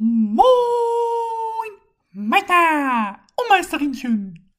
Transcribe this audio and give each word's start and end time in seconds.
Moin, 0.00 0.46
Meister 2.12 3.18
und 3.34 3.48
Meisterinchen. 3.48 4.54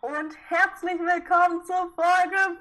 Und 0.00 0.34
herzlich 0.48 0.98
willkommen 0.98 1.62
zur 1.66 1.92
Folge 1.94 2.58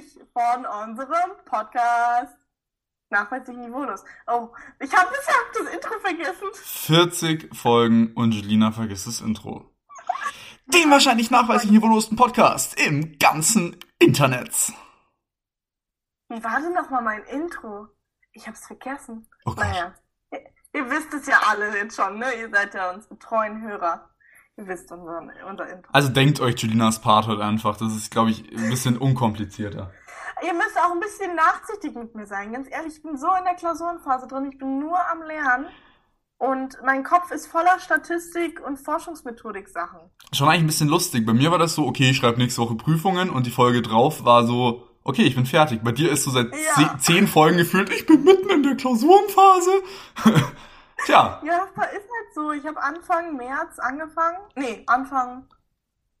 40 0.00 0.20
von 0.32 0.66
unserem 0.66 1.36
Podcast. 1.44 2.36
Nachweislich 3.10 3.56
niveaulos. 3.56 4.02
Oh, 4.26 4.48
ich 4.80 4.92
habe 4.92 5.08
bisher 5.10 5.34
das 5.56 5.72
Intro 5.72 6.00
vergessen. 6.00 6.48
40 6.52 7.54
Folgen 7.54 8.12
und 8.14 8.32
Jelina 8.32 8.72
vergisst 8.72 9.06
das 9.06 9.20
Intro. 9.20 9.70
Den 10.66 10.90
wahrscheinlich 10.90 11.30
nachweislich 11.30 11.70
niveaulosten 11.70 12.16
Podcast 12.16 12.76
im 12.80 13.18
ganzen 13.20 13.76
Internet. 14.00 14.72
Wie 16.28 16.42
war 16.42 16.60
denn 16.60 16.72
nochmal 16.72 17.02
mein 17.02 17.22
Intro? 17.26 17.86
Ich 18.32 18.48
hab's 18.48 18.66
vergessen. 18.66 19.28
Oh 19.44 19.54
Gott. 19.54 19.58
Naja, 19.58 19.94
ihr, 20.74 20.90
wisst 20.90 21.14
es 21.14 21.26
ja 21.26 21.40
alle 21.48 21.76
jetzt 21.76 21.96
schon, 21.96 22.18
ne? 22.18 22.26
Ihr 22.40 22.50
seid 22.50 22.74
ja 22.74 22.90
unsere 22.90 23.18
treuen 23.18 23.62
Hörer. 23.62 24.08
Ihr 24.56 24.68
wisst 24.68 24.92
unser, 24.92 25.22
unser 25.50 25.68
Intro. 25.68 25.88
Also 25.92 26.08
denkt 26.10 26.40
euch 26.40 26.60
Jelinas 26.62 27.00
Part 27.00 27.26
heute 27.26 27.44
einfach. 27.44 27.76
Das 27.76 27.92
ist, 27.94 28.10
glaube 28.10 28.30
ich, 28.30 28.40
ein 28.56 28.70
bisschen 28.70 28.96
unkomplizierter. 28.98 29.90
Ihr 30.46 30.52
müsst 30.54 30.76
auch 30.78 30.92
ein 30.92 31.00
bisschen 31.00 31.34
nachsichtig 31.34 31.94
mit 31.94 32.14
mir 32.14 32.26
sein. 32.26 32.52
Ganz 32.52 32.68
ehrlich, 32.70 32.96
ich 32.96 33.02
bin 33.02 33.16
so 33.16 33.26
in 33.38 33.44
der 33.44 33.54
Klausurenphase 33.54 34.26
drin. 34.28 34.48
Ich 34.52 34.58
bin 34.58 34.78
nur 34.78 34.98
am 35.10 35.22
Lernen. 35.22 35.66
Und 36.38 36.76
mein 36.84 37.04
Kopf 37.04 37.30
ist 37.30 37.46
voller 37.46 37.78
Statistik 37.78 38.60
und 38.64 38.76
Forschungsmethodik-Sachen. 38.78 40.00
Schon 40.32 40.48
eigentlich 40.48 40.62
ein 40.62 40.66
bisschen 40.66 40.88
lustig. 40.88 41.24
Bei 41.24 41.32
mir 41.32 41.50
war 41.50 41.58
das 41.58 41.74
so, 41.74 41.86
okay, 41.86 42.10
ich 42.10 42.16
schreibe 42.16 42.38
nächste 42.38 42.60
Woche 42.60 42.74
Prüfungen 42.74 43.30
und 43.30 43.46
die 43.46 43.50
Folge 43.52 43.82
drauf 43.82 44.24
war 44.24 44.44
so, 44.46 44.86
okay, 45.04 45.22
ich 45.22 45.36
bin 45.36 45.46
fertig. 45.46 45.82
Bei 45.82 45.92
dir 45.92 46.10
ist 46.12 46.24
so 46.24 46.30
seit 46.30 46.48
Ja. 46.52 46.74
ze- 46.74 46.98
zehn 46.98 47.26
Folgen 47.28 47.56
gefühlt, 47.56 47.88
ich 47.90 48.04
bin 48.04 48.24
mitten 48.24 48.50
in 48.50 48.62
der 48.64 48.76
Klausurenphase. 48.76 49.82
Tja, 51.06 51.40
Ja, 51.44 51.66
das 51.76 51.86
ist 51.92 52.08
halt 52.08 52.34
so. 52.34 52.52
Ich 52.52 52.66
habe 52.66 52.80
Anfang 52.82 53.36
März 53.36 53.78
angefangen. 53.78 54.38
Nee, 54.54 54.82
Anfang, 54.86 55.46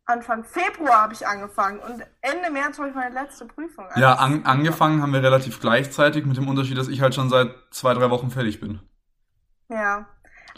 Anfang 0.04 0.44
Februar 0.44 1.02
habe 1.02 1.14
ich 1.14 1.26
angefangen. 1.26 1.78
Und 1.78 2.04
Ende 2.20 2.50
März 2.50 2.78
habe 2.78 2.88
ich 2.88 2.94
meine 2.94 3.14
letzte 3.14 3.46
Prüfung. 3.46 3.86
Also, 3.86 4.00
ja, 4.00 4.14
an, 4.14 4.44
angefangen 4.44 5.00
haben 5.02 5.12
wir 5.12 5.22
relativ 5.22 5.60
gleichzeitig 5.60 6.26
mit 6.26 6.36
dem 6.36 6.48
Unterschied, 6.48 6.76
dass 6.76 6.88
ich 6.88 7.00
halt 7.00 7.14
schon 7.14 7.30
seit 7.30 7.54
zwei, 7.70 7.94
drei 7.94 8.10
Wochen 8.10 8.30
fertig 8.30 8.60
bin. 8.60 8.80
Ja. 9.68 10.06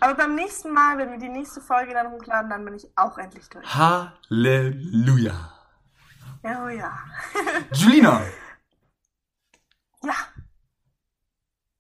Aber 0.00 0.14
beim 0.14 0.34
nächsten 0.34 0.72
Mal, 0.72 0.98
wenn 0.98 1.10
wir 1.10 1.18
die 1.18 1.28
nächste 1.28 1.60
Folge 1.60 1.94
dann 1.94 2.10
hochladen, 2.10 2.50
dann 2.50 2.64
bin 2.64 2.74
ich 2.74 2.86
auch 2.96 3.16
endlich 3.16 3.48
durch. 3.48 3.64
Halleluja. 3.74 5.52
Ja, 6.42 6.64
oh 6.64 6.68
ja. 6.68 6.92
Julina, 7.72 8.20
Ja. 10.02 10.14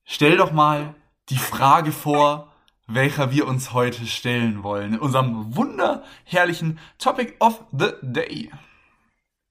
stell 0.04 0.36
doch 0.38 0.50
mal 0.50 0.94
die 1.28 1.38
Frage 1.38 1.92
vor, 1.92 2.52
welcher 2.86 3.32
wir 3.32 3.48
uns 3.48 3.72
heute 3.72 4.06
stellen 4.06 4.62
wollen. 4.62 4.94
In 4.94 5.00
unserem 5.00 5.56
wunderherrlichen 5.56 6.78
Topic 6.98 7.34
of 7.40 7.64
the 7.72 7.94
Day. 8.02 8.52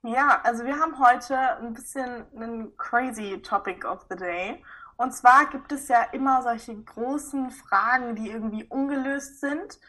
Ja, 0.03 0.39
also 0.43 0.63
wir 0.65 0.79
haben 0.79 0.99
heute 0.99 1.37
ein 1.57 1.73
bisschen 1.73 2.25
einen 2.35 2.77
crazy 2.77 3.41
Topic 3.41 3.85
of 3.85 4.05
the 4.09 4.15
Day. 4.15 4.63
Und 4.97 5.13
zwar 5.13 5.47
gibt 5.47 5.71
es 5.73 5.89
ja 5.89 6.03
immer 6.13 6.41
solche 6.43 6.75
großen 6.81 7.51
Fragen, 7.51 8.15
die 8.15 8.29
irgendwie 8.29 8.63
ungelöst 8.65 9.41
sind, 9.41 9.79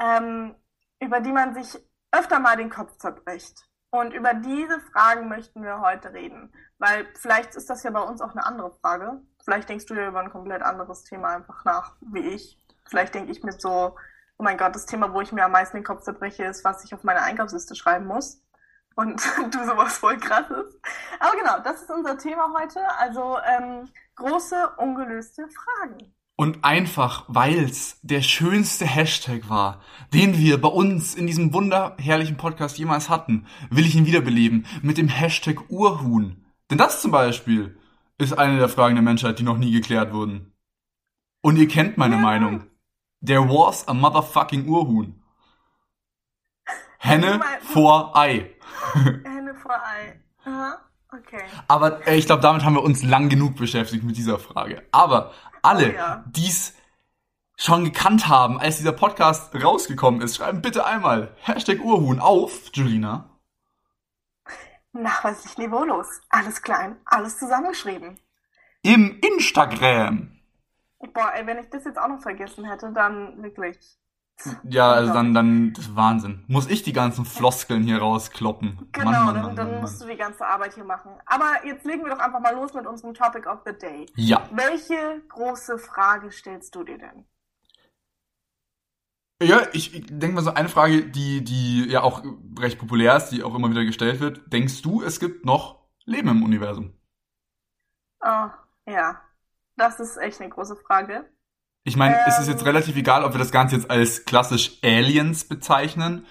ähm, 0.00 0.54
über 1.00 1.20
die 1.20 1.32
man 1.32 1.54
sich 1.54 1.76
öfter 2.12 2.38
mal 2.38 2.56
den 2.56 2.70
Kopf 2.70 2.96
zerbricht. 2.96 3.68
Und 3.90 4.14
über 4.14 4.32
diese 4.32 4.80
Fragen 4.80 5.28
möchten 5.28 5.62
wir 5.62 5.80
heute 5.80 6.12
reden. 6.14 6.52
Weil 6.78 7.06
vielleicht 7.14 7.54
ist 7.54 7.68
das 7.68 7.82
ja 7.82 7.90
bei 7.90 8.00
uns 8.00 8.22
auch 8.22 8.30
eine 8.30 8.46
andere 8.46 8.72
Frage. 8.80 9.20
Vielleicht 9.44 9.68
denkst 9.68 9.86
du 9.86 9.94
ja 9.94 10.08
über 10.08 10.20
ein 10.20 10.30
komplett 10.30 10.62
anderes 10.62 11.04
Thema 11.04 11.28
einfach 11.28 11.64
nach, 11.64 11.96
wie 12.00 12.20
ich. 12.20 12.58
Vielleicht 12.86 13.14
denke 13.14 13.30
ich 13.30 13.42
mir 13.42 13.52
so, 13.52 13.94
oh 14.38 14.42
mein 14.42 14.56
Gott, 14.56 14.74
das 14.74 14.86
Thema, 14.86 15.12
wo 15.12 15.20
ich 15.20 15.32
mir 15.32 15.44
am 15.44 15.52
meisten 15.52 15.76
den 15.76 15.84
Kopf 15.84 16.02
zerbreche, 16.02 16.44
ist, 16.44 16.64
was 16.64 16.84
ich 16.84 16.94
auf 16.94 17.04
meine 17.04 17.22
Einkaufsliste 17.22 17.74
schreiben 17.74 18.06
muss 18.06 18.42
und 18.94 19.20
du 19.52 19.66
sowas 19.66 19.98
voll 19.98 20.16
krasses. 20.16 20.80
Aber 21.20 21.36
genau, 21.36 21.58
das 21.62 21.82
ist 21.82 21.90
unser 21.90 22.16
Thema 22.16 22.54
heute. 22.58 22.80
Also 22.98 23.36
ähm, 23.46 23.88
große 24.16 24.70
ungelöste 24.78 25.46
Fragen. 25.48 26.14
Und 26.36 26.64
einfach, 26.64 27.26
weil's 27.28 27.98
der 28.02 28.22
schönste 28.22 28.86
Hashtag 28.86 29.48
war, 29.48 29.82
den 30.12 30.36
wir 30.36 30.60
bei 30.60 30.68
uns 30.68 31.14
in 31.14 31.28
diesem 31.28 31.52
wunderherrlichen 31.52 32.36
Podcast 32.36 32.76
jemals 32.76 33.08
hatten, 33.08 33.46
will 33.70 33.86
ich 33.86 33.94
ihn 33.94 34.06
wiederbeleben 34.06 34.66
mit 34.82 34.98
dem 34.98 35.08
Hashtag 35.08 35.70
Urhuhn. 35.70 36.44
Denn 36.70 36.78
das 36.78 37.02
zum 37.02 37.12
Beispiel 37.12 37.78
ist 38.18 38.32
eine 38.38 38.58
der 38.58 38.68
Fragen 38.68 38.94
der 38.94 39.02
Menschheit, 39.02 39.38
die 39.38 39.42
noch 39.42 39.56
nie 39.58 39.72
geklärt 39.72 40.12
wurden. 40.12 40.54
Und 41.42 41.56
ihr 41.56 41.68
kennt 41.68 41.98
meine 41.98 42.16
Ja. 42.16 42.20
Meinung. 42.22 42.64
There 43.24 43.48
was 43.48 43.86
a 43.88 43.94
motherfucking 43.94 44.66
Urhuhn. 44.68 45.22
Henne 46.98 47.40
vor 47.60 48.16
Ei. 48.16 48.50
Hände 48.94 49.54
vor 49.54 49.72
Ei. 49.72 50.20
Aha, 50.44 50.78
okay. 51.12 51.42
Aber 51.68 52.06
äh, 52.06 52.16
ich 52.16 52.26
glaube, 52.26 52.42
damit 52.42 52.64
haben 52.64 52.74
wir 52.74 52.82
uns 52.82 53.02
lang 53.02 53.28
genug 53.28 53.56
beschäftigt 53.56 54.04
mit 54.04 54.16
dieser 54.16 54.38
Frage. 54.38 54.86
Aber 54.92 55.32
alle, 55.62 55.90
Oh 55.90 55.96
ja. 55.96 56.24
die's 56.26 56.74
schon 57.56 57.84
gekannt 57.84 58.28
haben, 58.28 58.58
als 58.58 58.78
dieser 58.78 58.92
Podcast 58.92 59.54
rausgekommen 59.54 60.20
ist, 60.22 60.36
schreiben 60.36 60.60
bitte 60.62 60.84
einmal 60.86 61.34
Hashtag 61.40 61.80
Urhuhn 61.80 62.20
auf, 62.20 62.70
Julina. 62.74 63.30
Nachweislich 64.94 65.58
niveaulos. 65.58 66.06
Alles 66.30 66.62
klein, 66.62 66.96
alles 67.04 67.38
zusammengeschrieben. 67.38 68.20
Im 68.82 69.20
Instagram. 69.20 70.38
Boah, 71.12 71.32
ey, 71.34 71.46
wenn 71.46 71.58
ich 71.58 71.68
das 71.68 71.84
jetzt 71.84 71.98
auch 71.98 72.08
noch 72.08 72.22
vergessen 72.22 72.64
hätte, 72.64 72.92
dann 72.92 73.42
wirklich. 73.42 73.98
Ja, 74.64 74.92
also 74.92 75.12
dann, 75.12 75.34
dann, 75.34 75.72
das 75.72 75.86
ist 75.86 75.96
Wahnsinn. 75.96 76.44
Muss 76.48 76.68
ich 76.68 76.82
die 76.82 76.92
ganzen 76.92 77.24
Floskeln 77.24 77.82
hier 77.82 77.98
rauskloppen? 77.98 78.88
Genau, 78.92 79.10
Mann, 79.10 79.24
Mann, 79.24 79.34
dann, 79.34 79.42
Mann, 79.44 79.56
dann 79.56 79.80
musst 79.80 80.02
du 80.02 80.06
die 80.06 80.16
ganze 80.16 80.46
Arbeit 80.46 80.74
hier 80.74 80.84
machen. 80.84 81.12
Aber 81.26 81.64
jetzt 81.64 81.84
legen 81.84 82.04
wir 82.04 82.10
doch 82.10 82.20
einfach 82.20 82.40
mal 82.40 82.54
los 82.54 82.72
mit 82.74 82.86
unserem 82.86 83.14
Topic 83.14 83.48
of 83.48 83.60
the 83.64 83.72
Day. 83.72 84.06
Ja. 84.16 84.48
Welche 84.52 85.22
große 85.28 85.78
Frage 85.78 86.30
stellst 86.32 86.74
du 86.74 86.84
dir 86.84 86.98
denn? 86.98 87.26
Ja, 89.42 89.62
ich, 89.72 89.94
ich 89.94 90.06
denke 90.06 90.36
mal 90.36 90.42
so 90.42 90.54
eine 90.54 90.68
Frage, 90.68 91.06
die, 91.10 91.42
die 91.44 91.86
ja 91.90 92.02
auch 92.02 92.22
recht 92.58 92.78
populär 92.78 93.16
ist, 93.16 93.28
die 93.30 93.42
auch 93.42 93.54
immer 93.54 93.70
wieder 93.70 93.84
gestellt 93.84 94.20
wird. 94.20 94.40
Denkst 94.52 94.80
du, 94.82 95.02
es 95.02 95.20
gibt 95.20 95.44
noch 95.44 95.80
Leben 96.04 96.28
im 96.28 96.42
Universum? 96.42 96.94
Oh, 98.20 98.50
ja. 98.86 99.20
Das 99.76 100.00
ist 100.00 100.16
echt 100.16 100.40
eine 100.40 100.50
große 100.50 100.76
Frage. 100.76 101.28
Ich 101.84 101.96
meine, 101.96 102.18
es 102.24 102.38
ist 102.38 102.48
Ähm. 102.48 102.48
jetzt 102.48 102.64
relativ 102.64 102.96
egal, 102.96 103.24
ob 103.24 103.32
wir 103.34 103.38
das 103.38 103.52
Ganze 103.52 103.76
jetzt 103.76 103.90
als 103.90 104.24
klassisch 104.24 104.78
Aliens 104.82 105.44
bezeichnen 105.44 106.26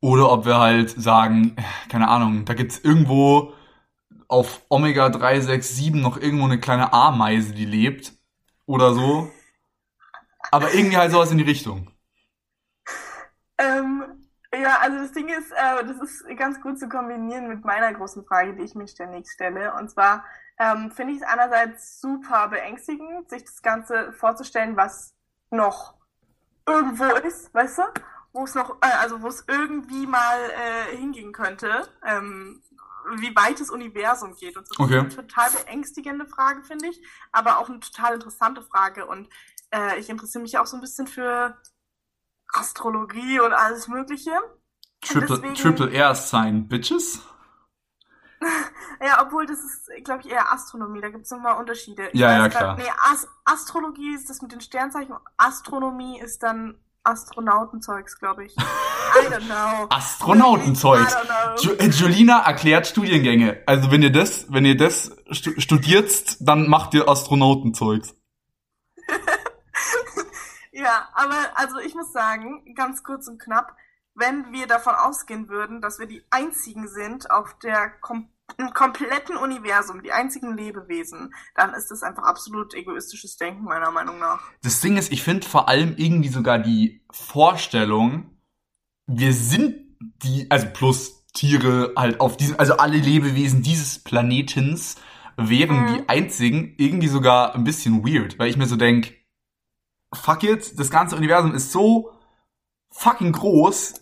oder 0.00 0.30
ob 0.32 0.46
wir 0.46 0.58
halt 0.58 0.90
sagen, 0.90 1.54
äh, 1.56 1.62
keine 1.90 2.08
Ahnung, 2.08 2.44
da 2.46 2.54
gibt's 2.54 2.78
irgendwo 2.80 3.54
auf 4.28 4.62
Omega 4.70 5.10
367 5.10 6.02
noch 6.02 6.18
irgendwo 6.18 6.46
eine 6.46 6.60
kleine 6.60 6.92
Ameise, 6.92 7.54
die 7.54 7.66
lebt 7.66 8.14
oder 8.66 8.94
so. 8.94 9.30
Aber 10.50 10.74
irgendwie 10.74 10.96
halt 10.98 11.10
sowas 11.10 11.30
in 11.30 11.38
die 11.38 11.44
Richtung. 11.44 11.90
Ja, 14.68 14.80
also 14.80 14.98
das 14.98 15.12
Ding 15.12 15.28
ist, 15.28 15.50
äh, 15.52 15.82
das 15.86 15.96
ist 15.98 16.26
ganz 16.36 16.60
gut 16.60 16.78
zu 16.78 16.90
kombinieren 16.90 17.48
mit 17.48 17.64
meiner 17.64 17.90
großen 17.94 18.22
Frage, 18.26 18.54
die 18.54 18.64
ich 18.64 18.74
mir 18.74 18.86
ständig 18.86 19.30
stelle. 19.30 19.72
Und 19.72 19.90
zwar 19.90 20.26
ähm, 20.58 20.90
finde 20.90 21.14
ich 21.14 21.22
es 21.22 21.26
einerseits 21.26 22.02
super 22.02 22.48
beängstigend, 22.48 23.30
sich 23.30 23.44
das 23.44 23.62
Ganze 23.62 24.12
vorzustellen, 24.12 24.76
was 24.76 25.14
noch 25.50 25.94
irgendwo 26.66 27.04
ist, 27.26 27.54
weißt 27.54 27.78
du? 27.78 27.82
Wo 28.34 28.44
es 28.44 28.54
noch, 28.54 28.76
äh, 28.82 28.92
also 29.00 29.22
wo 29.22 29.28
es 29.28 29.42
irgendwie 29.48 30.06
mal 30.06 30.38
äh, 30.50 30.96
hingehen 30.98 31.32
könnte, 31.32 31.88
ähm, 32.04 32.62
wie 33.16 33.34
weit 33.34 33.58
das 33.60 33.70
Universum 33.70 34.36
geht. 34.36 34.58
Und 34.58 34.68
so 34.68 34.74
das 34.74 34.84
Okay. 34.84 34.98
ist 34.98 35.18
eine 35.18 35.28
total 35.28 35.50
beängstigende 35.50 36.26
Frage, 36.26 36.62
finde 36.62 36.88
ich, 36.88 37.02
aber 37.32 37.56
auch 37.56 37.70
eine 37.70 37.80
total 37.80 38.16
interessante 38.16 38.60
Frage. 38.60 39.06
Und 39.06 39.30
äh, 39.74 39.98
ich 39.98 40.10
interessiere 40.10 40.42
mich 40.42 40.58
auch 40.58 40.66
so 40.66 40.76
ein 40.76 40.82
bisschen 40.82 41.06
für 41.06 41.56
Astrologie 42.52 43.40
und 43.40 43.54
alles 43.54 43.88
Mögliche. 43.88 44.32
Triple, 45.00 45.36
deswegen- 45.38 45.54
Triple 45.54 45.92
R 45.92 46.14
Sign, 46.14 46.68
Bitches? 46.68 47.20
Ja, 49.00 49.22
obwohl 49.24 49.46
das 49.46 49.60
ist, 49.60 49.88
glaube 50.04 50.22
ich, 50.24 50.30
eher 50.32 50.52
Astronomie. 50.52 51.00
Da 51.00 51.08
gibt 51.10 51.24
es 51.24 51.30
nochmal 51.30 51.54
Unterschiede. 51.56 52.08
Ich 52.12 52.18
Ja, 52.18 52.32
ja, 52.32 52.48
grad- 52.48 52.50
klar. 52.58 52.76
Nee, 52.76 52.90
As 53.12 53.28
Astrologie 53.44 54.12
ist 54.14 54.28
das 54.28 54.42
mit 54.42 54.50
den 54.50 54.60
Sternzeichen. 54.60 55.14
Astronomie 55.36 56.18
ist 56.20 56.42
dann 56.42 56.76
Astronautenzeugs, 57.04 58.18
glaube 58.18 58.44
ich. 58.46 58.56
I 58.56 59.26
don't 59.28 59.46
know. 59.46 59.88
Ju 61.60 61.72
äh, 61.74 61.88
Julina 61.90 62.40
erklärt 62.44 62.88
Studiengänge. 62.88 63.62
Also 63.66 63.92
wenn 63.92 64.02
ihr 64.02 64.10
das, 64.12 64.52
wenn 64.52 64.64
ihr 64.64 64.76
das 64.76 65.12
stu 65.30 65.52
studiert, 65.60 66.36
dann 66.40 66.68
macht 66.68 66.94
ihr 66.94 67.08
Astronautenzeugs. 67.08 68.14
Ja, 70.72 71.08
aber 71.14 71.34
also 71.56 71.78
ich 71.78 71.94
muss 71.94 72.12
sagen, 72.12 72.62
ganz 72.76 73.02
kurz 73.02 73.26
und 73.26 73.40
knapp, 73.42 73.74
wenn 74.18 74.52
wir 74.52 74.66
davon 74.66 74.94
ausgehen 74.94 75.48
würden, 75.48 75.80
dass 75.80 75.98
wir 75.98 76.06
die 76.06 76.24
einzigen 76.30 76.88
sind 76.88 77.30
auf 77.30 77.58
der 77.58 77.90
kom 78.00 78.28
im 78.56 78.72
kompletten 78.72 79.36
Universum 79.36 80.02
die 80.02 80.10
einzigen 80.10 80.56
Lebewesen, 80.56 81.34
dann 81.54 81.74
ist 81.74 81.90
das 81.90 82.02
einfach 82.02 82.22
absolut 82.22 82.72
egoistisches 82.72 83.36
Denken, 83.36 83.64
meiner 83.64 83.90
Meinung 83.90 84.18
nach. 84.18 84.40
Das 84.62 84.80
Ding 84.80 84.96
ist, 84.96 85.12
ich 85.12 85.22
finde 85.22 85.46
vor 85.46 85.68
allem 85.68 85.94
irgendwie 85.98 86.30
sogar 86.30 86.58
die 86.58 87.04
Vorstellung, 87.10 88.38
wir 89.06 89.34
sind 89.34 89.76
die, 90.00 90.50
also 90.50 90.66
plus 90.72 91.26
Tiere 91.34 91.92
halt 91.94 92.20
auf 92.20 92.38
diesem, 92.38 92.58
also 92.58 92.78
alle 92.78 92.96
Lebewesen 92.96 93.62
dieses 93.62 94.02
Planetens 94.02 94.96
wären 95.36 95.82
mhm. 95.82 95.86
die 95.86 96.08
einzigen, 96.08 96.74
irgendwie 96.78 97.08
sogar 97.08 97.54
ein 97.54 97.64
bisschen 97.64 98.04
weird, 98.04 98.38
weil 98.38 98.48
ich 98.48 98.56
mir 98.56 98.66
so 98.66 98.76
denk, 98.76 99.14
fuck 100.12 100.42
it, 100.42 100.78
das 100.78 100.90
ganze 100.90 101.16
Universum 101.16 101.54
ist 101.54 101.70
so 101.70 102.12
fucking 102.90 103.32
groß. 103.32 103.94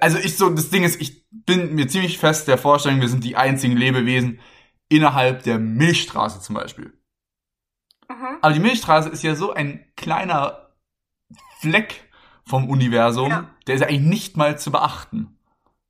Also 0.00 0.18
ich 0.18 0.36
so, 0.36 0.50
das 0.50 0.70
Ding 0.70 0.84
ist, 0.84 1.00
ich 1.00 1.26
bin 1.30 1.74
mir 1.74 1.86
ziemlich 1.86 2.18
fest 2.18 2.48
der 2.48 2.58
Vorstellung, 2.58 3.00
wir 3.00 3.08
sind 3.08 3.24
die 3.24 3.36
einzigen 3.36 3.76
Lebewesen 3.76 4.40
innerhalb 4.88 5.42
der 5.42 5.58
Milchstraße 5.58 6.40
zum 6.40 6.54
Beispiel. 6.54 6.92
Mhm. 8.08 8.38
Aber 8.40 8.54
die 8.54 8.60
Milchstraße 8.60 9.08
ist 9.08 9.22
ja 9.22 9.34
so 9.34 9.52
ein 9.52 9.84
kleiner 9.96 10.70
Fleck 11.60 12.10
vom 12.44 12.68
Universum, 12.68 13.30
ja. 13.30 13.50
der 13.66 13.74
ist 13.74 13.80
ja 13.80 13.88
eigentlich 13.88 14.02
nicht 14.02 14.36
mal 14.36 14.58
zu 14.58 14.70
beachten. 14.70 15.38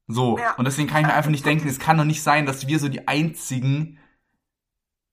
So. 0.06 0.38
Ja. 0.38 0.54
Und 0.54 0.64
deswegen 0.64 0.88
kann 0.88 1.02
ich 1.02 1.06
mir 1.06 1.14
einfach 1.14 1.30
nicht 1.30 1.44
denken, 1.44 1.68
es 1.68 1.78
kann 1.78 1.98
doch 1.98 2.04
nicht 2.04 2.22
sein, 2.22 2.46
dass 2.46 2.66
wir 2.66 2.78
so 2.78 2.88
die 2.88 3.08
einzigen, 3.08 3.98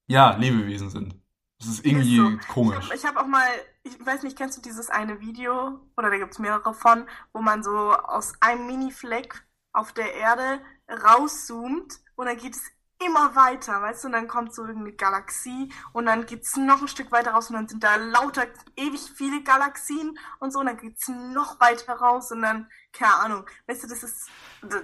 ja, 0.08 0.36
Lebewesen 0.38 0.90
sind. 0.90 1.16
Das 1.64 1.76
ist 1.76 1.86
irgendwie 1.86 2.18
ist 2.18 2.48
so. 2.48 2.54
komisch. 2.54 2.90
Ich 2.94 3.06
habe 3.06 3.18
hab 3.18 3.24
auch 3.24 3.28
mal, 3.28 3.48
ich 3.84 4.06
weiß 4.06 4.24
nicht, 4.24 4.38
kennst 4.38 4.58
du 4.58 4.62
dieses 4.62 4.90
eine 4.90 5.22
Video, 5.22 5.80
oder 5.96 6.10
da 6.10 6.18
gibt's 6.18 6.40
mehrere 6.40 6.74
von, 6.74 7.08
wo 7.32 7.42
man 7.42 7.64
so 7.64 7.94
aus 7.94 8.34
einem 8.42 8.68
Mini-Fleck 8.68 9.46
auf 9.72 9.94
der 9.94 10.14
Erde 10.14 10.62
rauszoomt 10.90 12.00
und 12.16 12.26
dann 12.26 12.38
geht 12.38 12.56
es 12.56 12.62
immer 13.06 13.36
weiter, 13.36 13.82
weißt 13.82 14.04
du, 14.04 14.08
und 14.08 14.14
dann 14.14 14.28
kommt 14.28 14.54
so 14.54 14.64
irgendeine 14.66 14.96
Galaxie 14.96 15.72
und 15.94 16.06
dann 16.06 16.26
geht's 16.26 16.56
noch 16.58 16.82
ein 16.82 16.88
Stück 16.88 17.12
weiter 17.12 17.32
raus 17.32 17.50
und 17.50 17.56
dann 17.56 17.68
sind 17.68 17.84
da 17.84 17.96
lauter 17.96 18.46
ewig 18.76 19.12
viele 19.16 19.42
Galaxien 19.44 20.18
und 20.40 20.52
so 20.52 20.60
und 20.60 20.68
dann 20.68 20.78
geht's 20.78 21.08
noch 21.08 21.60
weiter 21.60 21.94
raus 21.94 22.32
und 22.32 22.42
dann, 22.42 22.70
keine 22.92 23.16
Ahnung, 23.16 23.50
weißt 23.68 23.84
du, 23.84 23.88
das 23.88 24.04
ist 24.04 24.30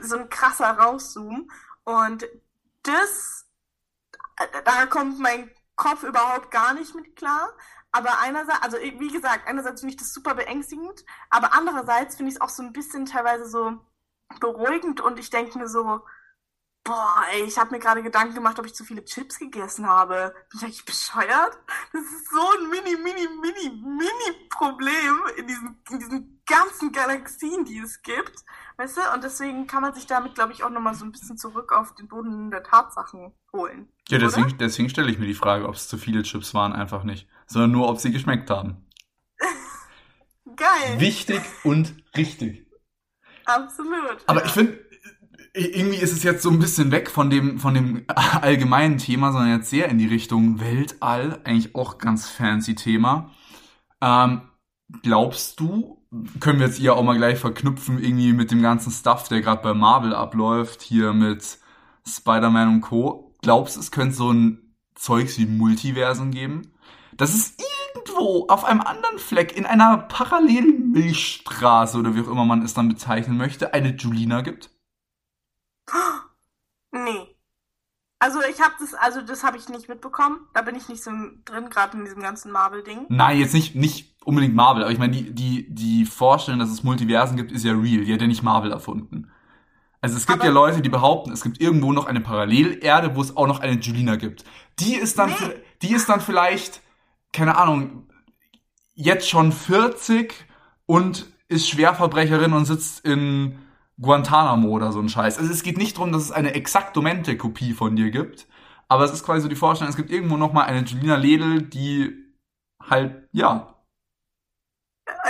so 0.01 0.17
ein 0.17 0.29
krasser 0.29 0.71
Rauszoom 0.71 1.49
und 1.83 2.25
das, 2.83 3.45
da 4.65 4.85
kommt 4.85 5.19
mein 5.19 5.51
Kopf 5.79 6.03
überhaupt 6.03 6.51
gar 6.51 6.73
nicht 6.73 6.93
mit 6.93 7.15
klar, 7.15 7.53
aber 7.93 8.19
einerseits, 8.19 8.61
also 8.61 8.77
wie 8.77 9.11
gesagt, 9.11 9.47
einerseits 9.47 9.79
finde 9.79 9.93
ich 9.95 9.99
das 9.99 10.13
super 10.13 10.35
beängstigend, 10.35 11.05
aber 11.29 11.53
andererseits 11.53 12.17
finde 12.17 12.31
ich 12.31 12.35
es 12.35 12.41
auch 12.41 12.49
so 12.49 12.61
ein 12.61 12.73
bisschen 12.73 13.05
teilweise 13.05 13.45
so 13.45 13.77
beruhigend 14.41 14.99
und 14.99 15.17
ich 15.17 15.29
denke 15.29 15.57
mir 15.57 15.69
so, 15.69 16.01
Boah, 16.89 17.23
ey, 17.31 17.43
ich 17.43 17.55
habe 17.59 17.69
mir 17.69 17.77
gerade 17.77 18.01
Gedanken 18.01 18.33
gemacht, 18.33 18.57
ob 18.57 18.65
ich 18.65 18.73
zu 18.73 18.83
viele 18.83 19.05
Chips 19.05 19.37
gegessen 19.37 19.85
habe. 19.85 20.33
Bin 20.49 20.57
ich 20.57 20.63
eigentlich 20.63 20.85
bescheuert? 20.85 21.55
Das 21.93 22.01
ist 22.01 22.31
so 22.31 22.41
ein 22.57 22.67
mini, 22.67 22.97
mini, 22.97 23.27
mini, 23.39 23.69
mini 23.79 24.49
Problem 24.49 25.21
in 25.37 25.45
diesen, 25.45 25.77
in 25.91 25.99
diesen 25.99 26.41
ganzen 26.47 26.91
Galaxien, 26.91 27.63
die 27.63 27.77
es 27.77 28.01
gibt. 28.01 28.43
Weißt 28.77 28.97
du? 28.97 29.01
Und 29.13 29.23
deswegen 29.23 29.67
kann 29.67 29.83
man 29.83 29.93
sich 29.93 30.07
damit, 30.07 30.33
glaube 30.33 30.53
ich, 30.53 30.63
auch 30.63 30.71
nochmal 30.71 30.95
so 30.95 31.05
ein 31.05 31.11
bisschen 31.11 31.37
zurück 31.37 31.71
auf 31.73 31.93
den 31.93 32.07
Boden 32.07 32.49
der 32.49 32.63
Tatsachen 32.63 33.35
holen. 33.53 33.93
Ja, 34.07 34.17
deswegen, 34.17 34.57
deswegen 34.57 34.89
stelle 34.89 35.11
ich 35.11 35.19
mir 35.19 35.27
die 35.27 35.35
Frage, 35.35 35.67
ob 35.67 35.75
es 35.75 35.87
zu 35.87 35.99
viele 35.99 36.23
Chips 36.23 36.55
waren, 36.55 36.73
einfach 36.73 37.03
nicht. 37.03 37.29
Sondern 37.45 37.69
nur, 37.69 37.87
ob 37.87 37.99
sie 37.99 38.11
geschmeckt 38.11 38.49
haben. 38.49 38.87
Geil. 40.55 40.99
Wichtig 40.99 41.43
und 41.63 41.93
richtig. 42.17 42.65
Absolut. 43.45 44.23
Aber 44.25 44.39
ja. 44.39 44.45
ich 44.47 44.51
finde, 44.53 44.88
irgendwie 45.53 45.97
ist 45.97 46.13
es 46.13 46.23
jetzt 46.23 46.43
so 46.43 46.49
ein 46.49 46.59
bisschen 46.59 46.91
weg 46.91 47.09
von 47.09 47.29
dem, 47.29 47.59
von 47.59 47.73
dem 47.73 48.05
allgemeinen 48.07 48.97
Thema, 48.97 49.31
sondern 49.31 49.57
jetzt 49.57 49.69
sehr 49.69 49.89
in 49.89 49.97
die 49.97 50.07
Richtung 50.07 50.59
Weltall. 50.59 51.39
Eigentlich 51.43 51.75
auch 51.75 51.97
ganz 51.97 52.29
fancy 52.29 52.75
Thema. 52.75 53.31
Ähm, 54.01 54.41
glaubst 55.03 55.59
du, 55.59 56.05
können 56.39 56.59
wir 56.59 56.67
jetzt 56.67 56.77
hier 56.77 56.95
auch 56.95 57.03
mal 57.03 57.17
gleich 57.17 57.39
verknüpfen, 57.39 58.01
irgendwie 58.01 58.33
mit 58.33 58.51
dem 58.51 58.61
ganzen 58.61 58.91
Stuff, 58.91 59.27
der 59.27 59.41
gerade 59.41 59.61
bei 59.61 59.73
Marvel 59.73 60.13
abläuft, 60.13 60.81
hier 60.81 61.13
mit 61.13 61.59
Spider-Man 62.07 62.75
und 62.75 62.81
Co. 62.81 63.35
Glaubst 63.41 63.75
du, 63.75 63.79
es 63.79 63.91
könnte 63.91 64.15
so 64.15 64.31
ein 64.31 64.75
Zeugs 64.95 65.37
wie 65.37 65.45
Multiversum 65.45 66.31
geben? 66.31 66.73
Dass 67.15 67.33
es 67.33 67.55
irgendwo 67.95 68.47
auf 68.47 68.65
einem 68.65 68.81
anderen 68.81 69.19
Fleck 69.19 69.55
in 69.55 69.65
einer 69.65 69.97
parallelen 69.97 70.91
Milchstraße 70.91 71.97
oder 71.97 72.15
wie 72.15 72.21
auch 72.21 72.31
immer 72.31 72.45
man 72.45 72.63
es 72.63 72.73
dann 72.73 72.89
bezeichnen 72.89 73.37
möchte, 73.37 73.73
eine 73.73 73.95
Julina 73.95 74.41
gibt? 74.41 74.71
Nee. 76.91 77.35
Also 78.17 78.39
ich 78.41 78.59
habe 78.59 78.73
das, 78.79 78.93
also 78.95 79.21
das 79.21 79.43
habe 79.43 79.57
ich 79.57 79.69
nicht 79.69 79.87
mitbekommen. 79.87 80.39
Da 80.53 80.61
bin 80.61 80.75
ich 80.75 80.89
nicht 80.89 81.03
so 81.03 81.11
drin, 81.45 81.69
gerade 81.69 81.97
in 81.97 82.03
diesem 82.03 82.21
ganzen 82.21 82.51
Marvel-Ding. 82.51 83.05
Nein, 83.09 83.39
jetzt 83.39 83.53
nicht, 83.53 83.75
nicht 83.75 84.15
unbedingt 84.25 84.55
Marvel, 84.55 84.83
aber 84.83 84.91
ich 84.91 84.97
meine, 84.97 85.13
die, 85.13 85.33
die, 85.33 85.73
die 85.73 86.05
Vorstellung, 86.05 86.59
dass 86.59 86.69
es 86.69 86.83
Multiversen 86.83 87.37
gibt, 87.37 87.51
ist 87.51 87.63
ja 87.63 87.71
real. 87.71 88.03
Die 88.03 88.13
hat 88.13 88.21
ja 88.21 88.27
nicht 88.27 88.43
Marvel 88.43 88.71
erfunden. 88.71 89.31
Also 90.01 90.17
es 90.17 90.27
gibt 90.27 90.39
aber 90.39 90.47
ja 90.47 90.51
Leute, 90.51 90.81
die 90.81 90.89
behaupten, 90.89 91.31
es 91.31 91.43
gibt 91.43 91.61
irgendwo 91.61 91.93
noch 91.93 92.05
eine 92.05 92.21
Parallelerde, 92.21 93.15
wo 93.15 93.21
es 93.21 93.35
auch 93.35 93.47
noch 93.47 93.59
eine 93.59 93.79
Julina 93.79 94.15
gibt. 94.15 94.43
Die 94.79 94.95
ist 94.95 95.17
dann, 95.19 95.29
nee. 95.29 95.55
die 95.81 95.93
ist 95.93 96.07
dann 96.09 96.21
vielleicht, 96.21 96.81
keine 97.33 97.57
Ahnung, 97.57 98.07
jetzt 98.95 99.29
schon 99.29 99.51
40 99.51 100.33
und 100.85 101.27
ist 101.47 101.69
Schwerverbrecherin 101.69 102.53
und 102.53 102.65
sitzt 102.65 103.05
in 103.05 103.59
Guantanamo 104.01 104.69
oder 104.69 104.91
so 104.91 104.99
ein 104.99 105.09
Scheiß. 105.09 105.37
Also 105.37 105.51
es 105.51 105.63
geht 105.63 105.77
nicht 105.77 105.97
darum, 105.97 106.11
dass 106.11 106.23
es 106.23 106.31
eine 106.31 106.53
exaktomente 106.53 107.37
Kopie 107.37 107.73
von 107.73 107.95
dir 107.95 108.11
gibt, 108.11 108.47
aber 108.87 109.03
es 109.03 109.11
ist 109.11 109.23
quasi 109.23 109.41
so 109.41 109.47
die 109.47 109.55
Vorstellung, 109.55 109.89
es 109.89 109.97
gibt 109.97 110.11
irgendwo 110.11 110.37
noch 110.37 110.53
mal 110.53 110.63
eine 110.63 110.83
Julina 110.83 111.15
Ledel, 111.15 111.61
die 111.61 112.15
halt, 112.89 113.27
ja. 113.31 113.75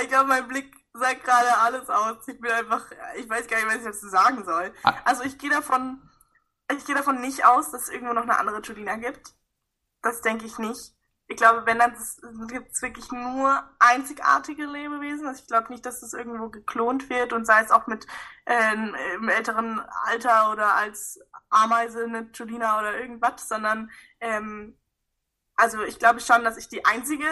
Ich 0.01 0.09
glaube, 0.09 0.29
mein 0.29 0.47
Blick 0.47 0.75
sagt 0.93 1.23
gerade 1.23 1.57
alles 1.57 1.89
aus. 1.89 2.27
Ich 2.27 2.39
bin 2.39 2.51
einfach, 2.51 2.85
ich 3.17 3.29
weiß 3.29 3.47
gar 3.47 3.57
nicht, 3.57 3.67
was 3.67 3.77
ich 3.77 3.83
dazu 3.83 4.09
sagen 4.09 4.43
soll. 4.43 4.73
Ah. 4.83 4.93
Also 5.05 5.23
ich 5.23 5.37
gehe 5.37 5.49
davon, 5.49 6.01
ich 6.71 6.85
gehe 6.85 6.95
davon 6.95 7.21
nicht 7.21 7.45
aus, 7.45 7.71
dass 7.71 7.83
es 7.83 7.89
irgendwo 7.89 8.13
noch 8.13 8.23
eine 8.23 8.37
andere 8.37 8.61
Julina 8.61 8.95
gibt. 8.97 9.33
Das 10.01 10.21
denke 10.21 10.45
ich 10.45 10.57
nicht. 10.59 10.93
Ich 11.31 11.37
glaube, 11.37 11.63
wenn 11.67 11.77
dann 11.77 11.93
gibt 12.47 12.71
es 12.71 12.81
wirklich 12.81 13.11
nur 13.11 13.63
einzigartige 13.77 14.65
Lebewesen. 14.65 15.27
Also 15.27 15.43
ich 15.43 15.47
glaube 15.47 15.71
nicht, 15.71 15.85
dass 15.85 16.01
das 16.01 16.13
irgendwo 16.13 16.49
geklont 16.49 17.07
wird 17.11 17.33
und 17.33 17.45
sei 17.45 17.61
es 17.61 17.69
auch 17.69 17.85
mit 17.85 18.07
äh, 18.45 18.73
im 19.13 19.29
älteren 19.29 19.79
Alter 20.05 20.51
oder 20.51 20.75
als 20.75 21.19
Ameise, 21.51 22.03
eine 22.05 22.31
Julina 22.33 22.79
oder 22.79 22.99
irgendwas, 22.99 23.47
sondern 23.47 23.91
ähm, 24.19 24.75
also 25.55 25.83
ich 25.83 25.99
glaube 25.99 26.19
schon, 26.19 26.43
dass 26.43 26.57
ich 26.57 26.67
die 26.67 26.83
einzige, 26.83 27.27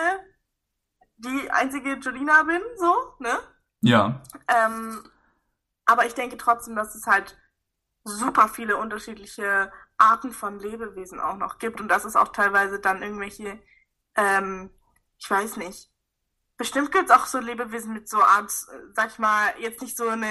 die 1.15 1.49
einzige 1.49 1.95
Julina 1.95 2.43
bin, 2.43 2.61
so, 2.75 3.15
ne? 3.17 3.39
Ja. 3.81 4.21
Ähm, 4.47 5.09
aber 5.85 6.05
ich 6.05 6.13
denke 6.13 6.37
trotzdem, 6.37 6.75
dass 6.75 6.93
es 6.93 7.07
halt 7.07 7.35
super 8.03 8.47
viele 8.47 8.77
unterschiedliche 8.77 9.71
Arten 9.97 10.31
von 10.31 10.59
Lebewesen 10.59 11.19
auch 11.19 11.37
noch 11.37 11.57
gibt 11.57 11.81
und 11.81 11.87
dass 11.87 12.05
es 12.05 12.15
auch 12.15 12.27
teilweise 12.27 12.79
dann 12.79 13.01
irgendwelche 13.01 13.59
ähm, 14.17 14.69
ich 15.17 15.29
weiß 15.29 15.57
nicht. 15.57 15.89
Bestimmt 16.57 16.91
gibt 16.91 17.05
es 17.05 17.15
auch 17.15 17.27
so 17.27 17.39
Lebewesen 17.39 17.93
mit 17.93 18.09
so 18.09 18.21
Art, 18.21 18.51
sag 18.93 19.11
ich 19.11 19.19
mal, 19.19 19.53
jetzt 19.59 19.81
nicht 19.81 19.95
so 19.95 20.07
eine, 20.09 20.27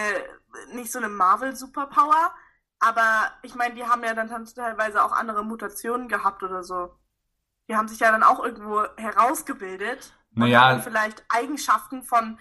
nicht 0.72 0.90
so 0.90 0.98
eine 0.98 1.08
Marvel-Superpower, 1.08 2.34
aber 2.80 3.30
ich 3.42 3.54
meine, 3.54 3.76
die 3.76 3.84
haben 3.84 4.02
ja 4.02 4.12
dann 4.14 4.28
teilweise 4.28 5.04
auch 5.04 5.12
andere 5.12 5.44
Mutationen 5.44 6.08
gehabt 6.08 6.42
oder 6.42 6.64
so. 6.64 6.96
Die 7.68 7.76
haben 7.76 7.88
sich 7.88 8.00
ja 8.00 8.10
dann 8.10 8.22
auch 8.22 8.44
irgendwo 8.44 8.84
herausgebildet. 8.96 10.12
Naja. 10.32 10.74
Und 10.74 10.82
vielleicht 10.82 11.24
Eigenschaften 11.28 12.02
von, 12.02 12.38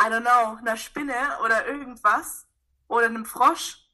I 0.00 0.06
don't 0.06 0.22
know, 0.22 0.58
einer 0.58 0.76
Spinne 0.76 1.14
oder 1.44 1.66
irgendwas. 1.66 2.46
Oder 2.88 3.06
einem 3.06 3.24
Frosch. 3.24 3.84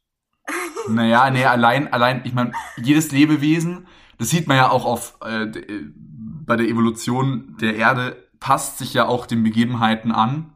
Naja, 0.88 1.30
nee, 1.30 1.46
allein, 1.46 1.90
allein, 1.92 2.22
ich 2.24 2.34
meine, 2.34 2.52
jedes 2.76 3.10
Lebewesen, 3.10 3.88
das 4.18 4.28
sieht 4.28 4.46
man 4.46 4.58
ja 4.58 4.68
auch 4.68 4.84
auf 4.84 5.16
äh, 5.22 5.46
bei 6.46 6.56
der 6.56 6.66
Evolution 6.66 7.56
der 7.60 7.76
Erde 7.76 8.28
passt 8.40 8.78
sich 8.78 8.94
ja 8.94 9.06
auch 9.06 9.26
den 9.26 9.42
Begebenheiten 9.42 10.12
an 10.12 10.54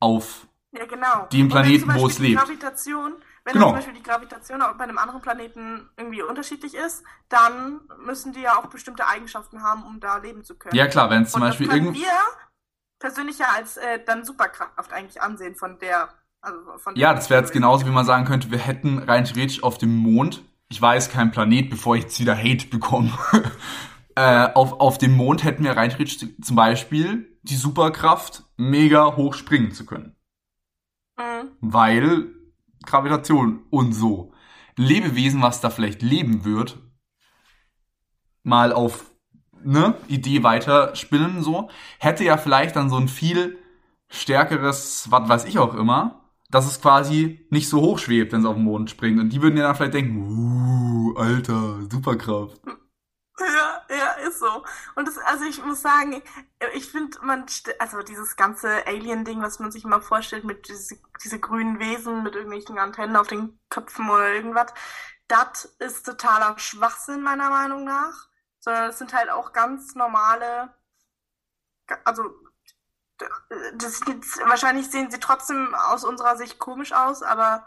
auf 0.00 0.46
ja, 0.72 0.86
genau. 0.86 1.26
den 1.32 1.48
Planeten, 1.48 1.92
wo 1.94 2.06
es 2.06 2.18
lebt. 2.18 2.40
Gravitation, 2.40 3.14
wenn 3.44 3.52
genau. 3.54 3.66
zum 3.66 3.76
Beispiel 3.76 3.94
die 3.94 4.02
Gravitation 4.02 4.60
bei 4.78 4.84
einem 4.84 4.98
anderen 4.98 5.20
Planeten 5.20 5.88
irgendwie 5.96 6.22
unterschiedlich 6.22 6.74
ist, 6.74 7.04
dann 7.28 7.80
müssen 8.04 8.32
die 8.32 8.40
ja 8.40 8.56
auch 8.56 8.66
bestimmte 8.66 9.06
Eigenschaften 9.06 9.62
haben, 9.62 9.82
um 9.82 10.00
da 10.00 10.18
leben 10.18 10.44
zu 10.44 10.56
können. 10.56 10.74
Ja 10.74 10.86
klar, 10.86 11.10
wenn 11.10 11.22
es 11.22 11.32
zum 11.32 11.42
Und 11.42 11.48
Beispiel 11.48 11.70
irgendwie 11.70 12.00
wir 12.00 12.08
persönlich 12.98 13.38
ja 13.38 13.46
als 13.54 13.76
äh, 13.76 14.02
dann 14.04 14.24
Superkraft 14.24 14.92
eigentlich 14.92 15.20
ansehen 15.20 15.56
von 15.56 15.78
der 15.78 16.10
also 16.42 16.58
von 16.78 16.96
ja, 16.96 17.12
das 17.12 17.28
wäre 17.28 17.40
jetzt 17.40 17.52
genauso, 17.52 17.84
wie 17.86 17.90
man 17.90 18.06
sagen 18.06 18.24
könnte, 18.24 18.50
wir 18.50 18.58
hätten 18.58 18.98
rein 18.98 19.24
theoretisch 19.26 19.62
auf 19.62 19.76
dem 19.76 19.94
Mond, 19.94 20.42
ich 20.68 20.80
weiß 20.80 21.10
kein 21.10 21.32
Planet, 21.32 21.68
bevor 21.68 21.96
ich 21.96 22.04
jetzt 22.04 22.20
wieder 22.20 22.36
Hate 22.36 22.66
bekomme, 22.66 23.12
Äh, 24.16 24.48
auf, 24.54 24.74
auf 24.74 24.98
dem 24.98 25.16
Mond 25.16 25.44
hätten 25.44 25.64
wir 25.64 25.76
rein 25.76 25.94
zum 26.42 26.56
Beispiel 26.56 27.38
die 27.42 27.56
Superkraft, 27.56 28.44
mega 28.56 29.16
hoch 29.16 29.34
springen 29.34 29.72
zu 29.72 29.86
können. 29.86 30.16
Mhm. 31.18 31.50
Weil 31.60 32.34
Gravitation 32.84 33.64
und 33.70 33.92
so. 33.92 34.32
Lebewesen, 34.76 35.42
was 35.42 35.60
da 35.60 35.70
vielleicht 35.70 36.02
leben 36.02 36.44
wird, 36.44 36.78
mal 38.42 38.72
auf 38.72 39.10
ne 39.62 39.94
Idee 40.08 40.42
weiterspinnen 40.42 41.42
so, 41.42 41.70
hätte 41.98 42.24
ja 42.24 42.38
vielleicht 42.38 42.76
dann 42.76 42.88
so 42.88 42.96
ein 42.96 43.08
viel 43.08 43.58
stärkeres, 44.08 45.10
was 45.10 45.28
weiß 45.28 45.44
ich 45.44 45.58
auch 45.58 45.74
immer, 45.74 46.20
dass 46.50 46.66
es 46.66 46.80
quasi 46.80 47.46
nicht 47.50 47.68
so 47.68 47.80
hoch 47.80 47.98
schwebt, 47.98 48.32
wenn 48.32 48.40
es 48.40 48.46
auf 48.46 48.56
den 48.56 48.64
Mond 48.64 48.90
springt. 48.90 49.20
Und 49.20 49.30
die 49.30 49.42
würden 49.42 49.56
ja 49.56 49.64
dann 49.64 49.76
vielleicht 49.76 49.94
denken, 49.94 50.18
uh, 50.18 51.14
Alter, 51.16 51.80
Superkraft. 51.90 52.60
Ja, 53.38 53.69
ja, 53.98 54.12
ist 54.26 54.38
so. 54.38 54.64
Und 54.94 55.08
das, 55.08 55.18
also 55.18 55.44
ich 55.44 55.62
muss 55.64 55.82
sagen, 55.82 56.22
ich 56.74 56.90
finde, 56.90 57.18
man, 57.22 57.46
also 57.78 58.02
dieses 58.02 58.36
ganze 58.36 58.86
Alien-Ding, 58.86 59.42
was 59.42 59.58
man 59.58 59.72
sich 59.72 59.84
immer 59.84 60.00
vorstellt 60.00 60.44
mit 60.44 60.68
diese, 60.68 60.96
diese 61.22 61.40
grünen 61.40 61.78
Wesen 61.80 62.22
mit 62.22 62.34
irgendwelchen 62.34 62.78
Antennen 62.78 63.16
auf 63.16 63.26
den 63.26 63.58
Köpfen 63.68 64.08
oder 64.08 64.32
irgendwas, 64.32 64.72
das 65.28 65.64
ist 65.78 66.04
totaler 66.06 66.58
Schwachsinn 66.58 67.22
meiner 67.22 67.50
Meinung 67.50 67.84
nach. 67.84 68.28
Sondern 68.60 68.90
es 68.90 68.98
sind 68.98 69.14
halt 69.14 69.30
auch 69.30 69.52
ganz 69.52 69.94
normale, 69.94 70.74
also 72.04 72.24
das, 73.74 74.00
wahrscheinlich 74.46 74.90
sehen 74.90 75.10
sie 75.10 75.18
trotzdem 75.18 75.74
aus 75.74 76.04
unserer 76.04 76.36
Sicht 76.36 76.58
komisch 76.58 76.92
aus, 76.92 77.22
aber 77.22 77.66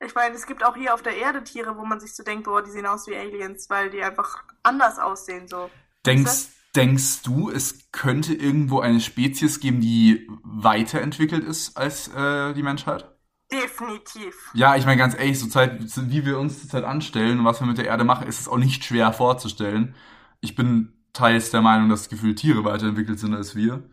ich 0.00 0.14
meine, 0.14 0.34
es 0.34 0.46
gibt 0.46 0.64
auch 0.64 0.76
hier 0.76 0.94
auf 0.94 1.02
der 1.02 1.16
Erde 1.16 1.44
Tiere, 1.44 1.76
wo 1.76 1.84
man 1.84 2.00
sich 2.00 2.14
so 2.14 2.22
denkt, 2.22 2.44
boah, 2.44 2.62
die 2.62 2.70
sehen 2.70 2.86
aus 2.86 3.06
wie 3.06 3.16
Aliens, 3.16 3.68
weil 3.70 3.90
die 3.90 4.02
einfach 4.02 4.44
anders 4.62 4.98
aussehen, 4.98 5.48
so. 5.48 5.70
Denkst, 6.04 6.48
denkst 6.74 7.22
du, 7.22 7.50
es 7.50 7.90
könnte 7.92 8.34
irgendwo 8.34 8.80
eine 8.80 9.00
Spezies 9.00 9.60
geben, 9.60 9.80
die 9.80 10.28
weiterentwickelt 10.42 11.44
ist 11.44 11.76
als 11.76 12.08
äh, 12.08 12.52
die 12.54 12.62
Menschheit? 12.62 13.10
Definitiv. 13.50 14.50
Ja, 14.54 14.74
ich 14.74 14.84
meine 14.84 14.96
ganz 14.96 15.14
ehrlich, 15.14 15.38
so 15.38 15.46
Zeit, 15.46 15.78
wie 15.80 16.26
wir 16.26 16.38
uns 16.38 16.60
zurzeit 16.60 16.84
anstellen 16.84 17.38
und 17.38 17.44
was 17.44 17.60
wir 17.60 17.66
mit 17.66 17.78
der 17.78 17.86
Erde 17.86 18.04
machen, 18.04 18.26
ist 18.26 18.40
es 18.40 18.48
auch 18.48 18.56
nicht 18.56 18.84
schwer 18.84 19.12
vorzustellen. 19.12 19.94
Ich 20.40 20.54
bin 20.54 21.04
teils 21.12 21.50
der 21.50 21.62
Meinung, 21.62 21.88
dass 21.88 22.08
gefühlt 22.08 22.38
Tiere 22.38 22.64
weiterentwickelt 22.64 23.18
sind 23.18 23.34
als 23.34 23.54
wir. 23.54 23.88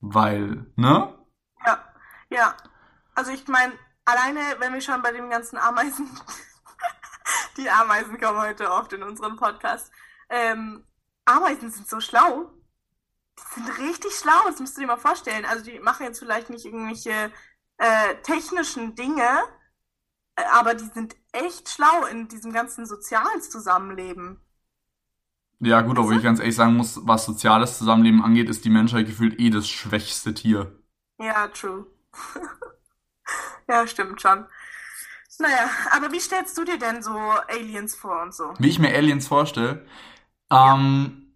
Weil, 0.00 0.66
ne? 0.76 1.14
Ja, 1.64 1.84
ja. 2.30 2.56
Also 3.14 3.30
ich 3.30 3.46
meine, 3.46 3.72
alleine, 4.04 4.40
wenn 4.58 4.72
wir 4.72 4.80
schon 4.80 5.02
bei 5.02 5.12
dem 5.12 5.30
ganzen 5.30 5.56
Ameisen, 5.56 6.08
die 7.56 7.70
Ameisen 7.70 8.20
kommen 8.20 8.40
heute 8.40 8.70
oft 8.70 8.92
in 8.92 9.02
unseren 9.02 9.36
Podcast, 9.36 9.90
ähm, 10.28 10.84
Ameisen 11.24 11.70
sind 11.70 11.88
so 11.88 12.00
schlau. 12.00 12.50
Die 13.38 13.60
sind 13.60 13.78
richtig 13.78 14.12
schlau, 14.14 14.42
das 14.46 14.60
musst 14.60 14.76
du 14.76 14.82
dir 14.82 14.86
mal 14.86 14.96
vorstellen. 14.96 15.44
Also 15.44 15.64
die 15.64 15.78
machen 15.80 16.04
jetzt 16.04 16.18
vielleicht 16.18 16.50
nicht 16.50 16.64
irgendwelche 16.64 17.32
äh, 17.78 18.14
technischen 18.22 18.94
Dinge, 18.94 19.42
äh, 20.36 20.44
aber 20.52 20.74
die 20.74 20.86
sind 20.86 21.16
echt 21.32 21.68
schlau 21.68 22.04
in 22.06 22.28
diesem 22.28 22.52
ganzen 22.52 22.86
sozialen 22.86 23.42
Zusammenleben. 23.42 24.40
Ja, 25.60 25.80
gut, 25.80 25.98
obwohl 25.98 26.16
ich 26.16 26.22
ganz 26.22 26.40
ehrlich 26.40 26.56
sagen 26.56 26.74
muss, 26.74 27.00
was 27.06 27.24
soziales 27.24 27.78
Zusammenleben 27.78 28.22
angeht, 28.22 28.50
ist 28.50 28.64
die 28.64 28.70
Menschheit 28.70 29.06
gefühlt 29.06 29.40
eh 29.40 29.50
das 29.50 29.68
schwächste 29.68 30.34
Tier. 30.34 30.78
Ja, 31.18 31.48
true. 31.48 31.86
ja, 33.68 33.86
stimmt 33.86 34.20
schon. 34.20 34.46
Naja, 35.38 35.68
aber 35.90 36.12
wie 36.12 36.20
stellst 36.20 36.56
du 36.56 36.64
dir 36.64 36.78
denn 36.78 37.02
so 37.02 37.10
Aliens 37.10 37.94
vor 37.94 38.22
und 38.22 38.34
so? 38.34 38.54
Wie 38.58 38.68
ich 38.68 38.78
mir 38.78 38.94
Aliens 38.94 39.26
vorstelle? 39.26 39.84
Ähm, 40.50 41.34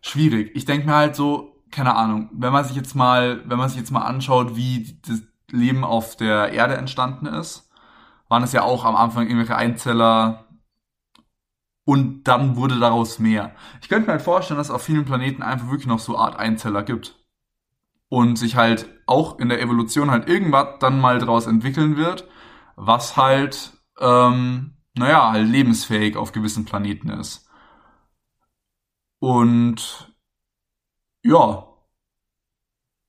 schwierig. 0.00 0.52
Ich 0.54 0.64
denke 0.64 0.86
mir 0.86 0.94
halt 0.94 1.16
so, 1.16 1.64
keine 1.70 1.96
Ahnung, 1.96 2.30
wenn 2.32 2.52
man 2.52 2.64
sich 2.64 2.76
jetzt 2.76 2.94
mal, 2.94 3.42
wenn 3.48 3.58
man 3.58 3.68
sich 3.68 3.78
jetzt 3.78 3.90
mal 3.90 4.02
anschaut, 4.02 4.56
wie 4.56 5.00
das 5.06 5.22
Leben 5.50 5.84
auf 5.84 6.16
der 6.16 6.52
Erde 6.52 6.76
entstanden 6.76 7.26
ist, 7.26 7.68
waren 8.28 8.44
es 8.44 8.52
ja 8.52 8.62
auch 8.62 8.84
am 8.84 8.94
Anfang 8.94 9.24
irgendwelche 9.24 9.56
Einzeller 9.56 10.46
und 11.84 12.24
dann 12.24 12.54
wurde 12.54 12.78
daraus 12.78 13.18
mehr. 13.18 13.54
Ich 13.82 13.88
könnte 13.88 14.06
mir 14.06 14.12
halt 14.12 14.22
vorstellen, 14.22 14.58
dass 14.58 14.68
es 14.68 14.74
auf 14.74 14.82
vielen 14.82 15.04
Planeten 15.04 15.42
einfach 15.42 15.66
wirklich 15.66 15.88
noch 15.88 15.98
so 15.98 16.16
Art 16.16 16.36
Einzeller 16.36 16.84
gibt 16.84 17.19
und 18.10 18.36
sich 18.36 18.56
halt 18.56 18.90
auch 19.06 19.38
in 19.38 19.48
der 19.48 19.62
Evolution 19.62 20.10
halt 20.10 20.28
irgendwas 20.28 20.78
dann 20.80 21.00
mal 21.00 21.18
draus 21.18 21.46
entwickeln 21.46 21.96
wird, 21.96 22.28
was 22.76 23.16
halt, 23.16 23.72
ähm, 23.98 24.76
naja, 24.94 25.30
halt 25.32 25.48
lebensfähig 25.48 26.16
auf 26.16 26.32
gewissen 26.32 26.64
Planeten 26.66 27.08
ist. 27.08 27.48
Und 29.20 30.12
ja, 31.22 31.66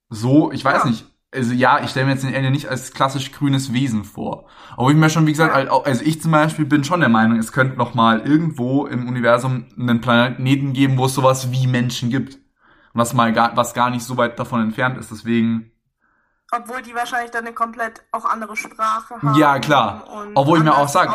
so, 0.09 0.51
ich 0.51 0.63
weiß 0.63 0.83
ja. 0.83 0.89
nicht, 0.89 1.05
also 1.33 1.53
ja, 1.53 1.81
ich 1.83 1.89
stelle 1.89 2.05
mir 2.05 2.11
jetzt 2.11 2.23
den 2.23 2.35
Alien 2.35 2.51
nicht 2.51 2.67
als 2.67 2.91
klassisch 2.91 3.31
grünes 3.31 3.73
Wesen 3.73 4.03
vor. 4.03 4.47
Aber 4.75 4.91
ich 4.91 4.97
mir 4.97 5.09
schon, 5.09 5.25
wie 5.25 5.31
gesagt, 5.31 5.55
also 5.55 6.03
ich 6.03 6.21
zum 6.21 6.31
Beispiel 6.31 6.65
bin 6.65 6.83
schon 6.83 6.99
der 6.99 7.09
Meinung, 7.09 7.39
es 7.39 7.53
könnte 7.53 7.77
noch 7.77 7.95
mal 7.95 8.19
irgendwo 8.19 8.85
im 8.85 9.07
Universum 9.07 9.65
einen 9.79 10.01
Planeten 10.01 10.73
geben, 10.73 10.97
wo 10.97 11.05
es 11.05 11.15
sowas 11.15 11.51
wie 11.51 11.65
Menschen 11.65 12.09
gibt. 12.09 12.37
Was 12.93 13.13
mal 13.13 13.31
gar, 13.33 13.55
was 13.55 13.73
gar 13.73 13.89
nicht 13.89 14.03
so 14.03 14.17
weit 14.17 14.37
davon 14.39 14.61
entfernt 14.61 14.97
ist. 14.97 15.11
Deswegen. 15.11 15.71
Obwohl 16.51 16.81
die 16.81 16.93
wahrscheinlich 16.93 17.31
dann 17.31 17.45
eine 17.45 17.53
komplett 17.53 18.03
auch 18.11 18.25
andere 18.25 18.57
Sprache 18.57 19.15
haben. 19.21 19.35
Ja, 19.35 19.59
klar. 19.59 20.05
Obwohl 20.35 20.57
ich 20.57 20.63
mir 20.65 20.75
auch 20.75 20.89
sage. 20.89 21.13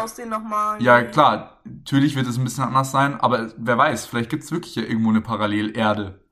Ja, 0.79 1.03
klar. 1.03 1.61
Natürlich 1.65 2.17
wird 2.17 2.27
es 2.27 2.39
ein 2.39 2.45
bisschen 2.45 2.65
anders 2.65 2.91
sein, 2.91 3.21
aber 3.21 3.51
wer 3.59 3.77
weiß, 3.77 4.07
vielleicht 4.07 4.31
gibt 4.31 4.45
es 4.45 4.51
wirklich 4.51 4.77
ja 4.77 4.83
irgendwo 4.83 5.11
eine 5.11 5.21
Parallelerde 5.21 6.27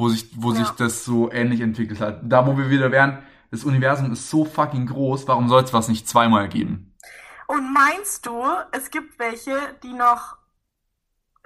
wo 0.00 0.08
sich, 0.08 0.30
wo 0.34 0.52
ja. 0.52 0.64
sich 0.64 0.70
das 0.70 1.04
so 1.04 1.30
ähnlich 1.30 1.60
entwickelt 1.60 2.00
hat. 2.00 2.20
Da, 2.22 2.46
wo 2.46 2.56
wir 2.56 2.70
wieder 2.70 2.90
wären, 2.90 3.22
das 3.50 3.64
Universum 3.64 4.10
ist 4.12 4.30
so 4.30 4.46
fucking 4.46 4.86
groß, 4.86 5.28
warum 5.28 5.48
soll 5.48 5.62
es 5.62 5.72
was 5.74 5.88
nicht 5.88 6.08
zweimal 6.08 6.48
geben? 6.48 6.96
Und 7.46 7.72
meinst 7.72 8.24
du, 8.24 8.42
es 8.72 8.90
gibt 8.90 9.18
welche, 9.18 9.56
die 9.82 9.92
noch, 9.92 10.38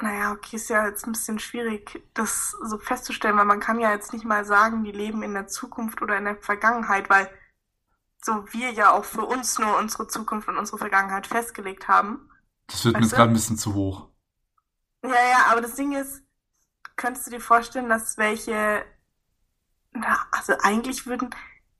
naja, 0.01 0.33
okay, 0.33 0.57
ist 0.57 0.71
ja 0.71 0.87
jetzt 0.87 1.07
ein 1.07 1.13
bisschen 1.13 1.39
schwierig, 1.39 2.03
das 2.15 2.51
so 2.63 2.79
festzustellen, 2.79 3.37
weil 3.37 3.45
man 3.45 3.61
kann 3.61 3.79
ja 3.79 3.93
jetzt 3.93 4.13
nicht 4.13 4.25
mal 4.25 4.45
sagen, 4.45 4.83
die 4.85 4.93
leben 4.93 5.23
in 5.23 5.35
der 5.35 5.47
Zukunft 5.47 6.03
oder 6.03 6.17
in 6.19 6.25
der 6.25 6.37
Vergangenheit, 6.37 7.09
weil 7.11 7.31
so 8.23 8.45
wir 8.53 8.71
ja 8.73 8.93
auch 8.93 9.05
für 9.05 9.25
uns 9.25 9.59
nur 9.59 9.79
unsere 9.79 10.09
Zukunft 10.09 10.49
und 10.49 10.57
unsere 10.57 10.79
Vergangenheit 10.79 11.27
festgelegt 11.27 11.89
haben. 11.89 12.31
Das 12.67 12.85
wird 12.85 12.97
mir 12.97 13.03
jetzt 13.03 13.15
gerade 13.15 13.31
ein 13.31 13.35
bisschen 13.35 13.59
zu 13.59 13.75
hoch. 13.75 14.09
Ja, 15.03 15.11
ja, 15.11 15.47
aber 15.51 15.61
das 15.61 15.75
Ding 15.75 15.93
ist, 15.93 16.23
könntest 16.97 17.27
du 17.27 17.31
dir 17.31 17.41
vorstellen, 17.41 17.89
dass 17.89 18.17
welche, 18.17 18.85
na, 19.93 20.19
also 20.33 20.55
eigentlich 20.63 21.07
würden, 21.07 21.31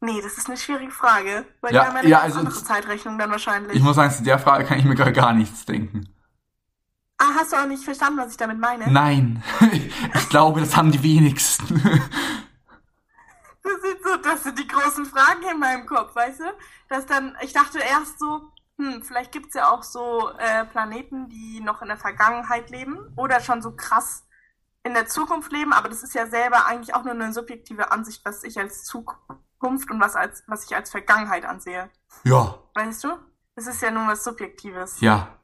nee, 0.01 0.21
das 0.23 0.37
ist 0.37 0.47
eine 0.49 0.59
schwierige 0.59 0.93
Frage, 0.93 1.47
weil 1.63 1.75
ja, 1.75 1.81
die 1.81 1.87
haben 1.89 1.95
ja 1.95 2.01
eine 2.01 2.09
ja, 2.09 2.21
also, 2.21 2.39
andere 2.41 2.63
Zeitrechnung 2.63 3.19
dann 3.19 3.31
wahrscheinlich. 3.31 3.75
Ich 3.75 3.83
muss 3.83 3.97
sagen, 3.97 4.13
zu 4.13 4.23
der 4.23 4.39
Frage 4.39 4.65
kann 4.67 4.79
ich 4.79 4.85
mir 4.85 4.95
gerade 4.95 5.13
gar 5.13 5.33
nichts 5.33 5.65
denken. 5.65 6.14
Ah, 7.19 7.35
hast 7.37 7.53
du 7.53 7.57
auch 7.57 7.67
nicht 7.67 7.85
verstanden, 7.85 8.19
was 8.19 8.33
ich 8.33 8.37
damit 8.37 8.59
meine? 8.59 8.91
Nein, 8.91 9.43
ich 10.15 10.29
glaube, 10.29 10.61
das 10.61 10.77
haben 10.77 10.91
die 10.91 11.03
wenigsten. 11.03 11.81
Das 13.63 13.81
sind 13.81 13.99
so, 14.03 14.17
das 14.17 14.43
sind 14.43 14.59
die 14.59 14.67
großen 14.67 15.07
Fragen 15.07 15.43
in 15.51 15.59
meinem 15.59 15.87
Kopf, 15.87 16.15
weißt 16.15 16.41
du? 16.41 16.45
Dass 16.89 17.07
dann, 17.07 17.35
ich 17.41 17.53
dachte 17.55 17.79
erst 17.79 18.19
so, 18.19 18.53
hm, 18.79 19.03
vielleicht 19.03 19.33
gibt's 19.33 19.55
ja 19.55 19.71
auch 19.71 19.83
so 19.83 20.31
äh, 20.39 20.65
Planeten, 20.67 21.29
die 21.29 21.61
noch 21.61 21.81
in 21.81 21.89
der 21.89 21.97
Vergangenheit 21.97 22.71
leben 22.71 22.99
oder 23.17 23.41
schon 23.41 23.63
so 23.63 23.73
krass 23.75 24.25
in 24.83 24.93
der 24.93 25.07
Zukunft 25.07 25.51
leben, 25.51 25.73
aber 25.73 25.89
das 25.89 26.03
ist 26.03 26.15
ja 26.15 26.27
selber 26.27 26.67
eigentlich 26.67 26.95
auch 26.95 27.05
nur 27.05 27.15
eine 27.15 27.33
subjektive 27.33 27.91
Ansicht, 27.91 28.23
was 28.25 28.45
ich 28.45 28.59
als 28.59 28.85
Zukunft 28.85 29.91
und 29.91 29.99
was 30.01 30.15
als 30.15 30.45
was 30.47 30.65
ich 30.65 30.77
als 30.77 30.91
Vergangenheit 30.91 31.47
ansehe. 31.47 31.91
Ja. 32.25 32.59
Weißt 32.75 33.05
du? 33.05 33.09
Das 33.57 33.67
ist 33.67 33.81
ja 33.81 33.91
nur 33.91 34.07
was 34.07 34.25
Subjektives. 34.25 35.01
Ja. 35.01 35.39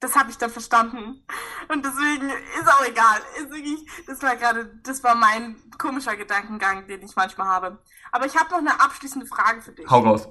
Das 0.00 0.14
habe 0.14 0.30
ich 0.30 0.36
dann 0.36 0.50
verstanden. 0.50 1.24
Und 1.68 1.84
deswegen 1.84 2.28
ist 2.28 2.68
auch 2.68 2.84
egal. 2.84 3.20
Ist 3.38 3.50
wirklich, 3.50 4.06
das 4.06 4.22
war 4.22 4.36
gerade, 4.36 4.66
das 4.82 5.02
war 5.02 5.14
mein 5.14 5.70
komischer 5.78 6.16
Gedankengang, 6.16 6.86
den 6.86 7.02
ich 7.02 7.16
manchmal 7.16 7.48
habe. 7.48 7.82
Aber 8.12 8.26
ich 8.26 8.36
habe 8.36 8.50
noch 8.50 8.58
eine 8.58 8.80
abschließende 8.80 9.26
Frage 9.26 9.62
für 9.62 9.72
dich. 9.72 9.88
Hau 9.88 10.00
raus. 10.00 10.28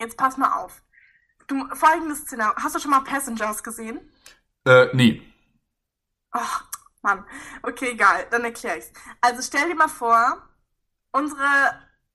Jetzt 0.00 0.16
pass 0.16 0.38
mal 0.38 0.52
auf. 0.52 0.82
Du, 1.46 1.68
folgendes 1.74 2.20
Szenario. 2.20 2.56
Hast 2.56 2.74
du 2.74 2.80
schon 2.80 2.90
mal 2.90 3.00
Passengers 3.00 3.62
gesehen? 3.62 4.00
Äh, 4.64 4.88
nee. 4.94 5.22
Ach, 6.30 6.64
Mann. 7.02 7.26
Okay, 7.62 7.90
egal, 7.90 8.26
dann 8.30 8.44
erkläre 8.44 8.78
ich's. 8.78 8.92
Also 9.20 9.42
stell 9.42 9.68
dir 9.68 9.74
mal 9.74 9.88
vor, 9.88 10.48
unsere 11.12 11.42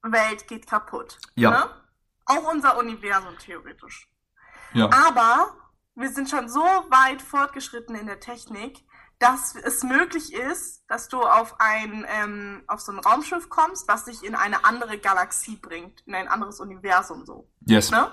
Welt 0.02 0.48
geht 0.48 0.68
kaputt. 0.68 1.20
Ja. 1.36 1.50
Ne? 1.52 1.70
Auch 2.26 2.52
unser 2.52 2.78
Universum 2.78 3.38
theoretisch. 3.38 4.10
Ja. 4.74 4.90
Aber 4.92 5.56
wir 5.96 6.10
sind 6.10 6.30
schon 6.30 6.50
so 6.50 6.62
weit 6.62 7.22
fortgeschritten 7.22 7.96
in 7.96 8.06
der 8.06 8.20
Technik, 8.20 8.86
dass 9.20 9.56
es 9.56 9.84
möglich 9.84 10.34
ist, 10.34 10.84
dass 10.90 11.08
du 11.08 11.22
auf 11.22 11.60
ein 11.60 12.06
ähm, 12.10 12.64
auf 12.68 12.82
so 12.82 12.92
ein 12.92 13.00
Raumschiff 13.00 13.50
kommst, 13.50 13.88
was 13.88 14.06
dich 14.06 14.24
in 14.24 14.36
eine 14.36 14.66
andere 14.66 14.98
Galaxie 14.98 15.56
bringt, 15.56 16.02
in 16.06 16.16
ein 16.16 16.28
anderes 16.28 16.60
Universum 16.60 17.26
so. 17.26 17.50
Yes. 17.62 17.92
Ne? 17.92 18.12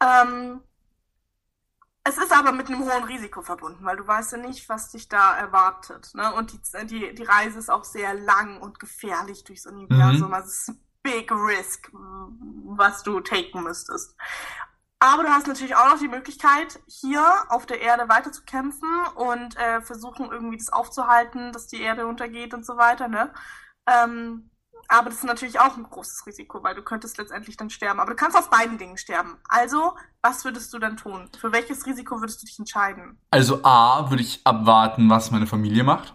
Ähm, 0.00 0.62
es 2.04 2.16
ist 2.16 2.32
aber 2.32 2.52
mit 2.52 2.68
einem 2.68 2.90
hohen 2.90 3.04
Risiko 3.04 3.42
verbunden, 3.42 3.84
weil 3.84 3.98
du 3.98 4.06
weißt 4.06 4.32
ja 4.32 4.38
nicht, 4.38 4.66
was 4.70 4.90
dich 4.90 5.10
da 5.10 5.36
erwartet. 5.36 6.10
Ne? 6.14 6.32
Und 6.32 6.52
die, 6.52 6.86
die, 6.86 7.14
die 7.14 7.22
Reise 7.22 7.58
ist 7.58 7.68
auch 7.68 7.84
sehr 7.84 8.14
lang 8.14 8.62
und 8.62 8.80
gefährlich 8.80 9.44
durchs 9.44 9.66
Universum. 9.66 10.28
Mhm. 10.28 10.34
Also 10.34 10.48
es 10.48 10.68
ist 10.68 10.76
big 11.02 11.30
risk, 11.30 11.90
was 11.92 13.02
du 13.02 13.20
taken 13.20 13.62
müsstest. 13.62 14.16
Aber 15.00 15.22
du 15.22 15.28
hast 15.28 15.46
natürlich 15.46 15.76
auch 15.76 15.88
noch 15.88 15.98
die 15.98 16.08
Möglichkeit, 16.08 16.80
hier 16.86 17.22
auf 17.50 17.66
der 17.66 17.80
Erde 17.80 18.08
weiter 18.08 18.32
zu 18.32 18.42
kämpfen 18.42 18.88
und 19.14 19.56
äh, 19.56 19.80
versuchen 19.80 20.30
irgendwie 20.30 20.56
das 20.56 20.72
aufzuhalten, 20.72 21.52
dass 21.52 21.68
die 21.68 21.80
Erde 21.80 22.06
untergeht 22.06 22.52
und 22.52 22.66
so 22.66 22.76
weiter, 22.76 23.06
ne? 23.06 23.32
Ähm, 23.86 24.50
aber 24.88 25.10
das 25.10 25.18
ist 25.18 25.24
natürlich 25.24 25.60
auch 25.60 25.76
ein 25.76 25.82
großes 25.84 26.26
Risiko, 26.26 26.62
weil 26.62 26.74
du 26.74 26.82
könntest 26.82 27.18
letztendlich 27.18 27.56
dann 27.56 27.68
sterben. 27.68 28.00
Aber 28.00 28.10
du 28.10 28.16
kannst 28.16 28.36
auf 28.36 28.48
beiden 28.48 28.78
Dingen 28.78 28.96
sterben. 28.96 29.36
Also, 29.48 29.94
was 30.22 30.44
würdest 30.44 30.72
du 30.72 30.78
dann 30.78 30.96
tun? 30.96 31.28
Für 31.38 31.52
welches 31.52 31.84
Risiko 31.84 32.20
würdest 32.20 32.42
du 32.42 32.46
dich 32.46 32.58
entscheiden? 32.58 33.18
Also 33.30 33.62
A, 33.64 34.08
würde 34.08 34.22
ich 34.22 34.40
abwarten, 34.44 35.10
was 35.10 35.30
meine 35.30 35.46
Familie 35.46 35.84
macht. 35.84 36.14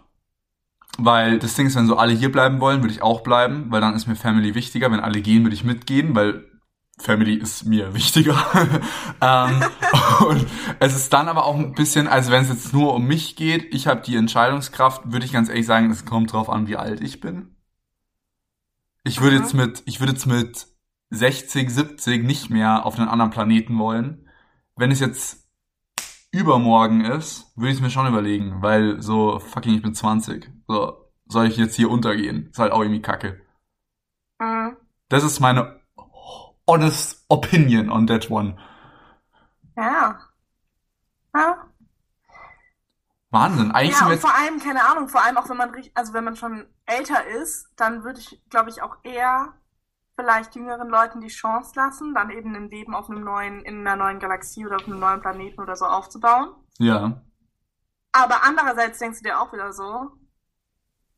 Weil 0.97 1.39
das 1.39 1.55
Ding 1.55 1.67
ist, 1.67 1.75
wenn 1.75 1.87
so 1.87 1.97
alle 1.97 2.13
hier 2.13 2.31
bleiben 2.31 2.59
wollen, 2.59 2.81
würde 2.81 2.93
ich 2.93 3.01
auch 3.01 3.21
bleiben, 3.21 3.71
weil 3.71 3.81
dann 3.81 3.95
ist 3.95 4.07
mir 4.07 4.15
Family 4.15 4.55
wichtiger. 4.55 4.91
Wenn 4.91 4.99
alle 4.99 5.21
gehen, 5.21 5.43
würde 5.43 5.55
ich 5.55 5.63
mitgehen, 5.63 6.15
weil 6.15 6.52
Family 7.00 7.35
ist 7.35 7.65
mir 7.65 7.93
wichtiger. 7.93 8.35
ähm, 9.21 9.63
und 10.27 10.45
es 10.79 10.95
ist 10.95 11.12
dann 11.12 11.27
aber 11.27 11.45
auch 11.45 11.55
ein 11.55 11.73
bisschen, 11.73 12.07
also 12.07 12.31
wenn 12.31 12.43
es 12.43 12.50
jetzt 12.50 12.73
nur 12.73 12.93
um 12.93 13.05
mich 13.05 13.35
geht, 13.35 13.73
ich 13.73 13.88
habe 13.88 14.01
die 14.01 14.15
Entscheidungskraft, 14.15 15.12
würde 15.12 15.25
ich 15.25 15.33
ganz 15.33 15.50
ehrlich 15.50 15.65
sagen, 15.65 15.89
es 15.89 16.05
kommt 16.05 16.33
drauf 16.33 16.50
an, 16.50 16.67
wie 16.67 16.77
alt 16.77 17.01
ich 17.01 17.19
bin. 17.19 17.55
Ich 19.03 19.21
würde 19.21 19.38
jetzt 19.38 19.53
mit, 19.53 19.81
ich 19.85 20.00
würde 20.00 20.13
jetzt 20.13 20.27
mit 20.27 20.67
60, 21.09 21.69
70 21.69 22.23
nicht 22.23 22.50
mehr 22.50 22.85
auf 22.85 22.97
einen 22.97 23.09
anderen 23.09 23.31
Planeten 23.31 23.77
wollen. 23.77 24.29
Wenn 24.75 24.91
es 24.91 25.00
jetzt 25.00 25.47
übermorgen 26.31 27.05
ist, 27.05 27.51
würde 27.55 27.69
ich 27.69 27.75
es 27.75 27.81
mir 27.81 27.89
schon 27.89 28.07
überlegen, 28.07 28.62
weil 28.62 29.01
so 29.01 29.39
fucking 29.39 29.75
ich 29.75 29.81
bin 29.81 29.93
20. 29.93 30.50
So, 30.67 31.12
soll 31.25 31.47
ich 31.47 31.57
jetzt 31.57 31.75
hier 31.75 31.91
untergehen? 31.91 32.47
Ist 32.50 32.59
halt 32.59 32.71
auch 32.71 32.81
irgendwie 32.81 33.01
kacke. 33.01 33.41
Mhm. 34.39 34.77
Das 35.09 35.23
ist 35.23 35.39
meine 35.39 35.82
honest 36.67 37.25
opinion 37.29 37.89
on 37.89 38.08
that 38.08 38.29
one. 38.29 38.58
Ja. 39.75 40.20
Ja. 41.36 41.67
Wahnsinn. 43.32 43.72
Eigentlich 43.72 44.00
Ja, 44.00 44.08
und 44.08 44.20
vor 44.20 44.36
allem, 44.36 44.60
keine 44.60 44.86
Ahnung, 44.86 45.10
vor 45.10 45.24
allem 45.24 45.38
auch 45.38 45.50
wenn 45.50 45.58
man 45.58 45.72
also 45.96 46.13
wenn 46.13 46.24
man 46.24 46.36
schon 46.36 46.67
älter 46.86 47.25
ist, 47.25 47.67
dann 47.75 48.03
würde 48.03 48.20
ich, 48.20 48.41
glaube 48.50 48.70
ich, 48.70 48.84
auch 48.84 48.98
eher 49.03 49.53
vielleicht 50.15 50.55
jüngeren 50.55 50.89
Leuten 50.89 51.22
die 51.22 51.29
Chance 51.29 51.72
lassen, 51.75 52.13
dann 52.13 52.29
eben 52.29 52.55
ein 52.55 52.70
Leben 52.70 52.93
auf 52.93 53.10
einem 53.10 53.24
neuen, 53.24 53.65
in 53.65 53.79
einer 53.88 53.96
neuen 53.96 54.20
Galaxie 54.20 54.65
oder 54.65 54.75
auf 54.75 54.86
einem 54.86 55.00
neuen 55.00 55.22
Planeten 55.22 55.60
oder 55.60 55.75
so 55.75 55.86
aufzubauen. 55.86 56.55
ja. 56.77 57.22
Aber 58.15 58.43
andererseits 58.43 59.00
denkst 59.00 59.22
du 59.22 59.24
dir 59.24 59.39
auch 59.39 59.51
wieder 59.53 59.74
so, 59.74 60.12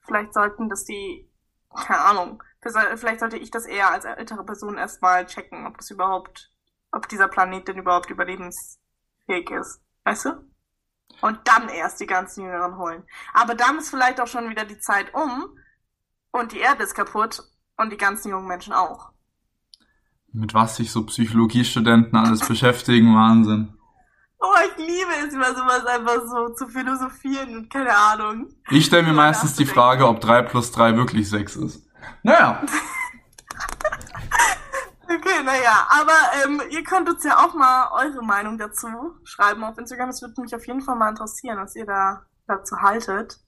vielleicht 0.05 0.33
sollten 0.33 0.69
das 0.69 0.85
die, 0.85 1.29
keine 1.75 1.99
Ahnung, 1.99 2.41
vielleicht 2.95 3.19
sollte 3.19 3.37
ich 3.37 3.51
das 3.51 3.65
eher 3.65 3.91
als 3.91 4.05
ältere 4.05 4.43
Person 4.43 4.77
erstmal 4.77 5.25
checken, 5.25 5.67
ob 5.67 5.77
das 5.77 5.91
überhaupt, 5.91 6.51
ob 6.91 7.07
dieser 7.07 7.27
Planet 7.27 7.67
denn 7.67 7.77
überhaupt 7.77 8.09
überlebensfähig 8.09 9.49
ist. 9.51 9.81
Weißt 10.03 10.25
du? 10.25 10.31
Und 11.21 11.39
dann 11.45 11.69
erst 11.69 11.99
die 11.99 12.07
ganzen 12.07 12.43
Jüngeren 12.43 12.77
holen. 12.77 13.03
Aber 13.33 13.55
dann 13.55 13.77
ist 13.77 13.89
vielleicht 13.89 14.19
auch 14.19 14.27
schon 14.27 14.49
wieder 14.49 14.65
die 14.65 14.79
Zeit 14.79 15.13
um 15.13 15.57
und 16.31 16.51
die 16.51 16.59
Erde 16.59 16.83
ist 16.83 16.95
kaputt 16.95 17.43
und 17.77 17.91
die 17.91 17.97
ganzen 17.97 18.29
jungen 18.29 18.47
Menschen 18.47 18.73
auch. 18.73 19.11
Mit 20.31 20.53
was 20.53 20.75
sich 20.75 20.91
so 20.91 21.05
Psychologiestudenten 21.05 22.17
alles 22.17 22.39
beschäftigen, 22.47 23.15
Wahnsinn. 23.15 23.73
Oh, 24.39 24.53
ich 24.67 24.85
liebe 24.85 25.11
es, 25.25 25.33
über 25.33 25.55
sowas 25.55 25.85
einfach 25.85 26.21
so 26.27 26.53
zu 26.53 26.67
philosophieren 26.67 27.57
und 27.57 27.69
keine 27.69 27.95
Ahnung. 27.95 28.49
Ich 28.69 28.85
stelle 28.85 29.03
mir 29.03 29.13
meistens 29.13 29.55
die. 29.55 29.65
Frage, 29.65 30.07
ob 30.07 30.19
3 30.19 30.43
plus 30.43 30.71
3 30.71 30.97
wirklich 30.97 31.29
6 31.29 31.55
ist. 31.55 31.84
Naja. 32.23 32.61
Okay, 35.07 35.43
naja, 35.43 35.87
aber 35.89 36.17
ähm, 36.43 36.61
ihr 36.71 36.83
könnt 36.83 37.07
uns 37.07 37.23
ja 37.23 37.37
auch 37.37 37.53
mal 37.53 37.89
eure 37.91 38.23
Meinung 38.23 38.57
dazu 38.57 38.87
schreiben 39.23 39.63
auf 39.63 39.77
Instagram. 39.77 40.09
Es 40.09 40.21
würde 40.21 40.41
mich 40.41 40.55
auf 40.55 40.65
jeden 40.65 40.81
Fall 40.81 40.95
mal 40.95 41.09
interessieren, 41.09 41.59
was 41.59 41.75
ihr 41.75 41.85
da 41.85 42.25
dazu 42.47 42.81
haltet. 42.81 43.39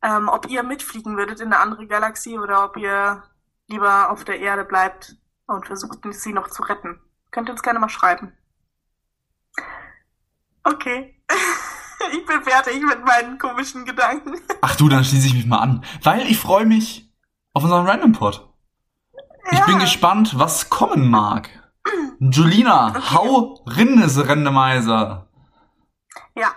Ähm, 0.00 0.28
ob 0.28 0.48
ihr 0.48 0.62
mitfliegen 0.62 1.16
würdet 1.16 1.40
in 1.40 1.52
eine 1.52 1.58
andere 1.58 1.86
Galaxie 1.86 2.38
oder 2.38 2.64
ob 2.64 2.76
ihr 2.76 3.22
lieber 3.68 4.10
auf 4.10 4.24
der 4.24 4.40
Erde 4.40 4.64
bleibt 4.64 5.16
und 5.46 5.66
versucht, 5.66 5.98
sie 6.10 6.32
noch 6.32 6.48
zu 6.48 6.62
retten. 6.62 7.00
Könnt 7.30 7.48
ihr 7.48 7.52
uns 7.52 7.62
gerne 7.62 7.78
mal 7.78 7.88
schreiben. 7.88 8.32
Okay. 10.64 11.20
ich 12.12 12.26
bin 12.26 12.42
fertig 12.42 12.82
mit 12.82 13.04
meinen 13.04 13.38
komischen 13.38 13.84
Gedanken. 13.84 14.40
Ach 14.60 14.76
du, 14.76 14.88
dann 14.88 15.04
schließe 15.04 15.26
ich 15.26 15.34
mich 15.34 15.46
mal 15.46 15.58
an. 15.58 15.84
Weil 16.02 16.26
ich 16.28 16.38
freue 16.38 16.66
mich 16.66 17.11
auf 17.54 17.64
unseren 17.64 17.86
Random 17.86 18.12
Pod. 18.12 18.48
Ich 19.50 19.58
Ja. 19.58 19.66
bin 19.66 19.78
gespannt, 19.78 20.38
was 20.38 20.70
kommen 20.70 21.10
mag. 21.10 21.50
Julina, 22.20 22.94
hau 23.12 23.62
Rindes 23.66 24.26
Rendemeiser. 24.28 25.28
Ja. 26.36 26.48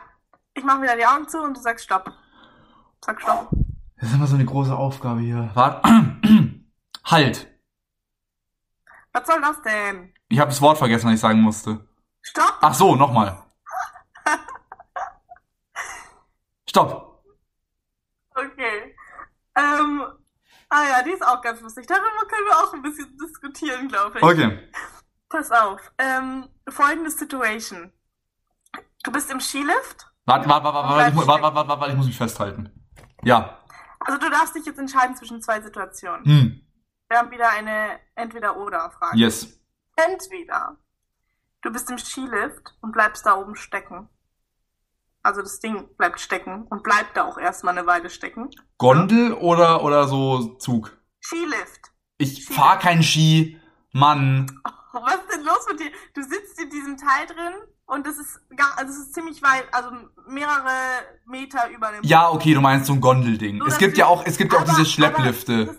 Ich 0.54 0.64
mache 0.64 0.84
wieder 0.84 0.96
die 0.96 1.06
Augen 1.06 1.28
zu 1.28 1.42
und 1.42 1.58
du 1.58 1.62
sagst 1.62 1.86
Stopp. 1.86 2.12
Sag 3.04 3.20
Stopp. 3.22 3.50
Das 3.98 4.10
ist 4.10 4.16
immer 4.16 4.28
so 4.28 4.36
eine 4.36 4.46
große 4.46 4.76
Aufgabe 4.76 5.22
hier. 5.22 5.50
Warte. 5.54 5.90
Halt. 7.06 7.48
Was 9.14 9.28
soll 9.28 9.42
das 9.42 9.62
denn? 9.64 10.14
Ich 10.30 10.40
habe 10.40 10.50
das 10.52 10.62
Wort 10.62 10.78
vergessen, 10.78 11.08
was 11.08 11.16
ich 11.16 11.20
sagen 11.20 11.42
musste. 11.42 11.88
Stopp! 12.22 12.58
Ach 12.62 12.74
so, 12.74 12.96
nochmal. 12.96 13.44
Stopp. 16.70 17.24
Okay. 18.36 18.96
Ähm, 19.56 20.04
ah 20.70 20.84
ja, 20.90 21.04
die 21.04 21.12
ist 21.12 21.26
auch 21.26 21.42
ganz 21.42 21.62
lustig. 21.62 21.88
Darüber 21.88 22.28
können 22.28 22.46
wir 22.46 22.58
auch 22.58 22.74
ein 22.74 22.82
bisschen 22.82 23.18
diskutieren, 23.18 23.88
glaube 23.88 24.18
ich. 24.18 24.24
Okay. 24.24 24.70
Pass 25.30 25.52
auf. 25.52 25.92
Ähm, 25.98 26.48
folgende 26.70 27.10
Situation. 27.12 27.92
Du 29.04 29.12
bist 29.12 29.32
im 29.32 29.40
Skilift. 29.40 30.08
Warte, 30.26 30.50
warte, 30.50 30.66
warte, 30.66 30.90
warte, 30.90 31.10
ich, 31.10 31.16
warte, 31.16 31.44
warte, 31.44 31.56
warte, 31.56 31.70
warte, 31.70 31.92
ich 31.92 31.98
muss 31.98 32.08
mich 32.08 32.18
festhalten. 32.18 32.72
Ja. 33.24 33.60
Also 34.00 34.20
du 34.20 34.30
darfst 34.30 34.56
dich 34.56 34.66
jetzt 34.66 34.80
entscheiden 34.80 35.16
zwischen 35.16 35.42
zwei 35.42 35.62
Situationen. 35.62 36.26
Hm. 36.26 36.62
Wir 37.10 37.18
haben 37.18 37.32
wieder 37.32 37.50
eine 37.50 38.00
Entweder-Oder-Frage. 38.16 39.18
Yes. 39.18 39.62
Entweder 39.96 40.78
du 41.62 41.72
bist 41.72 41.90
im 41.90 41.98
Skilift 41.98 42.76
und 42.82 42.92
bleibst 42.92 43.26
da 43.26 43.36
oben 43.36 43.56
stecken. 43.56 44.10
Also 45.26 45.42
das 45.42 45.60
Ding 45.60 45.90
bleibt 45.98 46.20
stecken 46.20 46.68
und 46.70 46.84
bleibt 46.84 47.18
da 47.18 47.26
auch 47.26 47.40
erstmal 47.40 47.76
eine 47.76 47.88
Weile 47.88 48.12
stecken. 48.12 48.52
Gondel 48.78 49.34
oder, 49.34 49.84
oder 49.84 50.08
so 50.08 50.54
Zug? 50.60 50.96
Skilift. 51.20 51.92
Ich 52.20 52.46
fahr 52.46 52.78
kein 52.78 53.02
Ski, 53.02 53.60
Mann. 53.92 54.46
Oh, 54.94 55.00
was 55.02 55.16
ist 55.16 55.32
denn 55.36 55.44
los 55.44 55.66
mit 55.68 55.80
dir? 55.80 55.92
Du 56.14 56.22
sitzt 56.22 56.62
in 56.62 56.70
diesem 56.70 56.96
Teil 56.98 57.26
drin 57.26 57.54
und 57.88 58.06
das 58.06 58.18
ist 58.18 58.40
gar, 58.56 58.78
also 58.78 58.94
es 58.94 59.00
ist 59.00 59.14
ziemlich 59.16 59.42
weit, 59.42 59.66
also 59.74 59.90
mehrere 60.28 60.70
Meter 61.26 61.70
über 61.72 61.92
dem. 61.92 62.04
Ja, 62.04 62.30
okay, 62.30 62.54
du 62.54 62.62
meinst 62.62 62.86
so 62.86 62.94
ein 62.94 63.02
Gondelding. 63.02 63.60
So, 63.62 63.66
Es 63.66 63.80
gibt 63.80 63.98
ja 63.98 64.06
auch, 64.06 64.24
es 64.28 64.38
gibt 64.38 64.54
ja 64.54 64.60
auch 64.60 64.62
aber- 64.62 64.70
diese 64.70 64.82
aber 64.82 64.90
Schlepplifte. 64.90 65.66
das- 65.66 65.76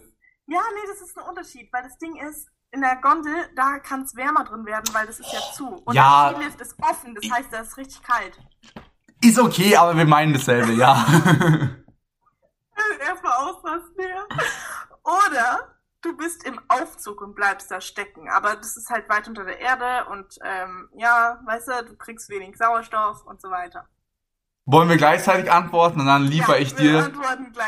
ja, 0.48 0.61
nee, 0.74 0.88
das 0.88 1.00
ist 1.09 1.16
ein 1.16 1.24
Unterschied, 1.28 1.72
weil 1.72 1.85
das 1.85 1.96
Ding 1.98 2.16
ist, 2.16 2.48
in 2.72 2.80
der 2.80 2.96
Gondel, 2.96 3.32
da 3.54 3.78
kann 3.78 4.02
es 4.02 4.16
wärmer 4.16 4.42
drin 4.44 4.66
werden, 4.66 4.92
weil 4.92 5.06
das 5.06 5.20
ist 5.20 5.32
ja 5.32 5.38
zu. 5.54 5.68
Und 5.68 5.94
Ja. 5.94 6.30
der 6.30 6.37
Skilift 6.38 6.61
ist 6.61 6.74
offen, 6.82 7.14
das 7.14 7.30
heißt, 7.30 7.52
da 7.52 7.61
ist 7.61 7.76
richtig 7.76 8.02
kalt. 8.02 8.37
Ist 9.22 9.38
okay, 9.38 9.76
aber 9.76 9.96
wir 9.96 10.05
meinen 10.05 10.33
dasselbe, 10.33 10.72
ja. 10.72 10.94
Erstmal 13.00 13.33
ausrasten, 13.33 14.05
ja. 14.09 14.26
Oder 15.02 15.76
du 16.02 16.16
bist 16.16 16.44
im 16.44 16.61
Aufzug 16.68 17.20
und 17.20 17.35
bleibst 17.35 17.70
da 17.70 17.81
stecken, 17.81 18.29
aber 18.31 18.57
das 18.57 18.76
ist 18.76 18.90
halt 18.90 19.09
weit 19.09 19.29
unter 19.29 19.44
der 19.44 19.59
Erde 19.61 20.09
und 20.11 20.38
ähm, 20.44 20.88
ja, 20.96 21.40
weißt 21.46 21.68
du, 21.68 21.85
du 21.87 21.96
kriegst 21.96 22.29
wenig 22.29 22.57
Sauerstoff 22.57 23.24
und 23.24 23.40
so 23.40 23.50
weiter. 23.50 23.88
Wollen 24.68 24.88
wir 24.88 24.96
gleichzeitig 24.96 25.50
antworten 25.50 26.00
und 26.00 26.07
dann 26.07 26.24
liefere 26.24 26.57
Ja, 26.57 26.62
ich 26.62 26.74
dir, 26.74 27.12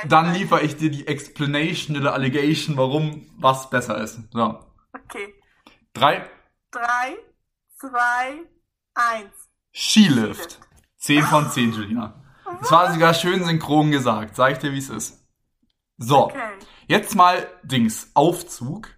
dann 0.07 0.35
liefere 0.35 0.63
ich 0.63 0.77
dir 0.77 0.91
die 0.91 1.07
Explanation 1.07 1.97
oder 1.97 2.13
Allegation, 2.13 2.77
warum 2.77 3.31
was 3.39 3.71
besser 3.71 3.99
ist. 3.99 4.19
So. 4.33 4.59
Okay. 4.93 5.35
Drei. 5.93 6.29
Drei, 6.73 7.17
zwei, 7.77 8.45
eins. 8.95 9.49
Skilift. 9.73 10.59
10 10.99 11.23
von 11.25 11.51
10, 11.51 11.73
Julina. 11.73 12.15
Das 12.61 12.73
war 12.73 12.93
sogar 12.93 13.15
schön 13.15 13.45
synchron 13.45 13.91
gesagt. 13.91 14.37
Sag 14.37 14.53
ich 14.53 14.59
dir, 14.59 14.73
wie 14.73 14.79
es 14.79 14.91
ist. 14.91 15.27
So. 15.97 16.27
Okay. 16.27 16.39
Jetzt 16.87 17.15
mal 17.15 17.47
Dings. 17.63 18.11
Aufzug. 18.15 18.89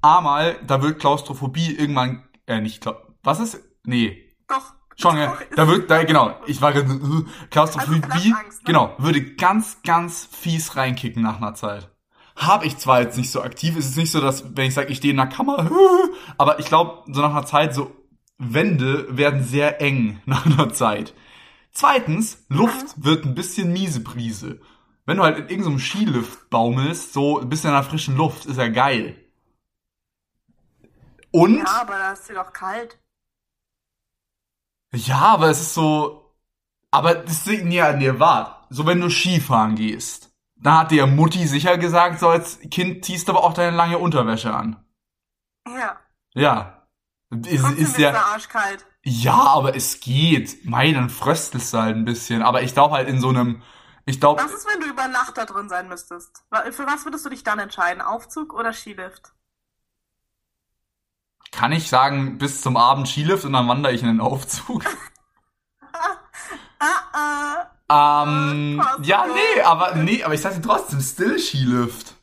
A 0.00 0.20
mal, 0.20 0.56
da 0.66 0.80
wird 0.82 1.00
Klaustrophobie 1.00 1.74
irgendwann, 1.74 2.22
äh, 2.46 2.60
nicht, 2.60 2.88
was 3.24 3.40
ist? 3.40 3.60
Nee. 3.84 4.24
Doch. 4.46 4.74
Schon, 4.96 5.16
ja. 5.16 5.36
Da 5.54 5.68
wird, 5.68 5.90
da, 5.90 6.02
genau. 6.04 6.34
Ich 6.46 6.60
war 6.60 6.72
gerade, 6.72 6.92
äh, 6.92 7.24
Klaustrophobie, 7.50 8.02
Also 8.10 8.28
ne? 8.28 8.34
genau, 8.64 8.94
würde 8.98 9.34
ganz, 9.34 9.82
ganz 9.82 10.28
fies 10.30 10.76
reinkicken 10.76 11.22
nach 11.22 11.36
einer 11.36 11.54
Zeit. 11.54 11.88
Hab 12.36 12.64
ich 12.64 12.78
zwar 12.78 13.00
jetzt 13.00 13.16
nicht 13.16 13.30
so 13.30 13.42
aktiv, 13.42 13.76
es 13.76 13.86
ist 13.86 13.96
nicht 13.96 14.12
so, 14.12 14.20
dass, 14.20 14.56
wenn 14.56 14.66
ich 14.66 14.74
sage, 14.74 14.88
ich 14.90 14.98
stehe 14.98 15.10
in 15.10 15.16
der 15.16 15.26
Kammer, 15.26 15.70
aber 16.38 16.60
ich 16.60 16.66
glaube, 16.66 17.04
so 17.12 17.20
nach 17.20 17.30
einer 17.30 17.46
Zeit, 17.46 17.74
so 17.74 17.90
Wände 18.38 19.06
werden 19.16 19.42
sehr 19.42 19.80
eng 19.80 20.20
nach 20.26 20.46
einer 20.46 20.72
Zeit. 20.72 21.14
Zweitens, 21.72 22.44
Luft 22.48 23.02
wird 23.04 23.24
ein 23.24 23.34
bisschen 23.34 23.72
miese 23.72 24.02
Prise. 24.02 24.60
Wenn 25.06 25.16
du 25.18 25.22
halt 25.22 25.38
in 25.38 25.48
irgendeinem 25.48 25.78
Skilift 25.78 26.50
baumelst, 26.50 27.12
so 27.12 27.40
ein 27.40 27.48
bisschen 27.48 27.70
in 27.70 27.76
der 27.76 27.84
frischen 27.84 28.16
Luft, 28.16 28.46
ist 28.46 28.58
ja 28.58 28.68
geil. 28.68 29.16
Und, 31.30 31.58
Ja, 31.58 31.80
aber 31.82 31.98
da 31.98 32.12
ist 32.12 32.28
dir 32.28 32.34
doch 32.34 32.52
kalt. 32.52 32.98
ja, 34.94 35.18
aber 35.20 35.50
es 35.50 35.60
ist 35.60 35.74
so, 35.74 36.34
aber 36.90 37.14
das 37.14 37.44
Ding, 37.44 37.68
nee, 37.68 37.92
nee, 37.96 38.18
wart. 38.18 38.66
So, 38.70 38.86
wenn 38.86 39.00
du 39.00 39.10
Skifahren 39.10 39.76
gehst, 39.76 40.30
dann 40.56 40.78
hat 40.78 40.90
dir 40.90 41.06
Mutti 41.06 41.46
sicher 41.46 41.78
gesagt, 41.78 42.18
so 42.20 42.28
als 42.28 42.58
Kind 42.70 43.04
ziehst 43.04 43.28
du 43.28 43.32
aber 43.32 43.44
auch 43.44 43.54
deine 43.54 43.76
lange 43.76 43.98
Unterwäsche 43.98 44.52
an. 44.52 44.84
Ja. 45.66 45.98
Ja. 46.34 46.86
Ist, 47.30 47.60
Trotzdem 47.60 47.84
ist 47.84 47.90
ist 47.90 47.98
ja, 47.98 48.10
der 48.12 48.26
Arsch 48.26 48.48
kalt. 48.48 48.86
Ja, 49.08 49.34
aber 49.34 49.76
es 49.76 50.00
geht. 50.00 50.64
Mei, 50.64 50.92
dann 50.92 51.10
fröstelst 51.10 51.72
du 51.74 51.78
halt 51.78 51.96
ein 51.96 52.04
bisschen. 52.04 52.42
Aber 52.42 52.62
ich 52.62 52.74
glaube 52.74 52.94
halt 52.94 53.08
in 53.08 53.20
so 53.20 53.28
einem, 53.28 53.62
ich 54.06 54.20
glaube, 54.20 54.42
Was 54.42 54.52
ist, 54.52 54.66
wenn 54.68 54.80
du 54.80 54.86
über 54.88 55.08
Nacht 55.08 55.36
da 55.36 55.44
drin 55.44 55.68
sein 55.68 55.88
müsstest? 55.88 56.44
Für 56.70 56.86
was 56.86 57.04
würdest 57.04 57.24
du 57.24 57.30
dich 57.30 57.44
dann 57.44 57.58
entscheiden? 57.58 58.02
Aufzug 58.02 58.54
oder 58.54 58.72
Skilift? 58.72 59.32
kann 61.50 61.72
ich 61.72 61.88
sagen, 61.88 62.38
bis 62.38 62.62
zum 62.62 62.76
Abend 62.76 63.08
Skilift 63.08 63.44
und 63.44 63.52
dann 63.52 63.68
wandere 63.68 63.92
ich 63.92 64.02
in 64.02 64.08
den 64.08 64.20
Aufzug. 64.20 64.84
Ah, 66.80 67.66
ah. 67.90 68.22
Ähm, 68.24 68.80
Äh, 68.80 69.02
ja, 69.02 69.26
nee, 69.26 69.62
aber 69.62 69.96
nee, 69.96 70.22
aber 70.22 70.34
ich 70.34 70.40
sag 70.40 70.54
dir 70.54 70.62
trotzdem, 70.62 71.00
still 71.00 71.40
Skilift. 71.40 72.14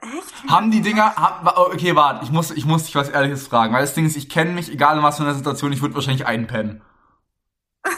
Echt? 0.00 0.48
Haben 0.48 0.70
die 0.70 0.80
Dinger, 0.80 1.16
haben, 1.16 1.44
wa- 1.44 1.56
okay, 1.58 1.96
warte, 1.96 2.24
ich 2.24 2.30
muss, 2.30 2.50
ich 2.52 2.64
muss 2.64 2.84
dich 2.84 2.94
was 2.94 3.08
Ehrliches 3.08 3.48
fragen, 3.48 3.74
weil 3.74 3.80
das 3.82 3.94
Ding 3.94 4.06
ist, 4.06 4.16
ich 4.16 4.28
kenne 4.28 4.52
mich, 4.52 4.70
egal 4.70 4.96
in 4.96 5.02
was 5.02 5.16
für 5.16 5.24
einer 5.24 5.34
Situation, 5.34 5.72
ich 5.72 5.82
würde 5.82 5.94
wahrscheinlich 5.94 6.26
einpennen. 6.26 6.82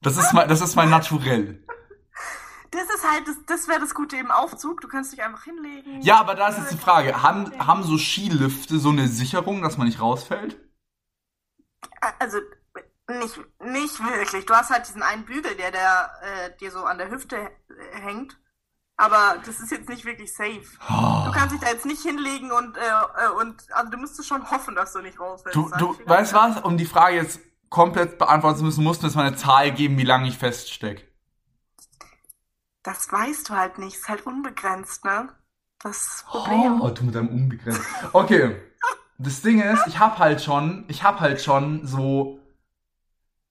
Das 0.00 0.16
ist 0.16 0.32
mein, 0.32 0.48
das 0.48 0.60
ist 0.60 0.74
mein 0.74 0.90
Naturell. 0.90 1.64
Das 2.72 2.82
ist 2.84 3.08
halt, 3.08 3.28
das, 3.28 3.36
das 3.46 3.68
wäre 3.68 3.78
das 3.80 3.94
Gute 3.94 4.16
im 4.16 4.30
Aufzug. 4.30 4.80
Du 4.80 4.88
kannst 4.88 5.12
dich 5.12 5.22
einfach 5.22 5.44
hinlegen. 5.44 6.00
Ja, 6.02 6.18
aber 6.18 6.34
da 6.34 6.48
ist 6.48 6.58
jetzt 6.58 6.72
die 6.72 6.76
Frage, 6.78 7.22
haben, 7.22 7.52
haben 7.64 7.82
so 7.84 7.96
Skilifte 7.98 8.78
so 8.78 8.88
eine 8.88 9.06
Sicherung, 9.06 9.62
dass 9.62 9.76
man 9.76 9.86
nicht 9.86 10.00
rausfällt? 10.00 10.58
Also, 12.18 12.38
nicht, 13.08 13.38
nicht 13.60 14.00
wirklich. 14.04 14.46
Du 14.46 14.54
hast 14.54 14.70
halt 14.70 14.88
diesen 14.88 15.02
einen 15.02 15.24
Bügel, 15.24 15.54
der, 15.54 15.70
der 15.70 16.10
äh, 16.22 16.56
dir 16.58 16.70
so 16.72 16.82
an 16.84 16.98
der 16.98 17.10
Hüfte 17.10 17.36
hängt. 17.92 18.38
Aber 18.96 19.36
das 19.44 19.60
ist 19.60 19.70
jetzt 19.70 19.88
nicht 19.88 20.04
wirklich 20.04 20.32
safe. 20.32 20.62
Oh. 20.88 21.24
Du 21.26 21.32
kannst 21.32 21.54
dich 21.54 21.60
da 21.60 21.68
jetzt 21.68 21.86
nicht 21.86 22.02
hinlegen 22.02 22.52
und, 22.52 22.76
äh, 22.76 22.80
äh, 22.80 23.40
und 23.40 23.64
also 23.72 23.90
du 23.90 23.96
müsstest 23.96 24.28
schon 24.28 24.48
hoffen, 24.50 24.74
dass 24.74 24.92
du 24.92 25.00
nicht 25.00 25.18
rausfällst. 25.18 25.56
Du, 25.56 25.70
du 25.78 25.96
weißt 26.06 26.34
was, 26.34 26.60
um 26.60 26.76
die 26.76 26.84
Frage 26.84 27.16
jetzt 27.16 27.40
komplett 27.68 28.18
beantworten 28.18 28.58
zu 28.58 28.64
müssen, 28.64 28.84
musst 28.84 29.02
du 29.02 29.06
jetzt 29.06 29.16
mal 29.16 29.26
eine 29.26 29.36
Zahl 29.36 29.72
geben, 29.72 29.96
wie 29.98 30.04
lange 30.04 30.28
ich 30.28 30.38
feststeck. 30.38 31.10
Das 32.82 33.10
weißt 33.10 33.48
du 33.48 33.54
halt 33.54 33.78
nicht. 33.78 33.96
Ist 33.96 34.08
halt 34.08 34.26
unbegrenzt, 34.26 35.04
ne? 35.04 35.28
Das 35.80 36.22
das 36.22 36.24
Problem. 36.24 36.80
Oh, 36.80 36.90
du 36.90 37.04
mit 37.04 37.14
deinem 37.14 37.28
unbegrenzt. 37.28 37.80
Okay. 38.12 38.56
Das 39.18 39.40
Ding 39.40 39.60
ist, 39.62 39.86
ich 39.86 40.00
hab 40.00 40.18
halt 40.18 40.42
schon, 40.42 40.84
ich 40.88 41.04
hab 41.04 41.20
halt 41.20 41.40
schon 41.40 41.86
so 41.86 42.40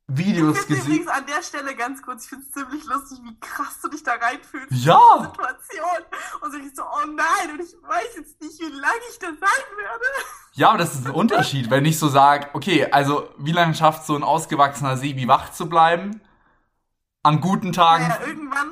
Videos 0.07 0.57
Ich 0.57 0.63
finde 0.65 0.75
gesehen. 0.81 0.93
übrigens 0.93 1.07
an 1.11 1.25
der 1.25 1.41
Stelle 1.41 1.75
ganz 1.75 2.01
kurz, 2.01 2.23
ich 2.25 2.29
finde 2.29 2.45
es 2.45 2.51
ziemlich 2.53 2.83
lustig, 2.85 3.19
wie 3.23 3.39
krass 3.39 3.79
du 3.81 3.87
dich 3.89 4.03
da 4.03 4.13
reinfühlst. 4.13 4.71
in 4.71 4.77
Ja. 4.77 4.99
die 5.19 5.23
Situation. 5.25 6.03
Und 6.41 6.51
so 6.51 6.57
ich 6.57 6.75
so, 6.75 6.83
oh 6.83 7.07
nein, 7.07 7.51
und 7.53 7.59
ich 7.61 7.73
weiß 7.81 8.15
jetzt 8.17 8.41
nicht, 8.41 8.59
wie 8.59 8.75
lange 8.77 8.99
ich 9.09 9.19
da 9.19 9.27
sein 9.27 9.77
werde. 9.77 10.05
Ja, 10.53 10.69
aber 10.69 10.79
das 10.79 10.95
ist 10.95 11.05
ein 11.05 11.11
Unterschied, 11.13 11.69
wenn 11.69 11.85
ich 11.85 11.97
so 11.97 12.09
sag, 12.09 12.53
okay, 12.55 12.91
also 12.91 13.29
wie 13.37 13.53
lange 13.53 13.73
schafft 13.73 14.05
so 14.05 14.15
ein 14.15 14.23
ausgewachsener 14.23 14.97
Sebi 14.97 15.27
wach 15.29 15.51
zu 15.53 15.69
bleiben? 15.69 16.19
An 17.23 17.39
guten 17.39 17.71
Tagen. 17.71 18.07
Naja, 18.07 18.19
irgendwann, 18.27 18.71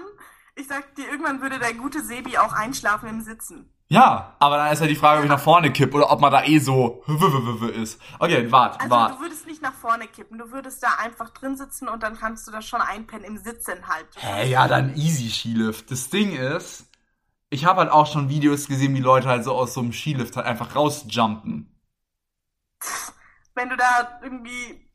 ich 0.60 0.68
sag 0.68 0.96
dir, 0.96 1.08
irgendwann 1.10 1.42
würde 1.42 1.60
der 1.60 1.74
gute 1.74 2.04
Sebi 2.04 2.38
auch 2.38 2.54
einschlafen 2.54 3.10
im 3.10 3.22
Sitzen. 3.22 3.72
Ja, 3.92 4.36
aber 4.38 4.58
dann 4.58 4.72
ist 4.72 4.82
ja 4.82 4.88
die 4.88 4.96
Frage, 4.96 5.18
ob 5.20 5.24
ich 5.24 5.30
nach 5.32 5.40
vorne 5.40 5.72
kipp 5.74 5.96
oder 5.96 6.12
ob 6.12 6.22
man 6.22 6.32
da 6.32 6.44
eh 6.44 6.60
so 6.60 7.02
ist. 7.74 8.00
Okay, 8.20 8.52
wart, 8.52 8.80
Also 8.80 8.90
wart. 8.92 9.16
du 9.18 9.22
würdest 9.24 9.48
nicht 9.48 9.64
nach 9.64 9.74
vorne 9.74 10.06
kippen, 10.08 10.38
du 10.38 10.52
würdest 10.52 10.84
da 10.84 10.90
einfach 11.04 11.32
drin 11.32 11.58
sitzen 11.58 11.88
und 11.88 12.04
dann 12.04 12.16
kannst 12.16 12.48
du 12.48 12.52
da 12.52 12.62
schon 12.62 12.82
einpennen 12.82 13.26
im 13.26 13.38
Sitzen 13.38 13.88
halt. 13.88 14.06
Hä, 14.18 14.48
ja, 14.52 14.68
dann 14.68 14.96
easy 14.96 15.30
Skilift. 15.30 15.90
Das 15.90 16.10
Ding 16.10 16.34
ist, 16.36 16.86
ich 17.50 17.66
habe 17.66 17.80
halt 17.80 17.92
auch 17.92 18.06
schon 18.06 18.30
Videos 18.30 18.68
gesehen, 18.68 18.94
wie 18.94 19.00
Leute 19.00 19.28
halt 19.28 19.44
so 19.44 19.54
aus 19.56 19.74
so 19.74 19.80
einem 19.80 19.92
Skilift 19.92 20.36
halt 20.36 20.46
einfach 20.46 20.76
rausjumpen. 20.76 21.76
Wenn 23.56 23.70
du 23.70 23.76
da 23.76 24.20
irgendwie, 24.22 24.89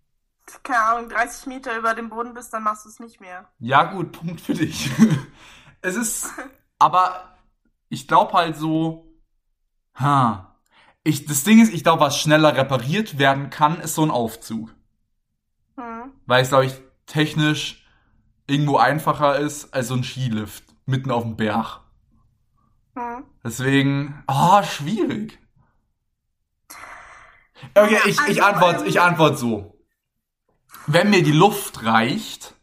keine 0.62 0.82
Ahnung, 0.82 1.08
30 1.10 1.46
Meter 1.46 1.76
über 1.76 1.94
dem 1.94 2.10
Boden 2.10 2.34
bist, 2.34 2.52
dann 2.52 2.62
machst 2.62 2.84
du 2.84 2.88
es 2.88 3.00
nicht 3.00 3.20
mehr. 3.20 3.48
Ja, 3.58 3.84
gut, 3.84 4.12
Punkt 4.12 4.40
für 4.40 4.54
dich. 4.54 4.90
es 5.80 5.96
ist, 5.96 6.30
aber 6.78 7.36
ich 7.88 8.08
glaube 8.08 8.32
halt 8.32 8.56
so, 8.56 9.12
ha, 9.94 10.56
ich, 11.02 11.26
das 11.26 11.44
Ding 11.44 11.60
ist, 11.60 11.72
ich 11.72 11.82
glaube, 11.82 12.00
was 12.00 12.18
schneller 12.18 12.56
repariert 12.56 13.18
werden 13.18 13.50
kann, 13.50 13.80
ist 13.80 13.94
so 13.94 14.02
ein 14.02 14.10
Aufzug. 14.10 14.74
Hm. 15.76 16.12
Weil 16.26 16.42
es, 16.42 16.48
glaube 16.48 16.66
ich, 16.66 16.80
technisch 17.06 17.86
irgendwo 18.46 18.76
einfacher 18.78 19.38
ist 19.38 19.72
als 19.74 19.88
so 19.88 19.94
ein 19.94 20.04
Skilift 20.04 20.64
mitten 20.86 21.10
auf 21.10 21.22
dem 21.22 21.36
Berg. 21.36 21.80
Hm. 22.96 23.24
Deswegen, 23.42 24.22
ah, 24.26 24.62
schwierig. 24.62 25.38
Okay, 27.74 27.98
ich, 28.06 28.18
ich 28.28 28.42
Also, 28.42 28.42
antworte, 28.42 28.80
ähm, 28.80 28.86
ich 28.86 29.00
antworte 29.00 29.36
so. 29.36 29.73
Wenn 30.86 31.10
mir 31.10 31.22
die 31.22 31.32
Luft 31.32 31.84
reicht 31.84 32.54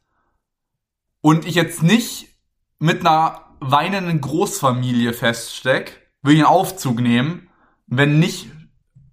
und 1.21 1.45
ich 1.45 1.55
jetzt 1.55 1.81
nicht 1.81 2.29
mit 2.77 3.01
einer 3.01 3.55
weinenden 3.59 4.21
Großfamilie 4.21 5.13
feststeck, 5.13 6.07
will 6.21 6.35
ich 6.35 6.39
einen 6.39 6.47
Aufzug 6.47 6.99
nehmen, 6.99 7.49
wenn 7.87 8.19
nicht 8.19 8.49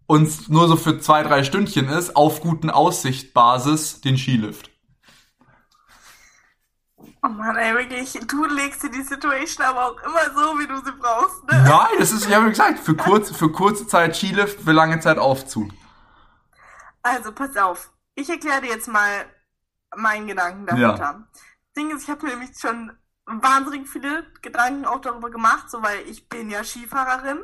uns 0.06 0.48
nur 0.48 0.68
so 0.68 0.76
für 0.76 1.00
zwei, 1.00 1.22
drei 1.22 1.42
Stündchen 1.42 1.88
ist, 1.88 2.16
auf 2.16 2.40
guten 2.40 2.70
Aussichtbasis 2.70 4.00
den 4.00 4.16
Skilift. 4.16 4.70
Oh 7.22 7.28
Mann, 7.28 7.56
ey, 7.56 7.74
wirklich, 7.74 8.12
du 8.26 8.44
legst 8.46 8.82
dir 8.82 8.90
die 8.90 9.02
Situation 9.02 9.66
aber 9.66 9.86
auch 9.86 10.02
immer 10.02 10.34
so, 10.34 10.58
wie 10.58 10.66
du 10.66 10.76
sie 10.76 10.92
brauchst, 10.92 11.44
ne? 11.50 11.64
Nein, 11.66 11.98
das 11.98 12.12
ist, 12.12 12.26
ich 12.26 12.34
habe 12.34 12.48
gesagt, 12.48 12.78
für, 12.78 12.94
kurz, 12.94 13.30
für 13.30 13.50
kurze 13.50 13.86
Zeit 13.86 14.16
Skilift, 14.16 14.60
für 14.60 14.72
lange 14.72 15.00
Zeit 15.00 15.18
Aufzug. 15.18 15.70
Also, 17.02 17.32
pass 17.32 17.56
auf. 17.56 17.90
Ich 18.18 18.28
erkläre 18.28 18.62
dir 18.62 18.70
jetzt 18.70 18.88
mal 18.88 19.26
meinen 19.96 20.26
Gedanken 20.26 20.66
dahinter. 20.66 21.28
Das 21.32 21.72
Ding 21.76 21.94
ist, 21.94 22.02
ich 22.02 22.10
habe 22.10 22.26
mir 22.26 22.32
nämlich 22.32 22.50
schon 22.58 22.90
wahnsinnig 23.26 23.88
viele 23.88 24.24
Gedanken 24.42 24.86
auch 24.86 25.00
darüber 25.00 25.30
gemacht, 25.30 25.70
so 25.70 25.84
weil 25.84 26.00
ich 26.08 26.28
bin 26.28 26.50
ja 26.50 26.64
Skifahrerin. 26.64 27.38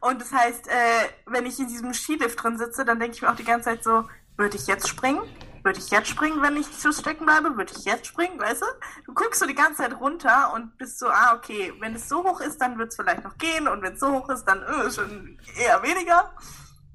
Und 0.00 0.22
das 0.22 0.32
heißt, 0.32 0.66
äh, 0.68 1.10
wenn 1.26 1.44
ich 1.44 1.60
in 1.60 1.68
diesem 1.68 1.92
Skilift 1.92 2.42
drin 2.42 2.56
sitze, 2.56 2.86
dann 2.86 3.00
denke 3.00 3.16
ich 3.16 3.20
mir 3.20 3.30
auch 3.30 3.36
die 3.36 3.44
ganze 3.44 3.68
Zeit 3.68 3.84
so, 3.84 4.08
würde 4.38 4.56
ich 4.56 4.66
jetzt 4.66 4.88
springen? 4.88 5.20
Würde 5.62 5.78
ich 5.78 5.90
jetzt 5.90 6.08
springen, 6.08 6.40
wenn 6.40 6.56
ich 6.56 6.68
so 6.68 6.90
stecken 6.90 7.26
bleibe? 7.26 7.58
Würde 7.58 7.74
ich 7.76 7.84
jetzt 7.84 8.06
springen, 8.06 8.40
weißt 8.40 8.62
du? 8.62 8.66
Du 9.04 9.12
guckst 9.12 9.40
so 9.40 9.46
die 9.46 9.54
ganze 9.54 9.82
Zeit 9.82 10.00
runter 10.00 10.54
und 10.54 10.78
bist 10.78 11.00
so, 11.00 11.08
ah, 11.08 11.34
okay, 11.34 11.74
wenn 11.80 11.96
es 11.96 12.08
so 12.08 12.24
hoch 12.24 12.40
ist, 12.40 12.62
dann 12.62 12.78
wird 12.78 12.88
es 12.88 12.96
vielleicht 12.96 13.24
noch 13.24 13.36
gehen 13.36 13.68
und 13.68 13.82
wenn 13.82 13.92
es 13.92 14.00
so 14.00 14.10
hoch 14.10 14.30
ist, 14.30 14.44
dann 14.46 14.62
äh, 14.62 14.90
schon 14.90 15.38
eher 15.58 15.82
weniger. 15.82 16.34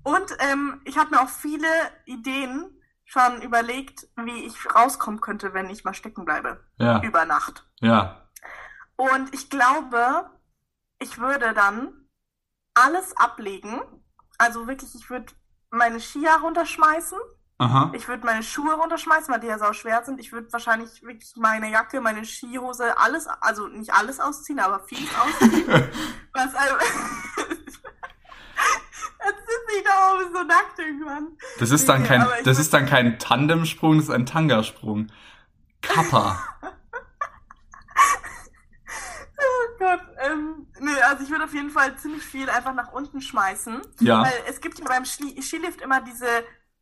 Und 0.01 0.35
ähm, 0.39 0.81
ich 0.85 0.97
habe 0.97 1.11
mir 1.11 1.21
auch 1.21 1.29
viele 1.29 1.67
Ideen 2.05 2.75
schon 3.09 3.41
überlegt, 3.41 4.07
wie 4.17 4.45
ich 4.45 4.55
rauskommen 4.75 5.19
könnte, 5.19 5.53
wenn 5.55 5.69
ich 5.69 5.83
mal 5.83 5.95
stecken 5.95 6.25
bleibe. 6.25 6.63
Ja, 6.77 7.01
Über 7.01 7.25
Nacht. 7.25 7.65
ja. 7.81 8.27
Und 8.97 9.33
ich 9.33 9.49
glaube, 9.49 10.29
ich 10.99 11.17
würde 11.19 11.53
dann 11.53 12.09
alles 12.73 13.15
ablegen. 13.15 13.81
Also 14.37 14.67
wirklich, 14.67 14.93
ich 14.93 15.09
würde 15.09 15.33
meine 15.71 16.01
Skier 16.01 16.37
runterschmeißen. 16.43 17.17
Aha. 17.59 17.91
Ich 17.95 18.07
würde 18.09 18.25
meine 18.25 18.43
Schuhe 18.43 18.73
runterschmeißen, 18.73 19.33
weil 19.33 19.39
die 19.39 19.47
ja 19.47 19.57
sau 19.57 19.71
schwer 19.73 20.03
sind. 20.03 20.19
Ich 20.19 20.31
würde 20.33 20.51
wahrscheinlich 20.51 21.01
wirklich 21.01 21.33
meine 21.37 21.71
Jacke, 21.71 22.01
meine 22.01 22.25
Skihose, 22.25 22.97
alles, 22.97 23.27
also 23.27 23.67
nicht 23.67 23.93
alles 23.93 24.19
ausziehen, 24.19 24.59
aber 24.59 24.81
vieles 24.81 25.09
ausziehen. 25.19 25.67
Was 26.33 26.53
also, 26.55 26.75
Da 29.85 30.13
oben 30.13 30.33
so 30.33 30.43
nackt 30.43 30.79
irgendwann. 30.79 31.37
Das 31.59 31.71
ist 31.71 31.87
dann 31.87 32.03
kein, 32.03 32.25
das 32.43 32.59
ist 32.59 32.73
dann 32.73 32.85
kein 32.85 33.19
Tandemsprung, 33.19 33.97
das 33.97 34.05
ist 34.05 34.13
ein 34.13 34.25
Tangasprung. 34.25 35.11
Kappa. 35.81 36.43
Oh 39.41 39.77
Gott, 39.77 40.01
ähm, 40.19 40.67
nee, 40.79 41.01
also 41.03 41.23
ich 41.23 41.29
würde 41.29 41.45
auf 41.45 41.53
jeden 41.53 41.69
Fall 41.69 41.97
ziemlich 41.97 42.23
viel 42.23 42.49
einfach 42.49 42.73
nach 42.73 42.91
unten 42.91 43.21
schmeißen. 43.21 43.81
Ja. 44.01 44.23
Weil 44.23 44.33
es 44.47 44.59
gibt 44.59 44.79
ja 44.79 44.85
beim 44.85 45.05
Skili 45.05 45.41
Skilift 45.41 45.79
immer 45.79 46.01
diese, 46.01 46.27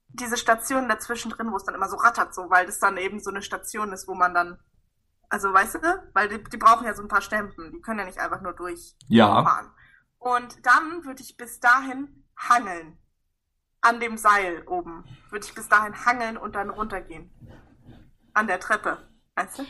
diese 0.07 0.37
Stationen 0.37 0.89
dazwischen 0.89 1.29
drin, 1.29 1.51
wo 1.51 1.57
es 1.57 1.65
dann 1.65 1.75
immer 1.75 1.87
so 1.87 1.97
rattert, 1.97 2.33
so, 2.33 2.49
weil 2.49 2.65
das 2.65 2.79
dann 2.79 2.97
eben 2.97 3.19
so 3.19 3.29
eine 3.29 3.43
Station 3.43 3.91
ist, 3.91 4.07
wo 4.07 4.15
man 4.15 4.33
dann, 4.33 4.59
also 5.29 5.53
weißt 5.53 5.75
du, 5.75 6.03
weil 6.13 6.29
die, 6.29 6.43
die 6.43 6.57
brauchen 6.57 6.85
ja 6.85 6.95
so 6.95 7.03
ein 7.03 7.07
paar 7.07 7.21
Stempen, 7.21 7.71
die 7.71 7.81
können 7.81 7.99
ja 7.99 8.05
nicht 8.05 8.19
einfach 8.19 8.41
nur 8.41 8.53
durchfahren. 8.53 8.95
Ja. 9.07 9.71
Und 10.17 10.65
dann 10.65 11.05
würde 11.05 11.21
ich 11.21 11.37
bis 11.37 11.59
dahin 11.59 12.26
hangeln. 12.37 12.97
An 13.81 13.99
dem 13.99 14.17
Seil 14.17 14.63
oben. 14.67 15.03
Würde 15.29 15.45
ich 15.45 15.53
bis 15.53 15.67
dahin 15.69 15.93
hangeln 16.05 16.37
und 16.37 16.55
dann 16.55 16.69
runtergehen. 16.69 17.29
An 18.33 18.47
der 18.47 18.59
Treppe. 18.59 18.97
Weißt 19.35 19.59
du? 19.59 19.65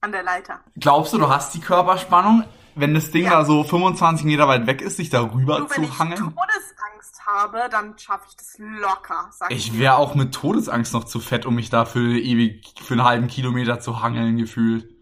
An 0.00 0.12
der 0.12 0.22
Leiter. 0.22 0.60
Glaubst 0.76 1.12
du, 1.12 1.18
du 1.18 1.28
hast 1.28 1.54
die 1.54 1.60
Körperspannung? 1.60 2.44
wenn 2.76 2.92
das 2.92 3.12
Ding 3.12 3.26
Ja. 3.26 3.30
da 3.30 3.44
so 3.44 3.62
25 3.62 4.26
Meter 4.26 4.48
weit 4.48 4.66
weg 4.66 4.80
ist, 4.82 4.96
sich 4.96 5.08
darüber 5.08 5.60
Nur 5.60 5.70
wenn 5.70 5.76
zu 5.76 5.82
ich 5.82 5.96
hangeln? 6.00 6.18
Todesangst 6.34 7.24
habe, 7.24 7.68
dann 7.70 7.96
schaffe 7.96 8.24
ich 8.28 8.34
das 8.36 8.56
locker, 8.58 9.28
sag 9.30 9.52
ich. 9.52 9.78
Wäre 9.78 9.94
auch 9.94 10.16
mit 10.16 10.34
Todesangst 10.34 10.92
noch 10.92 11.04
zu 11.04 11.20
fett, 11.20 11.46
um 11.46 11.54
mich 11.54 11.70
da 11.70 11.84
für 11.84 12.18
ewig, 12.18 12.74
für 12.82 12.94
einen 12.94 13.04
halben 13.04 13.28
Kilometer 13.28 13.78
zu 13.78 14.02
hangeln 14.02 14.36
gefühlt. 14.38 14.92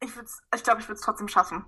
Ich, 0.00 0.10
würd's- 0.10 0.42
ich 0.54 0.62
glaube, 0.62 0.82
ich 0.82 0.86
würde 0.88 0.96
es 0.98 1.00
trotzdem 1.00 1.28
schaffen. 1.28 1.64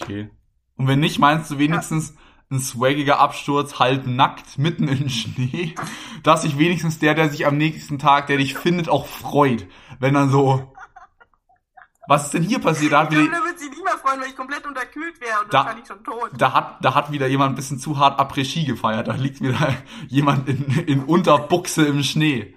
Okay. 0.00 0.30
Und 0.76 0.88
wenn 0.88 0.98
nicht, 0.98 1.20
meinst 1.20 1.48
du 1.48 1.58
wenigstens 1.58 2.16
ein 2.50 2.60
swaggiger 2.60 3.18
Absturz, 3.18 3.78
halb 3.78 4.06
nackt, 4.06 4.56
mitten 4.58 4.86
im 4.88 5.08
Schnee, 5.08 5.74
dass 6.22 6.42
sich 6.42 6.58
wenigstens 6.58 6.98
der, 6.98 7.14
der 7.14 7.28
sich 7.30 7.46
am 7.46 7.56
nächsten 7.56 7.98
Tag, 7.98 8.28
der 8.28 8.36
dich 8.36 8.54
findet, 8.56 8.88
auch 8.88 9.06
freut. 9.06 9.66
Wenn 9.98 10.14
dann 10.14 10.30
so, 10.30 10.72
was 12.08 12.26
ist 12.26 12.34
denn 12.34 12.44
hier 12.44 12.60
passiert? 12.60 12.92
Da 12.92 13.00
hat 13.00 13.12
Ich 13.12 13.18
glaube, 13.18 13.30
der 13.30 13.42
würde 13.44 13.58
sich 13.58 13.70
nicht 13.70 13.82
mehr 13.82 13.98
freuen, 13.98 14.20
weil 14.20 14.28
ich 14.28 14.36
komplett 14.36 14.64
unterkühlt 14.64 15.20
wäre 15.20 15.40
und 15.42 15.52
Da- 15.52 15.64
wahrscheinlich 15.64 15.88
schon 15.88 16.04
tot. 16.04 16.30
da 16.38 16.52
hat, 16.52 16.84
da 16.84 16.94
hat 16.94 17.10
wieder 17.10 17.26
jemand 17.26 17.52
ein 17.52 17.56
bisschen 17.56 17.80
zu 17.80 17.98
hart 17.98 18.20
Après-Ski 18.20 18.64
gefeiert. 18.64 19.08
Da 19.08 19.14
liegt 19.14 19.40
wieder 19.40 19.74
jemand 20.08 20.48
in, 20.48 20.64
in 20.86 21.02
Unterbuchse 21.04 21.84
im 21.86 22.04
Schnee. 22.04 22.54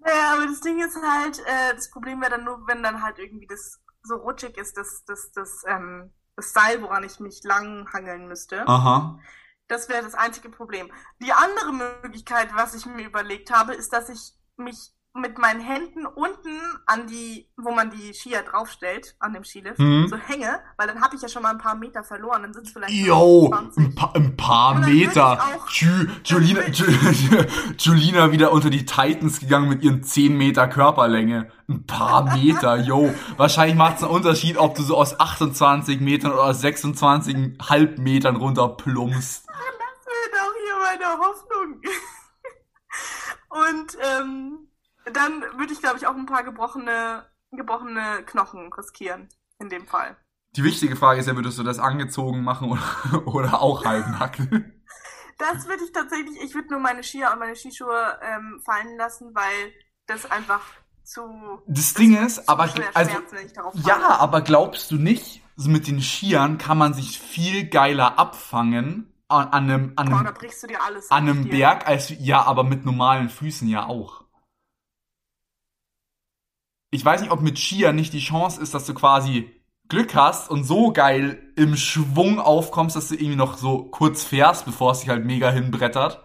Naja, 0.00 0.34
aber 0.34 0.46
das 0.46 0.60
Ding 0.60 0.78
ist 0.82 0.96
halt, 1.02 1.38
äh, 1.40 1.74
das 1.74 1.90
Problem 1.90 2.20
wäre 2.20 2.32
dann 2.32 2.44
nur, 2.44 2.58
wenn 2.66 2.82
dann 2.82 3.02
halt 3.02 3.18
irgendwie 3.18 3.46
das 3.46 3.80
so 4.02 4.16
rutschig 4.16 4.56
ist, 4.56 4.76
das, 4.76 5.04
das, 5.06 5.30
das, 5.34 5.62
ähm, 5.68 6.12
das 6.40 6.52
Seil, 6.52 6.82
woran 6.82 7.04
ich 7.04 7.20
mich 7.20 7.42
lang 7.44 7.92
hangeln 7.92 8.26
müsste. 8.26 8.66
Aha. 8.66 9.18
Das 9.68 9.88
wäre 9.88 10.02
das 10.02 10.14
einzige 10.14 10.48
Problem. 10.48 10.90
Die 11.22 11.32
andere 11.32 11.72
Möglichkeit, 11.72 12.48
was 12.54 12.74
ich 12.74 12.86
mir 12.86 13.06
überlegt 13.06 13.50
habe, 13.50 13.74
ist, 13.74 13.92
dass 13.92 14.08
ich 14.08 14.32
mich 14.56 14.92
mit 15.12 15.38
meinen 15.38 15.60
Händen 15.60 16.06
unten 16.06 16.60
an 16.86 17.08
die, 17.08 17.48
wo 17.56 17.72
man 17.72 17.90
die 17.90 18.14
Skier 18.14 18.42
draufstellt, 18.42 19.16
an 19.18 19.32
dem 19.34 19.42
Skilift, 19.42 19.80
Mhm. 19.80 20.06
so 20.08 20.16
hänge, 20.16 20.60
weil 20.76 20.86
dann 20.86 21.00
habe 21.00 21.16
ich 21.16 21.22
ja 21.22 21.28
schon 21.28 21.42
mal 21.42 21.50
ein 21.50 21.58
paar 21.58 21.74
Meter 21.74 22.04
verloren, 22.04 22.42
dann 22.42 22.54
sind 22.54 22.68
es 22.68 22.72
vielleicht 22.72 22.94
Yo, 22.94 23.48
20. 23.48 23.84
ein, 23.86 23.94
pa 23.96 24.12
ein 24.14 24.36
paar 24.36 24.74
Meter. 24.78 25.38
Ju 25.70 26.06
Julina, 26.24 26.60
Julina 27.78 28.30
wieder 28.30 28.52
unter 28.52 28.70
die 28.70 28.86
Titans 28.86 29.40
gegangen 29.40 29.68
mit 29.68 29.82
ihren 29.82 30.04
10 30.04 30.36
Meter 30.36 30.68
Körperlänge. 30.68 31.50
Ein 31.68 31.86
paar 31.86 32.22
Meter, 32.36 32.76
yo. 32.76 33.12
Wahrscheinlich 33.36 33.76
macht 33.76 33.96
es 33.96 34.04
einen 34.04 34.12
Unterschied, 34.12 34.58
ob 34.58 34.76
du 34.76 34.82
so 34.82 34.96
aus 34.96 35.18
28 35.18 36.00
Metern 36.00 36.30
oder 36.32 36.44
aus 36.44 36.60
26 36.60 37.58
Halbmetern 37.68 38.36
runter 38.36 38.68
plumpst. 38.68 39.44
Das 39.48 39.56
wäre 40.06 40.30
doch 40.32 40.54
hier 40.64 40.76
meine 40.98 41.18
Hoffnung. 41.18 41.80
Und 43.48 43.98
ähm, 44.00 44.68
dann 45.12 45.42
würde 45.56 45.72
ich, 45.72 45.80
glaube 45.80 45.98
ich, 45.98 46.06
auch 46.06 46.14
ein 46.14 46.26
paar 46.26 46.44
gebrochene, 46.44 47.24
gebrochene 47.52 48.22
Knochen 48.26 48.72
riskieren, 48.72 49.28
in 49.58 49.68
dem 49.68 49.86
Fall. 49.86 50.16
Die 50.56 50.64
wichtige 50.64 50.96
Frage 50.96 51.20
ist 51.20 51.26
ja, 51.26 51.36
würdest 51.36 51.58
du 51.58 51.62
das 51.62 51.78
angezogen 51.78 52.42
machen 52.42 52.70
oder, 52.70 53.26
oder 53.26 53.62
auch 53.62 53.84
halbnackt? 53.84 54.40
Das 55.38 55.66
würde 55.66 55.84
ich 55.84 55.92
tatsächlich, 55.92 56.40
ich 56.42 56.54
würde 56.54 56.68
nur 56.70 56.80
meine 56.80 57.02
Skier 57.02 57.30
und 57.32 57.38
meine 57.38 57.56
Skischuhe 57.56 58.18
ähm, 58.22 58.60
fallen 58.64 58.96
lassen, 58.96 59.34
weil 59.34 59.72
das 60.06 60.30
einfach 60.30 60.60
zu. 61.02 61.22
Das 61.66 61.94
Ding 61.94 62.16
ist, 62.16 62.48
aber, 62.48 62.64
also, 62.64 62.76
schmerzt, 63.10 63.32
wenn 63.32 63.46
ich 63.46 63.52
darauf 63.52 63.74
Ja, 63.86 64.18
aber 64.18 64.42
glaubst 64.42 64.90
du 64.90 64.96
nicht, 64.96 65.42
so 65.56 65.70
mit 65.70 65.86
den 65.86 66.00
Skiern 66.02 66.58
kann 66.58 66.78
man 66.78 66.94
sich 66.94 67.18
viel 67.18 67.68
geiler 67.68 68.18
abfangen 68.18 69.12
an, 69.28 69.48
an 69.48 69.64
einem, 69.64 69.92
an 69.96 70.10
Boah, 70.10 70.16
einem, 70.16 70.26
da 70.26 70.32
brichst 70.32 70.62
du 70.62 70.66
dir 70.66 70.82
alles 70.82 71.10
an 71.10 71.28
einem. 71.28 71.48
Berg, 71.48 71.86
als, 71.86 72.12
ja, 72.18 72.42
aber 72.42 72.64
mit 72.64 72.84
normalen 72.84 73.28
Füßen 73.28 73.68
ja 73.68 73.86
auch. 73.86 74.19
Ich 76.90 77.04
weiß 77.04 77.20
nicht, 77.20 77.30
ob 77.30 77.40
mit 77.40 77.58
Skiern 77.58 77.94
nicht 77.94 78.12
die 78.12 78.20
Chance 78.20 78.60
ist, 78.60 78.74
dass 78.74 78.84
du 78.84 78.94
quasi 78.94 79.50
Glück 79.88 80.14
hast 80.14 80.50
und 80.50 80.64
so 80.64 80.92
geil 80.92 81.52
im 81.56 81.76
Schwung 81.76 82.40
aufkommst, 82.40 82.96
dass 82.96 83.08
du 83.08 83.14
irgendwie 83.14 83.36
noch 83.36 83.56
so 83.56 83.84
kurz 83.84 84.24
fährst, 84.24 84.64
bevor 84.64 84.92
es 84.92 85.00
dich 85.00 85.08
halt 85.08 85.24
mega 85.24 85.50
hinbrettert, 85.50 86.24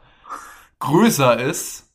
größer 0.79 1.39
ist, 1.39 1.91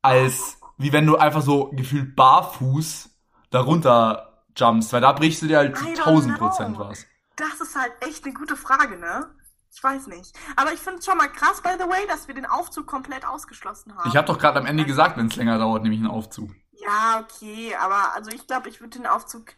als 0.00 0.58
wie 0.78 0.92
wenn 0.92 1.06
du 1.06 1.16
einfach 1.16 1.42
so 1.42 1.70
gefühlt 1.70 2.16
barfuß 2.16 3.10
darunter 3.50 4.44
jumpst, 4.56 4.92
weil 4.92 5.00
da 5.00 5.12
brichst 5.12 5.42
du 5.42 5.46
dir 5.46 5.58
halt 5.58 5.76
don't 5.76 5.98
1000 5.98 6.38
Prozent 6.38 6.78
was. 6.78 7.06
Das 7.36 7.60
ist 7.60 7.76
halt 7.76 7.92
echt 8.00 8.24
eine 8.24 8.34
gute 8.34 8.56
Frage, 8.56 8.98
ne? 8.98 9.30
Ich 9.74 9.82
weiß 9.82 10.08
nicht. 10.08 10.34
Aber 10.56 10.72
ich 10.72 10.80
finde 10.80 10.98
es 10.98 11.06
schon 11.06 11.16
mal 11.16 11.28
krass, 11.28 11.62
by 11.62 11.70
the 11.78 11.88
way, 11.88 12.06
dass 12.08 12.28
wir 12.28 12.34
den 12.34 12.44
Aufzug 12.44 12.86
komplett 12.86 13.26
ausgeschlossen 13.26 13.96
haben. 13.96 14.08
Ich 14.08 14.16
habe 14.16 14.26
doch 14.26 14.38
gerade 14.38 14.58
am 14.58 14.66
Ende 14.66 14.84
gesagt, 14.84 15.16
wenn 15.16 15.26
es 15.26 15.36
länger 15.36 15.58
dauert, 15.58 15.82
nehme 15.82 15.94
ich 15.94 16.00
einen 16.00 16.10
Aufzug. 16.10 16.50
Ja, 16.82 17.20
okay, 17.20 17.74
aber 17.76 18.14
also 18.14 18.30
ich 18.30 18.46
glaube, 18.46 18.68
ich 18.68 18.80
würde 18.80 18.98
den 18.98 19.06
Aufzug. 19.06 19.54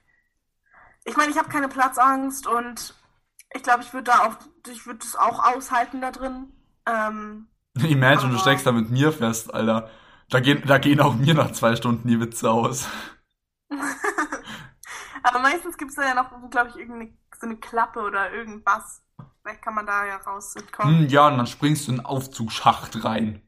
Ich 1.04 1.16
meine, 1.16 1.30
ich 1.30 1.38
habe 1.38 1.48
keine 1.48 1.68
Platzangst 1.68 2.46
und 2.46 2.94
ich 3.54 3.62
glaube, 3.62 3.82
ich 3.82 3.92
würde 3.92 4.10
da 4.10 4.26
auch, 4.26 4.36
ich 4.68 4.86
würde 4.86 5.00
es 5.04 5.16
auch 5.16 5.44
aushalten 5.44 6.00
da 6.00 6.10
drin. 6.10 6.52
Ähm, 6.86 7.48
Imagine, 7.78 8.32
du 8.32 8.38
steckst 8.38 8.66
da 8.66 8.72
mit 8.72 8.90
mir 8.90 9.12
fest, 9.12 9.52
Alter. 9.52 9.90
Da 10.28 10.40
gehen, 10.40 10.62
da 10.66 10.78
gehen 10.78 11.00
auch 11.00 11.14
mir 11.14 11.34
nach 11.34 11.52
zwei 11.52 11.76
Stunden 11.76 12.08
die 12.08 12.20
Witze 12.20 12.50
aus. 12.50 12.88
aber 15.22 15.38
meistens 15.40 15.76
gibt 15.76 15.90
es 15.90 15.96
da 15.96 16.04
ja 16.04 16.14
noch, 16.14 16.30
glaube 16.50 16.70
ich, 16.70 16.76
irgendeine 16.76 17.12
so 17.40 17.46
eine 17.46 17.56
Klappe 17.56 18.00
oder 18.00 18.32
irgendwas. 18.32 19.02
Vielleicht 19.42 19.62
kann 19.62 19.74
man 19.74 19.86
da 19.86 20.06
ja 20.06 20.16
raus 20.16 20.56
entkommen. 20.56 21.00
Hm, 21.00 21.08
ja, 21.08 21.28
und 21.28 21.38
dann 21.38 21.46
springst 21.46 21.86
du 21.86 21.92
in 21.92 21.98
den 21.98 22.06
Aufzugsschacht 22.06 23.04
rein. 23.04 23.42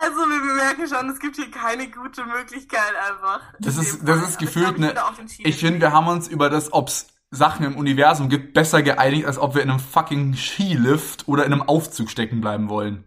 Also 0.00 0.16
wir 0.16 0.40
bemerken 0.40 0.86
schon, 0.88 1.10
es 1.10 1.18
gibt 1.18 1.36
hier 1.36 1.50
keine 1.50 1.90
gute 1.90 2.24
Möglichkeit 2.24 2.92
einfach. 3.10 3.40
Das 3.58 3.76
ist- 3.76 4.00
das 4.06 4.22
ist 4.28 4.38
gefühlt 4.38 4.76
eine- 4.76 4.94
Ich 5.38 5.56
finde, 5.58 5.80
wir 5.80 5.92
haben 5.92 6.06
uns 6.06 6.28
über 6.28 6.48
das, 6.50 6.72
ob's 6.72 7.08
Sachen 7.30 7.66
im 7.66 7.76
Universum 7.76 8.28
gibt, 8.28 8.54
besser 8.54 8.82
geeinigt, 8.82 9.26
als 9.26 9.38
ob 9.38 9.54
wir 9.54 9.62
in 9.62 9.70
einem 9.70 9.80
fucking 9.80 10.34
Skilift 10.34 11.26
oder 11.28 11.44
in 11.44 11.52
einem 11.52 11.62
Aufzug 11.62 12.10
stecken 12.10 12.40
bleiben 12.40 12.68
wollen. 12.68 13.04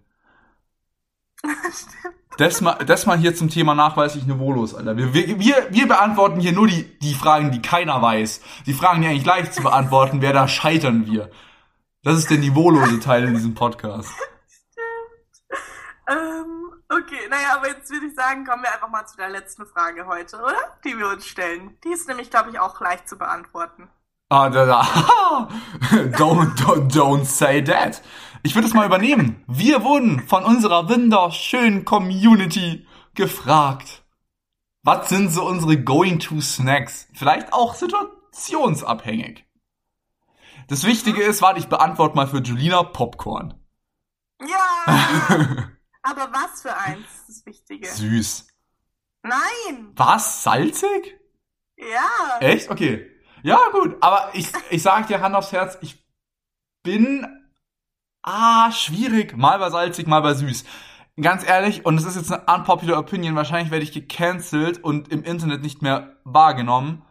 Stimmt. 1.44 2.16
Das 2.38 2.62
mal, 2.62 2.74
das 2.86 3.06
mal 3.06 3.18
hier 3.18 3.36
zum 3.36 3.50
Thema 3.50 3.74
nachweislich 3.76 4.26
niveaulos, 4.26 4.74
Alter. 4.74 4.96
Wir, 4.96 5.14
wir, 5.14 5.40
wir, 5.40 5.88
beantworten 5.88 6.40
hier 6.40 6.54
nur 6.54 6.68
die, 6.68 6.84
die 7.00 7.14
Fragen, 7.14 7.52
die 7.52 7.62
keiner 7.62 8.02
weiß. 8.02 8.42
Die 8.66 8.74
Fragen, 8.74 9.02
die 9.02 9.08
eigentlich 9.08 9.26
leicht 9.26 9.54
zu 9.54 9.62
beantworten 9.62 10.22
wäre, 10.22 10.34
da 10.34 10.48
scheitern 10.48 11.06
wir. 11.08 11.30
Das 12.04 12.18
ist 12.18 12.30
der 12.30 12.38
niveaulose 12.38 13.00
Teil 13.00 13.26
in 13.26 13.34
diesem 13.36 13.54
Podcast. 13.56 14.12
Ähm, 16.08 16.51
okay, 16.92 17.28
naja, 17.30 17.56
aber 17.56 17.70
jetzt 17.70 17.90
würde 17.92 18.08
ich 18.08 18.16
sagen, 18.16 18.46
kommen 18.46 18.64
wir 18.64 18.74
einfach 18.74 18.90
mal 18.90 19.06
zu 19.06 19.18
der 19.18 19.30
letzten 19.30 19.66
Frage 19.66 20.06
heute, 20.06 20.38
oder? 20.38 20.78
Die 20.84 20.98
wir 20.98 21.08
uns 21.08 21.26
stellen. 21.26 21.78
Die 21.84 21.90
ist 21.90 22.08
nämlich, 22.08 22.30
glaube 22.30 22.50
ich, 22.52 22.60
auch 22.60 22.80
leicht 22.82 23.08
zu 23.08 23.18
beantworten. 23.18 23.90
Ah, 24.30 24.50
da, 24.50 24.66
da. 24.66 24.82
don't, 26.18 26.56
don't, 26.58 26.92
don't 26.94 27.26
say 27.26 27.64
that. 27.64 28.02
Ich 28.44 28.56
würde 28.56 28.68
es 28.68 28.74
mal 28.74 28.86
übernehmen. 28.86 29.44
Wir 29.48 29.84
wurden 29.84 30.26
von 30.28 30.44
unserer 30.44 30.90
wunderschönen 30.90 31.84
Community 31.86 32.88
gefragt. 33.14 34.04
Was 34.84 35.10
sind 35.10 35.30
so 35.30 35.46
unsere 35.46 35.78
Going-to-Snacks? 35.78 37.10
Vielleicht 37.14 37.54
auch 37.54 37.76
situationsabhängig. 37.76 39.46
Das 40.70 40.86
Wichtige 40.86 41.22
ist, 41.22 41.42
warte, 41.42 41.60
ich 41.60 41.68
beantworte 41.68 42.16
mal 42.16 42.28
für 42.28 42.42
Julina 42.42 42.84
Popcorn. 42.84 43.54
Ja! 44.40 45.68
aber 46.02 46.32
was 46.32 46.62
für 46.62 46.76
eins 46.76 47.06
ist 47.28 47.30
das 47.30 47.46
Wichtige? 47.46 47.88
Süß. 47.88 48.48
Nein! 49.24 49.92
Was? 49.96 50.44
Salzig? 50.44 51.20
Ja! 51.78 52.40
Echt? 52.40 52.70
Okay. 52.70 53.10
Ja, 53.44 53.60
gut. 53.72 53.98
Aber 54.02 54.30
ich, 54.34 54.52
ich 54.70 54.82
sag 54.82 55.08
dir 55.08 55.22
Hand 55.22 55.36
aufs 55.36 55.52
Herz, 55.52 55.78
ich 55.82 56.04
bin, 56.84 57.28
ah, 58.22 58.72
schwierig. 58.72 59.38
Mal 59.38 59.60
bei 59.60 59.70
salzig, 59.70 60.08
mal 60.08 60.22
bei 60.22 60.34
süß. 60.34 60.64
Ganz 61.20 61.46
ehrlich, 61.46 61.86
und 61.86 61.98
es 61.98 62.06
ist 62.06 62.16
jetzt 62.16 62.32
eine 62.32 62.44
unpopular 62.46 62.98
Opinion, 62.98 63.36
wahrscheinlich 63.36 63.70
werde 63.70 63.84
ich 63.84 63.92
gecancelt 63.92 64.84
und 64.84 65.10
im 65.10 65.24
Internet 65.24 65.62
nicht 65.62 65.82
mehr 65.82 66.16
wahrgenommen. 66.24 67.04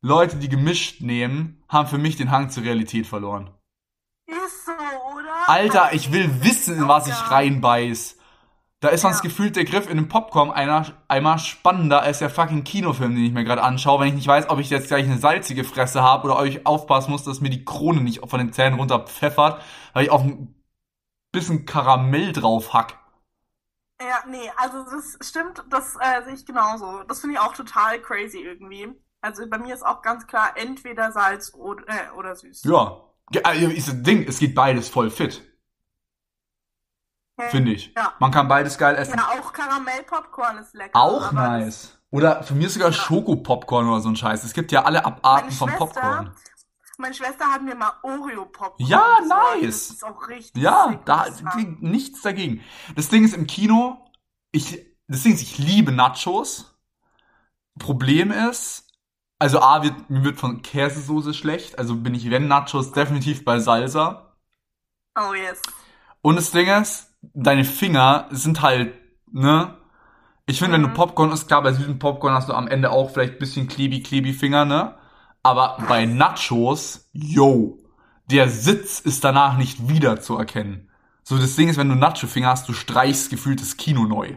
Leute, 0.00 0.36
die 0.36 0.48
gemischt 0.48 1.02
nehmen, 1.02 1.62
haben 1.68 1.88
für 1.88 1.98
mich 1.98 2.16
den 2.16 2.30
Hang 2.30 2.50
zur 2.50 2.62
Realität 2.64 3.06
verloren. 3.06 3.50
Ist 4.26 4.66
so, 4.66 4.72
oder? 4.72 5.48
Alter, 5.48 5.92
ich 5.92 6.12
will 6.12 6.42
wissen, 6.42 6.88
was 6.88 7.06
ich 7.06 7.30
reinbeiß. 7.30 8.16
Da 8.80 8.88
ist 8.90 9.02
sonst 9.02 9.18
Ja. 9.18 9.22
gefühlt 9.22 9.56
der 9.56 9.64
Griff 9.64 9.88
in 9.88 9.96
den 9.96 10.08
Popcorn 10.08 10.50
einer, 10.50 10.86
einmal 11.08 11.38
spannender 11.38 12.02
als 12.02 12.18
der 12.18 12.30
fucking 12.30 12.64
Kinofilm, 12.64 13.14
den 13.14 13.24
ich 13.24 13.32
mir 13.32 13.44
gerade 13.44 13.62
anschaue, 13.62 14.00
wenn 14.00 14.08
ich 14.08 14.14
nicht 14.14 14.28
weiß, 14.28 14.50
ob 14.50 14.58
ich 14.58 14.70
jetzt 14.70 14.88
gleich 14.88 15.06
eine 15.06 15.18
salzige 15.18 15.64
Fresse 15.64 16.02
habe 16.02 16.26
oder 16.28 16.38
ob 16.40 16.46
ich 16.46 16.66
aufpassen 16.66 17.10
muss, 17.10 17.24
dass 17.24 17.40
mir 17.40 17.50
die 17.50 17.64
Krone 17.64 18.02
nicht 18.02 18.28
von 18.28 18.38
den 18.38 18.52
Zähnen 18.52 18.78
runter 18.78 19.00
pfeffert, 19.00 19.62
weil 19.94 20.04
ich 20.04 20.10
auf 20.10 20.22
ein 20.22 20.54
bisschen 21.32 21.66
Karamell 21.66 22.32
drauf 22.32 22.74
hack. 22.74 22.98
Ja, 24.00 24.22
nee, 24.26 24.50
also 24.56 24.84
das 24.84 25.16
stimmt, 25.26 25.64
das 25.70 25.96
äh, 26.00 26.22
sehe 26.24 26.34
ich 26.34 26.44
genauso. 26.44 27.02
Das 27.04 27.20
finde 27.20 27.34
ich 27.36 27.40
auch 27.40 27.54
total 27.54 28.00
crazy 28.02 28.40
irgendwie. 28.40 28.88
Also 29.22 29.48
bei 29.48 29.58
mir 29.58 29.74
ist 29.74 29.84
auch 29.84 30.02
ganz 30.02 30.26
klar 30.26 30.56
entweder 30.56 31.12
Salz 31.12 31.52
oder, 31.54 31.84
äh, 31.88 32.10
oder 32.16 32.36
süß. 32.36 32.64
Ja. 32.64 33.02
Also 33.42 33.68
Ist 33.68 33.88
das 33.88 34.02
Ding, 34.02 34.24
es 34.28 34.38
geht 34.38 34.54
beides 34.54 34.88
voll 34.88 35.10
fit, 35.10 35.42
Ja. 37.38 37.48
finde 37.48 37.72
ich. 37.72 37.92
Ja. 37.96 38.12
Man 38.18 38.30
kann 38.30 38.48
beides 38.48 38.78
geil 38.78 38.94
essen. 38.96 39.14
Ja, 39.16 39.28
auch 39.30 39.52
Karamell-Popcorn 39.52 40.58
ist 40.58 40.74
lecker. 40.74 40.98
Auch 40.98 41.32
nice. 41.32 41.92
Oder 42.10 42.42
von 42.44 42.56
mir 42.56 42.70
sogar 42.70 42.92
Schokopopcorn 42.92 43.88
oder 43.88 44.00
so 44.00 44.08
ein 44.08 44.16
Scheiß. 44.16 44.44
Es 44.44 44.52
gibt 44.54 44.70
ja 44.72 44.84
alle 44.84 45.04
Abarten 45.04 45.50
von 45.50 45.70
Popcorn. 45.74 46.34
Meine 46.98 47.14
Schwester 47.14 47.44
hat 47.52 47.62
mir 47.62 47.74
mal 47.74 47.92
Oreo-Popcorn 48.02 48.88
Ja, 48.88 49.18
nice. 49.28 49.88
Das 49.88 49.96
ist 49.96 50.04
auch 50.04 50.28
richtig 50.28 50.62
Ja, 50.62 50.98
da 51.04 51.26
nichts 51.80 52.22
dagegen. 52.22 52.62
Das 52.94 53.08
Ding 53.10 53.24
ist 53.24 53.34
im 53.34 53.46
Kino, 53.46 54.10
ich, 54.50 54.86
das 55.06 55.22
Ding 55.22 55.34
ist, 55.34 55.42
ich 55.42 55.58
liebe 55.58 55.92
Nachos. 55.92 56.78
Problem 57.78 58.30
ist, 58.30 58.85
also 59.38 59.60
A, 59.60 59.82
wird, 59.82 60.10
mir 60.10 60.24
wird 60.24 60.38
von 60.38 60.62
Käsesoße 60.62 61.34
schlecht, 61.34 61.78
also 61.78 61.96
bin 61.96 62.14
ich, 62.14 62.30
wenn 62.30 62.48
Nachos, 62.48 62.92
definitiv 62.92 63.44
bei 63.44 63.58
Salsa. 63.58 64.36
Oh 65.18 65.34
yes. 65.34 65.62
Und 66.22 66.36
das 66.36 66.50
Ding 66.50 66.68
ist, 66.68 67.14
deine 67.34 67.64
Finger 67.64 68.28
sind 68.30 68.62
halt, 68.62 68.94
ne? 69.30 69.76
Ich 70.46 70.58
finde, 70.58 70.74
wenn 70.74 70.82
du 70.82 70.88
Mhm. 70.88 70.94
Popcorn 70.94 71.32
isst, 71.32 71.48
klar, 71.48 71.62
bei 71.62 71.72
süßen 71.72 71.98
Popcorn 71.98 72.34
hast 72.34 72.48
du 72.48 72.54
am 72.54 72.68
Ende 72.68 72.90
auch 72.90 73.10
vielleicht 73.10 73.34
ein 73.34 73.38
bisschen 73.38 73.68
klebi, 73.68 74.02
klebi 74.02 74.32
Finger, 74.32 74.64
ne? 74.64 74.96
Aber 75.42 75.78
bei 75.88 76.06
Nachos, 76.06 77.08
yo, 77.12 77.78
der 78.30 78.48
Sitz 78.48 79.00
ist 79.00 79.24
danach 79.24 79.56
nicht 79.56 79.88
wieder 79.88 80.20
zu 80.20 80.36
erkennen. 80.36 80.90
So, 81.22 81.38
das 81.38 81.56
Ding 81.56 81.68
ist, 81.68 81.76
wenn 81.76 81.88
du 81.88 81.94
Nacho-Finger 81.96 82.48
hast, 82.48 82.68
du 82.68 82.72
streichst 82.72 83.30
gefühlt 83.30 83.60
das 83.60 83.76
Kino 83.76 84.04
neu. 84.06 84.36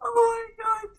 Oh 0.00 0.08
mein 0.14 0.56
Gott. 0.56 0.90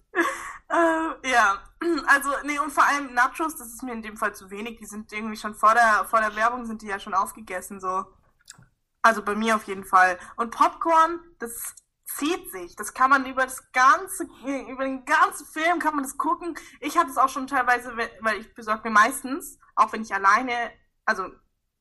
Äh, 0.74 1.30
ja, 1.30 1.64
also, 2.08 2.32
nee, 2.46 2.58
und 2.60 2.72
vor 2.72 2.84
allem 2.86 3.14
Nachos, 3.14 3.56
das 3.56 3.68
ist 3.68 3.84
mir 3.84 3.94
in 3.94 4.02
dem 4.02 4.18
Fall 4.18 4.34
zu 4.34 4.50
wenig. 4.50 4.80
Die 4.80 4.86
sind 4.86 5.12
irgendwie 5.14 5.38
schon 5.38 5.54
vor 5.56 5.74
der, 5.76 6.06
vor 6.10 6.20
der 6.20 6.36
Werbung 6.36 6.66
sind 6.66 6.82
die 6.82 6.88
ja 6.88 7.00
schon 7.00 7.14
aufgegessen, 7.14 7.80
so. 7.80 8.06
Also 9.04 9.22
bei 9.24 9.36
mir 9.36 9.56
auf 9.56 9.66
jeden 9.66 9.84
Fall. 9.86 10.18
Und 10.38 10.52
Popcorn, 10.52 11.20
das 11.40 11.76
zieht 12.06 12.52
sich. 12.52 12.76
Das 12.76 12.94
kann 12.94 13.10
man 13.10 13.26
über 13.26 13.44
das 13.44 13.72
ganze, 13.72 14.26
über 14.70 14.84
den 14.86 15.06
ganzen 15.06 15.46
Film 15.46 15.80
kann 15.80 15.96
man 15.96 16.04
das 16.04 16.18
gucken. 16.18 16.58
Ich 16.80 16.98
habe 16.98 17.10
es 17.10 17.18
auch 17.18 17.30
schon 17.30 17.48
teilweise, 17.48 17.96
weil 18.22 18.40
ich 18.40 18.54
besorge 18.56 18.90
mir 18.90 18.94
meistens, 18.94 19.60
auch 19.76 19.92
wenn 19.94 20.02
ich 20.02 20.14
alleine, 20.14 20.72
also 21.06 21.30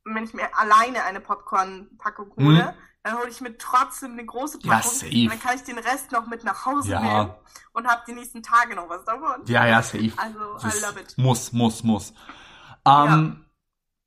wenn 0.05 0.25
ich 0.25 0.35
mir 0.35 0.57
alleine 0.59 1.05
eine 1.05 1.21
Popcorn-Packung 1.21 2.35
hole, 2.37 2.73
Mhm. 2.73 2.92
Dann 3.03 3.19
hole 3.19 3.29
ich 3.29 3.41
mir 3.41 3.57
trotzdem 3.59 4.13
eine 4.13 4.25
große 4.25 4.59
Ja, 4.63 4.75
Packung. 4.77 4.93
safe. 4.93 5.07
Und 5.25 5.31
dann 5.31 5.41
kann 5.41 5.57
ich 5.57 5.63
den 5.65 5.79
Rest 5.79 6.13
noch 6.13 6.27
mit 6.27 6.45
nach 6.45 6.65
Hause 6.67 6.91
Ja. 6.91 7.01
nehmen 7.01 7.35
und 7.73 7.87
habe 7.89 8.03
die 8.07 8.13
nächsten 8.13 8.43
Tage 8.43 8.75
noch 8.77 8.89
was 8.89 9.05
davon. 9.05 9.43
Ja, 9.47 9.67
ja, 9.67 9.83
safe. 9.83 10.13
Also, 10.17 10.39
Das 10.63 10.77
I 10.79 10.81
love 10.87 11.01
it. 11.01 11.19
Muss, 11.19 11.53
muss, 11.53 11.83
muss. 11.83 12.13
Ähm, 12.87 13.45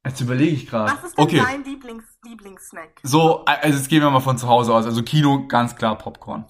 jetzt 0.05 0.21
überlege 0.21 0.55
ich 0.55 0.67
gerade. 0.67 0.93
Was 0.95 1.03
ist 1.03 1.17
denn 1.17 1.25
Okay, 1.25 1.37
dein 1.39 1.63
Lieblings 1.63 2.05
Lieblingssnack? 2.23 3.01
so, 3.03 3.43
also 3.45 3.77
jetzt 3.77 3.89
gehen 3.89 4.01
wir 4.01 4.09
mal 4.11 4.19
von 4.21 4.37
zu 4.37 4.47
Hause 4.47 4.73
aus. 4.73 4.85
Also 4.85 5.03
Kino, 5.03 5.47
ganz 5.47 5.75
klar 5.75 5.97
Popcorn. 5.97 6.45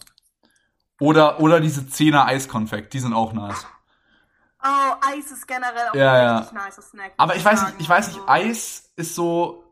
Oder, 1.00 1.40
oder 1.42 1.60
diese 1.60 1.88
Zehner 1.90 2.26
Eiskonfekt, 2.26 2.94
die 2.94 3.00
sind 3.00 3.14
auch 3.14 3.34
nice. 3.34 3.66
Oh, 4.64 4.96
Eis 5.02 5.32
ist 5.32 5.48
generell 5.48 5.90
auch 5.90 5.96
Ja, 5.96 6.14
ein 6.14 6.24
ja. 6.24 6.38
richtig 6.38 6.54
nicer 6.54 6.82
Snack. 6.82 7.14
Aber 7.18 7.36
ich 7.36 7.44
weiß 7.46 7.64
nicht, 7.66 7.76
ich 7.80 7.90
weiß 7.90 8.08
nicht, 8.08 8.20
Also, 8.20 8.30
Eis 8.50 8.92
ist 8.96 9.14
so, 9.14 9.64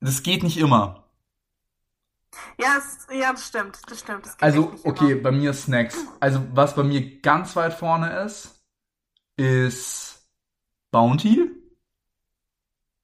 das 0.00 0.22
geht 0.22 0.42
nicht 0.42 0.56
immer. 0.58 1.01
Ja, 2.58 2.76
es, 2.78 3.06
ja, 3.14 3.32
das 3.32 3.46
stimmt, 3.46 3.78
das 3.88 4.00
stimmt. 4.00 4.26
Das 4.26 4.36
Also, 4.40 4.74
okay, 4.84 5.12
immer. 5.12 5.22
bei 5.22 5.32
mir 5.32 5.52
Snacks. 5.52 5.96
Also, 6.20 6.42
was 6.54 6.74
bei 6.74 6.82
mir 6.82 7.20
ganz 7.20 7.54
weit 7.56 7.74
vorne 7.74 8.10
ist, 8.20 8.62
ist 9.36 10.26
Bounty. 10.90 11.50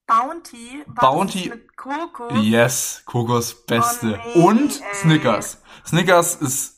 Bounty, 0.06 0.84
was 0.86 1.04
Bounty- 1.04 1.48
mit 1.50 1.76
Kokos. 1.76 2.32
Yes, 2.42 3.02
Kokos 3.04 3.66
Beste. 3.66 4.18
Oh 4.34 4.50
nee, 4.52 4.60
Und 4.60 4.80
ey. 4.80 4.94
Snickers. 4.94 5.60
Snickers 5.86 6.36
ist 6.36 6.76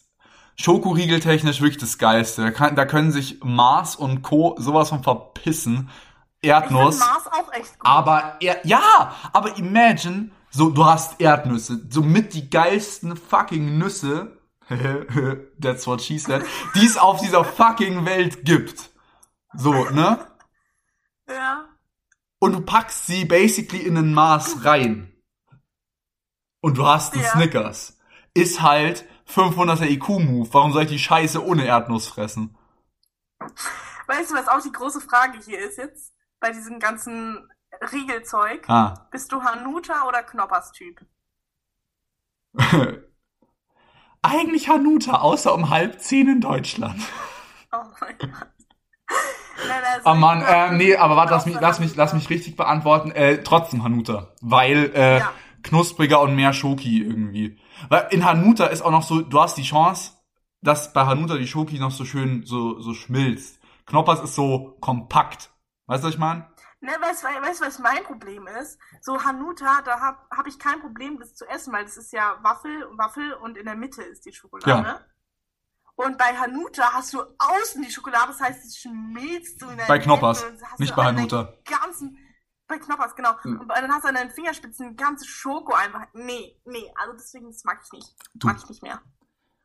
Schokoriegeltechnisch 0.57 1.61
wirklich 1.61 1.79
das 1.79 1.97
Geilste. 1.99 2.43
Da, 2.43 2.51
kann, 2.51 2.75
da 2.75 2.85
können 2.87 3.13
sich 3.13 3.39
Mars 3.45 3.95
und 3.95 4.23
Co. 4.23 4.57
sowas 4.59 4.89
von 4.89 5.03
verpissen. 5.05 5.91
Ich 6.41 6.51
Erdnuss. 6.51 6.99
finde 6.99 7.13
Mars 7.13 7.27
auch 7.29 7.53
echt 7.53 7.79
gut. 7.79 7.87
Aber 7.89 8.37
er, 8.41 8.67
ja, 8.67 9.15
aber 9.33 9.57
imagine, 9.59 10.31
so 10.51 10.71
du 10.71 10.85
hast 10.85 11.21
Erdnüsse, 11.21 11.81
so 11.89 12.03
mit 12.03 12.35
die 12.35 12.51
geilsten 12.51 13.17
fucking 13.17 13.79
Nüsse, 13.79 14.39
that's 15.61 15.87
what 15.87 16.01
she 16.01 16.19
said, 16.19 16.45
die 16.75 16.87
es 16.87 16.97
auf 16.97 17.21
dieser 17.21 17.45
fucking 17.45 18.05
Welt 18.05 18.45
gibt. 18.45 18.91
So, 19.55 19.73
ne? 19.91 20.27
Ja. 21.29 21.69
Und 22.39 22.53
du 22.53 22.61
packst 22.61 23.07
sie 23.07 23.25
basically 23.25 23.83
in 23.83 23.97
ein 23.97 24.15
Maß 24.15 24.65
rein. 24.65 25.13
Und 26.61 26.79
du 26.79 26.87
hast 26.87 27.15
einen 27.15 27.23
Ja. 27.23 27.31
Snickers. 27.31 27.99
Ist 28.33 28.63
halt 28.63 29.05
500er 29.29 29.89
IQ-Move. 29.89 30.49
Warum 30.53 30.73
soll 30.73 30.85
ich 30.85 30.89
die 30.91 30.99
Scheiße 30.99 31.45
ohne 31.45 31.65
Erdnuss 31.65 32.07
fressen? 32.07 32.57
Weißt 34.07 34.31
du, 34.31 34.35
was 34.35 34.49
auch 34.49 34.63
die 34.63 34.73
große 34.73 35.01
Frage 35.01 35.39
hier 35.45 35.59
ist 35.59 35.79
jetzt? 35.79 36.13
Bei 36.39 36.53
diesem 36.53 36.79
ganzen 36.79 37.49
Riegelzeug. 37.81 38.69
Ah. 38.69 39.07
Bist 39.11 39.33
du 39.33 39.43
Hanuta 39.43 40.07
oder 40.07 40.23
Knoppers-Typ? 40.23 41.05
Eigentlich 44.23 44.69
Hanuta, 44.69 45.21
außer 45.21 45.55
um 45.55 45.71
halb 45.71 46.01
zehn 46.01 46.29
in 46.29 46.41
Deutschland. 46.41 47.01
Oh 47.73 47.85
mein 48.01 48.19
Gott. 48.19 48.49
Oh 50.05 50.15
Mann, 50.15 50.43
äh, 50.43 50.73
nee, 50.73 50.97
aber 50.97 51.15
warte, 51.15 51.33
lass 51.33 51.47
mich, 51.47 51.61
lass 51.61 51.79
mich, 51.79 51.95
lass 51.95 52.13
mich 52.13 52.29
richtig 52.29 52.57
beantworten. 52.57 53.13
Äh, 53.13 53.45
trotzdem 53.45 53.85
Hanuta. 53.85 54.35
Weil, 54.41 54.91
äh, 54.93 55.19
Ja. 55.21 55.33
knuspriger 55.63 56.21
und 56.21 56.35
mehr 56.35 56.53
Schoki 56.53 57.01
irgendwie. 57.01 57.61
Weil 57.89 58.09
in 58.11 58.25
Hanuta 58.25 58.67
ist 58.67 58.83
auch 58.83 58.91
noch 58.91 59.05
so, 59.05 59.21
du 59.21 59.41
hast 59.41 59.57
die 59.57 59.63
Chance, 59.63 60.15
dass 60.63 60.93
bei 60.93 61.07
Hanuta 61.07 61.37
die 61.37 61.47
Schoki 61.47 61.79
noch 61.79 61.93
so 61.93 62.05
schön 62.05 62.43
so, 62.45 62.81
so 62.81 62.93
schmilzt. 62.93 63.61
Knoppers 63.87 64.21
ist 64.21 64.35
so 64.35 64.77
kompakt. 64.81 65.53
Weißt 65.87 66.03
du, 66.03 66.09
was 66.09 66.15
ich 66.15 66.19
meine? 66.21 66.50
Ne, 66.83 66.93
weißt 66.99 67.25
du, 67.25 67.27
weißt, 67.27 67.61
was 67.61 67.79
mein 67.79 68.03
Problem 68.05 68.47
ist? 68.47 68.79
So 69.03 69.23
Hanuta, 69.23 69.83
da 69.83 70.01
hab, 70.01 70.31
hab 70.31 70.47
ich 70.47 70.59
kein 70.59 70.81
Problem, 70.81 71.19
das 71.19 71.35
zu 71.35 71.47
essen, 71.47 71.75
weil 71.75 71.85
das 71.85 71.99
ist 71.99 72.11
ja 72.13 72.39
Waffel, 72.43 72.87
Waffel 72.97 73.35
und 73.35 73.59
in 73.59 73.67
der 73.67 73.77
Mitte 73.77 74.03
ist 74.03 74.25
die 74.25 74.33
Schokolade. 74.33 74.89
Ja. 74.89 75.05
Und 75.97 76.17
bei 76.17 76.35
Hanuta 76.35 76.95
hast 76.95 77.13
du 77.13 77.21
außen 77.21 77.83
die 77.83 77.91
Schokolade, 77.91 78.29
das 78.29 78.41
heißt, 78.41 78.65
es 78.65 78.79
schmilzt 78.79 79.61
so 79.61 79.69
in 79.69 79.77
deinen 79.77 79.89
Bei 79.89 79.99
Knoppers, 79.99 80.47
nicht 80.79 80.97
bei 80.97 81.05
Hanuta. 81.05 81.53
Ganzen, 81.67 82.17
bei 82.67 82.79
Knoppers, 82.79 83.15
genau. 83.15 83.39
Hm. 83.43 83.61
Und 83.61 83.69
dann 83.69 83.93
hast 83.93 84.05
du 84.05 84.09
an 84.09 84.15
deinen 84.15 84.31
Fingerspitzen 84.31 84.97
ganze 84.97 85.27
Schoko 85.27 85.75
einfach. 85.75 86.07
Nee, 86.15 86.59
nee, 86.65 86.91
also 86.95 87.13
deswegen, 87.13 87.49
das 87.49 87.65
mag 87.65 87.83
ich 87.85 87.93
nicht. 87.93 88.15
Du. 88.33 88.47
Mag 88.47 88.57
ich 88.57 88.69
nicht 88.71 88.83
mehr. 88.83 89.03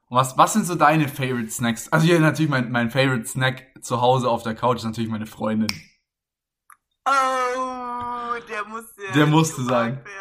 Und 0.07 0.17
was, 0.17 0.37
was 0.37 0.51
sind 0.51 0.65
so 0.65 0.75
deine 0.75 1.07
Favorite 1.07 1.49
Snacks? 1.49 1.87
Also 1.93 2.05
hier 2.05 2.19
natürlich 2.19 2.51
mein, 2.51 2.69
mein 2.71 2.91
Favorite 2.91 3.25
Snack 3.25 3.73
zu 3.81 4.01
Hause 4.01 4.29
auf 4.29 4.43
der 4.43 4.55
Couch 4.55 4.79
ist 4.79 4.83
natürlich 4.83 5.09
meine 5.09 5.27
Freundin. 5.27 5.69
Oh, 7.05 8.35
der 8.49 8.65
musste. 8.65 9.01
Der 9.13 9.25
musste 9.27 9.63
sein. 9.63 10.03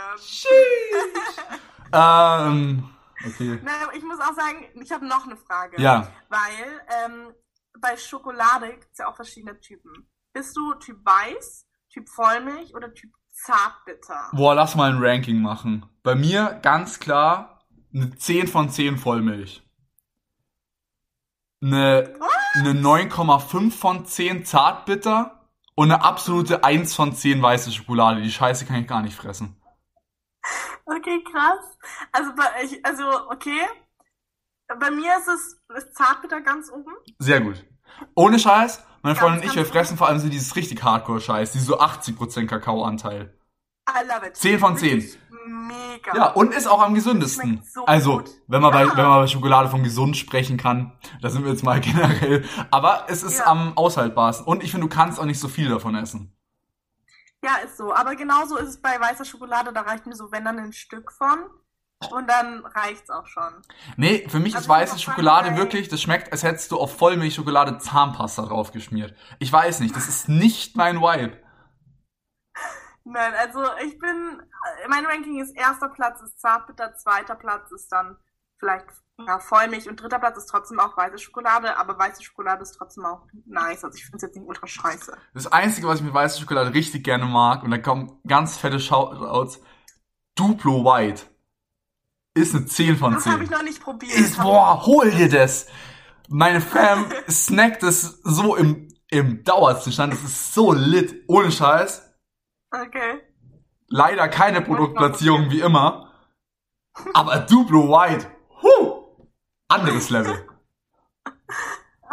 Ähm, 1.96 2.90
okay. 3.24 3.60
Na, 3.62 3.70
ich 3.94 4.02
muss 4.02 4.18
auch 4.18 4.34
sagen, 4.34 4.66
ich 4.74 4.90
habe 4.90 5.06
noch 5.06 5.24
eine 5.26 5.36
Frage. 5.36 5.80
Ja. 5.80 6.08
Weil 6.28 6.82
ähm, 7.04 7.32
bei 7.80 7.96
Schokolade 7.96 8.70
gibt 8.70 8.90
es 8.92 8.98
ja 8.98 9.06
auch 9.06 9.14
verschiedene 9.14 9.60
Typen. 9.60 10.08
Bist 10.32 10.56
du 10.56 10.74
Typ 10.74 11.04
Weiß, 11.04 11.66
Typ 11.90 12.08
Vollmilch 12.08 12.74
oder 12.74 12.92
Typ 12.92 13.12
Zartbitter? 13.30 14.30
Boah, 14.32 14.56
lass 14.56 14.74
mal 14.74 14.90
ein 14.90 14.98
Ranking 15.00 15.40
machen. 15.40 15.86
Bei 16.02 16.16
mir 16.16 16.58
ganz 16.62 16.98
klar 16.98 17.64
eine 17.94 18.16
10 18.16 18.48
von 18.48 18.70
10 18.70 18.98
Vollmilch. 18.98 19.62
Eine, 21.62 22.18
eine 22.54 22.72
9,5 22.72 23.70
von 23.70 24.04
10 24.04 24.44
Zartbitter 24.44 25.33
und 25.74 25.90
eine 25.90 26.02
absolute 26.02 26.64
1 26.64 26.94
von 26.94 27.14
10 27.14 27.42
weiße 27.42 27.72
Schokolade. 27.72 28.22
Die 28.22 28.30
Scheiße 28.30 28.66
kann 28.66 28.76
ich 28.76 28.86
gar 28.86 29.02
nicht 29.02 29.16
fressen. 29.16 29.60
Okay, 30.86 31.24
krass. 31.30 31.78
Also, 32.12 32.34
bei, 32.34 32.44
ich, 32.64 32.84
also 32.84 33.04
okay. 33.30 33.60
Bei 34.80 34.90
mir 34.90 35.16
ist 35.18 35.28
es 35.28 35.60
ist 35.76 35.94
Zartbitter 35.94 36.40
ganz 36.40 36.70
oben. 36.70 36.92
Sehr 37.18 37.40
gut. 37.40 37.64
Ohne 38.14 38.38
Scheiß, 38.38 38.82
meine 39.02 39.14
Freundin 39.14 39.42
und 39.42 39.46
ich, 39.46 39.56
wir 39.56 39.66
fressen 39.66 39.96
vor 39.96 40.08
allem 40.08 40.18
so 40.18 40.28
dieses 40.28 40.56
richtig 40.56 40.82
Hardcore-Scheiß, 40.82 41.52
dieses 41.52 41.68
so 41.68 41.78
80% 41.78 42.46
Kakaoanteil. 42.46 43.38
I 43.88 44.06
love 44.06 44.26
it. 44.26 44.36
10 44.36 44.58
von 44.58 44.76
10. 44.76 45.00
Wirklich 45.00 45.18
Mega. 45.46 46.14
Ja, 46.16 46.26
und 46.32 46.54
ist 46.54 46.66
auch 46.66 46.82
am 46.82 46.94
gesündesten. 46.94 47.62
So 47.72 47.84
also, 47.86 48.18
gut. 48.18 48.30
wenn 48.48 48.62
man, 48.62 48.72
bei, 48.72 48.84
Ja. 48.84 48.96
wenn 48.96 49.06
man 49.06 49.20
bei 49.22 49.26
Schokolade 49.26 49.68
von 49.68 49.82
gesund 49.82 50.16
sprechen 50.16 50.56
kann, 50.56 50.92
da 51.20 51.28
sind 51.30 51.44
wir 51.44 51.50
jetzt 51.52 51.62
mal 51.64 51.80
generell. 51.80 52.44
Aber 52.70 53.04
es 53.08 53.22
ist 53.22 53.38
Ja. 53.38 53.46
am 53.46 53.76
aushaltbarsten. 53.76 54.46
Und 54.46 54.62
ich 54.62 54.70
finde, 54.70 54.88
du 54.88 54.94
kannst 54.94 55.18
auch 55.20 55.24
nicht 55.24 55.40
so 55.40 55.48
viel 55.48 55.68
davon 55.68 55.94
essen. 55.94 56.36
Ja, 57.42 57.56
ist 57.64 57.76
so. 57.76 57.94
Aber 57.94 58.16
genauso 58.16 58.56
ist 58.56 58.68
es 58.70 58.80
bei 58.80 58.98
weißer 58.98 59.24
Schokolade. 59.24 59.72
Da 59.72 59.82
reicht 59.82 60.06
mir 60.06 60.16
so, 60.16 60.32
wenn 60.32 60.44
dann 60.44 60.58
ein 60.58 60.72
Stück 60.72 61.12
von. 61.12 61.38
Und 62.10 62.28
dann 62.28 62.64
reicht's 62.66 63.08
auch 63.08 63.26
schon. 63.26 63.52
Nee, 63.96 64.26
für 64.28 64.38
mich 64.38 64.52
ist 64.52 64.56
Also 64.56 64.68
weiße 64.68 64.92
muss 64.94 65.00
auch 65.02 65.04
Schokolade 65.12 65.46
sagen, 65.46 65.58
wirklich, 65.58 65.88
das 65.88 66.02
schmeckt, 66.02 66.32
als 66.32 66.42
hättest 66.42 66.70
du 66.72 66.78
auf 66.78 66.96
Vollmilchschokolade 66.98 67.78
Zahnpasta 67.78 68.42
draufgeschmiert. 68.46 69.14
Ich 69.38 69.50
weiß 69.52 69.80
nicht, 69.80 69.94
das 69.96 70.08
ist 70.08 70.28
nicht 70.28 70.76
mein 70.76 71.00
Vibe. 71.00 71.38
Nein, 73.04 73.32
also 73.38 73.62
ich 73.84 73.98
bin, 73.98 74.42
mein 74.88 75.04
Ranking 75.06 75.40
ist 75.42 75.54
erster 75.56 75.88
Platz 75.90 76.20
ist 76.22 76.40
Zartbitter, 76.40 76.94
zweiter 76.96 77.34
Platz 77.34 77.70
ist 77.72 77.88
dann 77.92 78.16
vielleicht 78.58 78.86
Ja, 79.26 79.38
Vollmilch 79.38 79.88
und 79.88 80.00
dritter 80.00 80.18
Platz 80.18 80.38
ist 80.38 80.46
trotzdem 80.46 80.80
auch 80.80 80.96
weiße 80.96 81.18
Schokolade, 81.18 81.76
aber 81.76 81.98
weiße 81.98 82.22
Schokolade 82.22 82.62
ist 82.62 82.72
trotzdem 82.72 83.04
auch 83.04 83.26
nice. 83.46 83.84
Also 83.84 83.96
ich 83.96 84.04
finde 84.04 84.16
es 84.16 84.22
jetzt 84.22 84.36
nicht 84.36 84.46
ultra 84.46 84.66
scheiße. 84.66 85.16
Das 85.34 85.46
Einzige, 85.52 85.86
was 85.86 85.98
ich 86.00 86.04
mit 86.04 86.14
weißer 86.14 86.40
Schokolade 86.40 86.72
richtig 86.72 87.04
gerne 87.04 87.26
mag, 87.26 87.62
und 87.62 87.70
da 87.70 87.78
kommen 87.78 88.20
ganz 88.26 88.56
fette 88.56 88.80
Shoutouts, 88.80 89.60
Duplo 90.34 90.84
White. 90.84 91.22
Ist 92.36 92.54
eine 92.54 92.66
10 92.66 92.96
von 92.96 93.12
Das 93.14 93.22
10. 93.24 93.32
habe 93.32 93.44
ich 93.44 93.50
noch 93.50 93.62
nicht 93.62 93.80
probiert. 93.80 94.12
ist, 94.18 94.38
boah, 94.38 94.84
hol 94.84 95.10
dir 95.12 95.28
das. 95.28 95.66
Meine 96.28 96.60
Fam 96.60 97.06
snackt 97.30 97.82
es 97.84 98.20
so 98.24 98.56
im, 98.56 98.88
im 99.08 99.44
Dauerzustand. 99.44 100.12
Das 100.14 100.22
ist 100.24 100.54
so 100.54 100.72
lit. 100.72 101.22
Ohne 101.28 101.52
Scheiß. 101.52 102.03
Okay. 102.82 103.20
Leider 103.88 104.28
keine 104.28 104.60
Produktplatzierung 104.62 105.50
wie 105.50 105.60
immer. 105.60 106.10
Aber 107.12 107.38
Duplo 107.38 107.88
White. 107.88 108.26
Huh, 108.62 109.16
anderes 109.68 110.10
Level. 110.10 110.46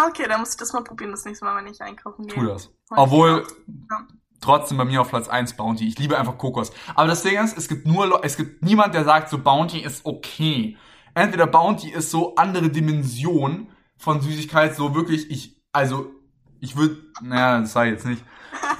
Okay, 0.07 0.25
dann 0.27 0.39
muss 0.39 0.51
ich 0.51 0.57
das 0.57 0.73
mal 0.73 0.83
probieren, 0.83 1.11
das 1.11 1.25
nächste 1.25 1.45
Mal, 1.45 1.55
wenn 1.63 1.71
ich 1.71 1.79
einkaufen 1.79 2.25
gehe. 2.25 2.33
Tu 2.33 2.43
das. 2.43 2.67
Und 2.89 2.97
Obwohl, 2.97 3.45
Ja. 3.67 4.07
trotzdem 4.39 4.77
bei 4.77 4.85
mir 4.85 5.01
auf 5.01 5.09
Platz 5.09 5.27
1 5.27 5.55
Bounty. 5.57 5.87
Ich 5.87 5.99
liebe 5.99 6.17
einfach 6.17 6.39
Kokos. 6.39 6.71
Aber 6.95 7.07
das 7.07 7.21
Ding 7.21 7.37
ist, 7.43 7.55
es 7.55 7.67
gibt 7.67 7.85
nur, 7.85 8.07
Leu- 8.07 8.19
es 8.23 8.35
gibt 8.35 8.63
niemand, 8.63 8.95
der 8.95 9.03
sagt, 9.03 9.29
so 9.29 9.37
Bounty 9.37 9.79
ist 9.79 10.03
okay. 10.05 10.75
Entweder 11.13 11.45
Bounty 11.45 11.91
ist 11.91 12.09
so 12.09 12.33
andere 12.35 12.69
Dimension 12.69 13.69
von 13.97 14.21
Süßigkeit, 14.21 14.75
so 14.75 14.95
wirklich, 14.95 15.29
ich, 15.29 15.61
also, 15.71 16.09
ich 16.61 16.75
würde, 16.77 16.97
naja, 17.21 17.59
das 17.59 17.73
sei 17.73 17.89
jetzt 17.89 18.05
nicht. 18.07 18.23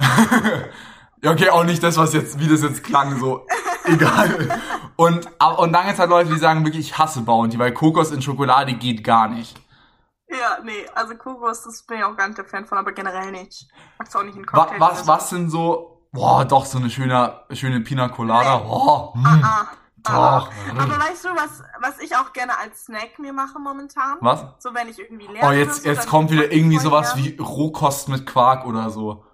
ja, 1.22 1.30
okay, 1.30 1.50
auch 1.50 1.64
nicht 1.64 1.82
das, 1.82 1.96
was 1.96 2.12
jetzt, 2.12 2.38
wie 2.40 2.48
das 2.48 2.62
jetzt 2.62 2.82
klang, 2.82 3.18
so, 3.18 3.46
egal. 3.84 4.60
Und, 4.96 5.28
und 5.58 5.72
dann 5.72 5.86
gibt's 5.86 6.00
halt 6.00 6.10
Leute, 6.10 6.30
die 6.30 6.38
sagen 6.38 6.64
wirklich, 6.64 6.88
ich 6.88 6.98
hasse 6.98 7.22
Bounty, 7.22 7.58
weil 7.58 7.72
Kokos 7.72 8.10
in 8.10 8.22
Schokolade 8.22 8.74
geht 8.74 9.04
gar 9.04 9.28
nicht. 9.28 9.60
Ja, 10.28 10.58
nee, 10.64 10.86
also 10.94 11.14
Kokos, 11.14 11.62
das 11.64 11.84
bin 11.84 11.98
ich 11.98 12.04
auch 12.04 12.16
gar 12.16 12.26
nicht 12.26 12.38
der 12.38 12.44
Fan 12.44 12.66
von, 12.66 12.78
aber 12.78 12.92
generell 12.92 13.30
nicht. 13.30 13.68
Magst 13.98 14.14
du 14.14 14.18
auch 14.18 14.22
nicht 14.24 14.36
in 14.36 14.46
Wa 14.46 14.64
Cocktails. 14.64 14.80
was, 14.80 14.98
so. 15.00 15.06
was 15.06 15.30
sind 15.30 15.50
so, 15.50 16.08
boah, 16.10 16.44
doch, 16.44 16.64
so 16.64 16.78
eine 16.78 16.90
schöne, 16.90 17.40
schöne 17.50 17.80
Pina 17.80 18.08
Colada, 18.08 18.58
Nee. 18.58 18.64
oh, 18.68 19.12
mm. 19.14 19.44
Ah, 19.44 19.68
Doch. 20.04 20.50
Aber 20.76 20.98
weißt 20.98 21.24
du, 21.26 21.28
was, 21.30 21.62
was 21.80 22.00
ich 22.00 22.16
auch 22.16 22.32
gerne 22.32 22.58
als 22.58 22.86
Snack 22.86 23.20
mir 23.20 23.32
mache 23.32 23.60
momentan? 23.60 24.16
Was? 24.20 24.44
So, 24.58 24.74
wenn 24.74 24.88
ich 24.88 24.98
irgendwie 24.98 25.26
lerne. 25.26 25.48
Oh, 25.48 25.52
jetzt, 25.52 25.84
so, 25.84 25.88
jetzt 25.88 26.08
kommt 26.08 26.30
wieder 26.30 26.50
irgendwie 26.50 26.78
sowas 26.78 27.16
wie 27.16 27.36
Rohkost 27.36 28.08
mit 28.08 28.26
Quark 28.26 28.66
oder 28.66 28.90
so. 28.90 29.24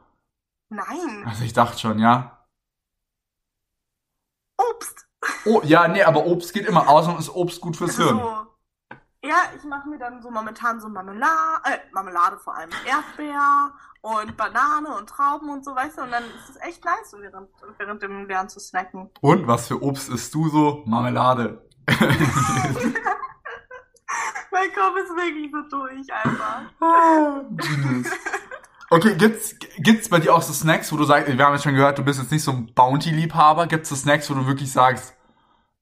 Nein, 0.71 1.25
Also 1.27 1.45
ich 1.45 1.53
dachte 1.53 1.79
schon, 1.79 1.99
ja. 1.99 2.47
Obst. 4.59 5.07
Oh, 5.47 5.61
ja, 5.65 5.89
nee, 5.89 6.03
aber 6.03 6.27
Obst 6.27 6.53
geht 6.53 6.67
immer. 6.67 6.89
Außerdem 6.89 7.19
ist 7.19 7.35
Obst 7.35 7.61
gut 7.61 7.77
fürs 7.77 7.97
Hirn. 7.97 8.19
So. 8.19 8.47
Ja, 9.25 9.37
ich 9.57 9.65
mache 9.65 9.89
mir 9.89 9.99
dann 9.99 10.23
so 10.23 10.31
momentan 10.31 10.81
so 10.81 10.89
Marmelade, 10.89 11.63
äh, 11.65 11.79
Marmelade 11.93 12.39
vor 12.39 12.55
allem, 12.55 12.71
Erdbeer 12.87 13.73
und 14.01 14.37
Banane 14.37 14.97
und 14.97 15.09
Trauben 15.09 15.51
und 15.51 15.65
so, 15.65 15.75
weißt 15.75 15.99
du, 15.99 16.03
und 16.03 16.13
dann 16.13 16.23
ist 16.23 16.51
es 16.51 16.57
echt 16.63 16.85
nice, 16.85 17.11
so 17.11 17.19
während, 17.19 17.49
während 17.79 18.01
dem 18.01 18.29
Lernen 18.29 18.49
zu 18.49 18.61
snacken. 18.61 19.11
Und 19.21 19.49
was 19.49 19.67
für 19.67 19.83
Obst 19.83 20.09
isst 20.09 20.33
du 20.35 20.49
so? 20.49 20.85
Marmelade. 20.87 21.69
Mein 24.51 24.73
Kopf 24.73 24.97
ist 24.99 25.11
wirklich 25.17 25.51
so 25.53 25.63
durch 25.69 26.13
einfach. 26.13 26.63
Genius. 27.57 28.11
Okay, 28.91 29.17
gibt's, 29.17 29.55
gibt's 29.79 30.09
bei 30.09 30.19
dir 30.19 30.35
auch 30.35 30.41
so 30.43 30.53
Snacks, 30.53 30.91
wo 30.93 30.97
du 30.97 31.05
sagst, 31.05 31.29
wir 31.37 31.45
haben 31.45 31.53
jetzt 31.55 31.65
schon 31.65 31.75
gehört, 31.75 31.99
du 31.99 32.05
bist 32.05 32.19
jetzt 32.21 32.33
nicht 32.33 32.43
so 32.43 32.53
ein 32.53 32.73
Bounty-Liebhaber. 32.75 33.67
Gibt's 33.67 33.91
so 33.91 33.95
Snacks, 33.97 34.31
wo 34.31 34.35
du 34.35 34.47
wirklich 34.47 34.73
sagst, 34.73 35.15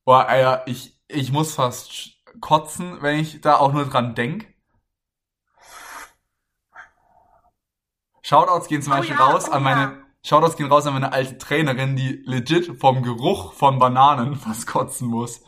boah, 0.04 0.26
Alter, 0.28 0.64
ich, 0.68 0.98
ich 1.09 1.32
muss 1.32 1.54
fast 1.54 2.12
kotzen, 2.40 3.02
wenn 3.02 3.20
ich 3.20 3.40
da 3.42 3.57
auch 3.59 3.72
nur 3.72 3.86
dran 3.86 4.14
denk? 4.16 4.46
Shoutouts 8.22 8.68
gehen 8.68 8.82
zum 8.82 8.92
Oh 8.92 8.96
Beispiel 8.98 9.16
ja, 9.16 9.16
raus 9.16 9.48
oh 9.48 9.52
an 9.52 9.62
meine, 9.62 9.80
ja. 9.82 10.07
Shoutouts 10.22 10.57
gehen 10.57 10.66
raus 10.70 10.86
an 10.86 10.92
meine 10.94 11.12
alte 11.12 11.38
Trainerin, 11.38 11.96
die 11.96 12.22
legit 12.26 12.78
vom 12.80 13.02
Geruch 13.02 13.52
von 13.54 13.78
Bananen 13.78 14.34
fast 14.36 14.66
kotzen 14.66 15.09
muss. 15.09 15.40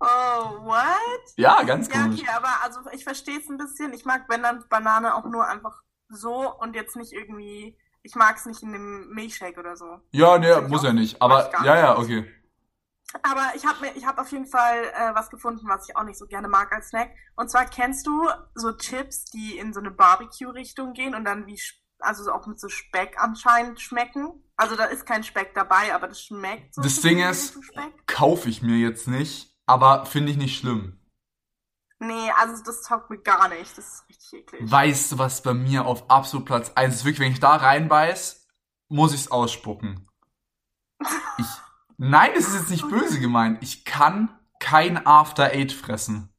Oh, 0.00 0.64
what? 0.64 1.22
Ja, 1.36 1.62
ganz 1.62 1.88
Ja, 1.88 2.02
komisch. 2.02 2.20
okay, 2.20 2.28
aber 2.36 2.62
also 2.62 2.80
ich 2.92 3.04
verstehe 3.04 3.38
es 3.38 3.48
ein 3.48 3.58
bisschen. 3.58 3.92
Ich 3.92 4.04
mag, 4.04 4.28
wenn 4.28 4.42
dann 4.42 4.64
Banane 4.68 5.14
auch 5.14 5.24
nur 5.24 5.46
einfach 5.46 5.82
so 6.08 6.54
und 6.58 6.74
jetzt 6.74 6.96
nicht 6.96 7.12
irgendwie, 7.12 7.78
ich 8.02 8.14
mag 8.14 8.36
es 8.36 8.46
nicht 8.46 8.62
in 8.62 8.72
dem 8.72 9.10
Milchshake 9.10 9.58
oder 9.58 9.76
so. 9.76 10.00
Ja, 10.12 10.38
nee, 10.38 10.60
muss 10.68 10.82
ja 10.82 10.92
nicht. 10.92 11.20
Aber, 11.20 11.50
ja, 11.64 11.76
ja, 11.76 11.98
okay. 11.98 12.26
Aber 13.22 13.52
ich 13.54 13.64
habe 13.64 13.80
mir, 13.80 13.96
ich 13.96 14.06
habe 14.06 14.20
auf 14.20 14.30
jeden 14.30 14.46
Fall 14.46 14.84
äh, 14.84 15.14
was 15.14 15.30
gefunden, 15.30 15.66
was 15.66 15.88
ich 15.88 15.96
auch 15.96 16.04
nicht 16.04 16.18
so 16.18 16.26
gerne 16.26 16.48
mag 16.48 16.72
als 16.72 16.88
Snack. 16.88 17.10
Und 17.36 17.50
zwar 17.50 17.64
kennst 17.64 18.06
du 18.06 18.28
so 18.54 18.72
Chips, 18.72 19.24
die 19.26 19.56
in 19.56 19.72
so 19.72 19.80
eine 19.80 19.90
Barbecue-Richtung 19.90 20.92
gehen 20.92 21.14
und 21.14 21.24
dann 21.24 21.46
wie, 21.46 21.58
also 22.00 22.22
so 22.22 22.32
auch 22.32 22.46
mit 22.46 22.60
so 22.60 22.68
Speck 22.68 23.16
anscheinend 23.18 23.80
schmecken. 23.80 24.44
Also 24.56 24.76
da 24.76 24.84
ist 24.84 25.06
kein 25.06 25.24
Speck 25.24 25.54
dabei, 25.54 25.94
aber 25.94 26.08
das 26.08 26.20
schmeckt 26.22 26.74
so. 26.74 26.82
Das 26.82 27.00
Ding 27.00 27.20
ist-. 27.20 27.58
Kaufe 28.06 28.48
ich 28.50 28.60
mir 28.60 28.76
jetzt 28.76 29.08
nicht, 29.08 29.56
aber 29.64 30.04
finde 30.04 30.32
ich 30.32 30.36
nicht 30.36 30.58
schlimm. 30.58 31.00
Nee, 32.00 32.30
also 32.38 32.62
das 32.62 32.82
taugt 32.82 33.10
mir 33.10 33.18
gar 33.18 33.48
nicht. 33.48 33.76
Das 33.76 33.86
ist 33.86 34.04
richtig 34.08 34.32
eklig. 34.40 34.70
Weißt 34.70 35.12
du, 35.12 35.18
was 35.18 35.42
bei 35.42 35.52
mir 35.54 35.84
auf 35.84 36.08
absolut 36.10 36.46
Platz 36.46 36.70
1 36.74 36.94
ist? 36.94 37.04
Wirklich, 37.04 37.20
wenn 37.20 37.32
ich 37.32 37.40
da 37.40 37.56
reinbeiß, 37.56 38.46
muss 38.88 39.14
ich's 39.14 39.30
ausspucken. 39.30 40.08
Ich, 41.38 41.46
nein, 41.98 42.32
es 42.36 42.48
ist 42.48 42.54
jetzt 42.54 42.70
nicht 42.70 42.88
böse 42.88 43.20
gemeint. 43.20 43.62
Ich 43.62 43.84
kann 43.84 44.36
kein 44.58 45.06
After 45.06 45.44
Eight 45.44 45.72
fressen. 45.72 46.34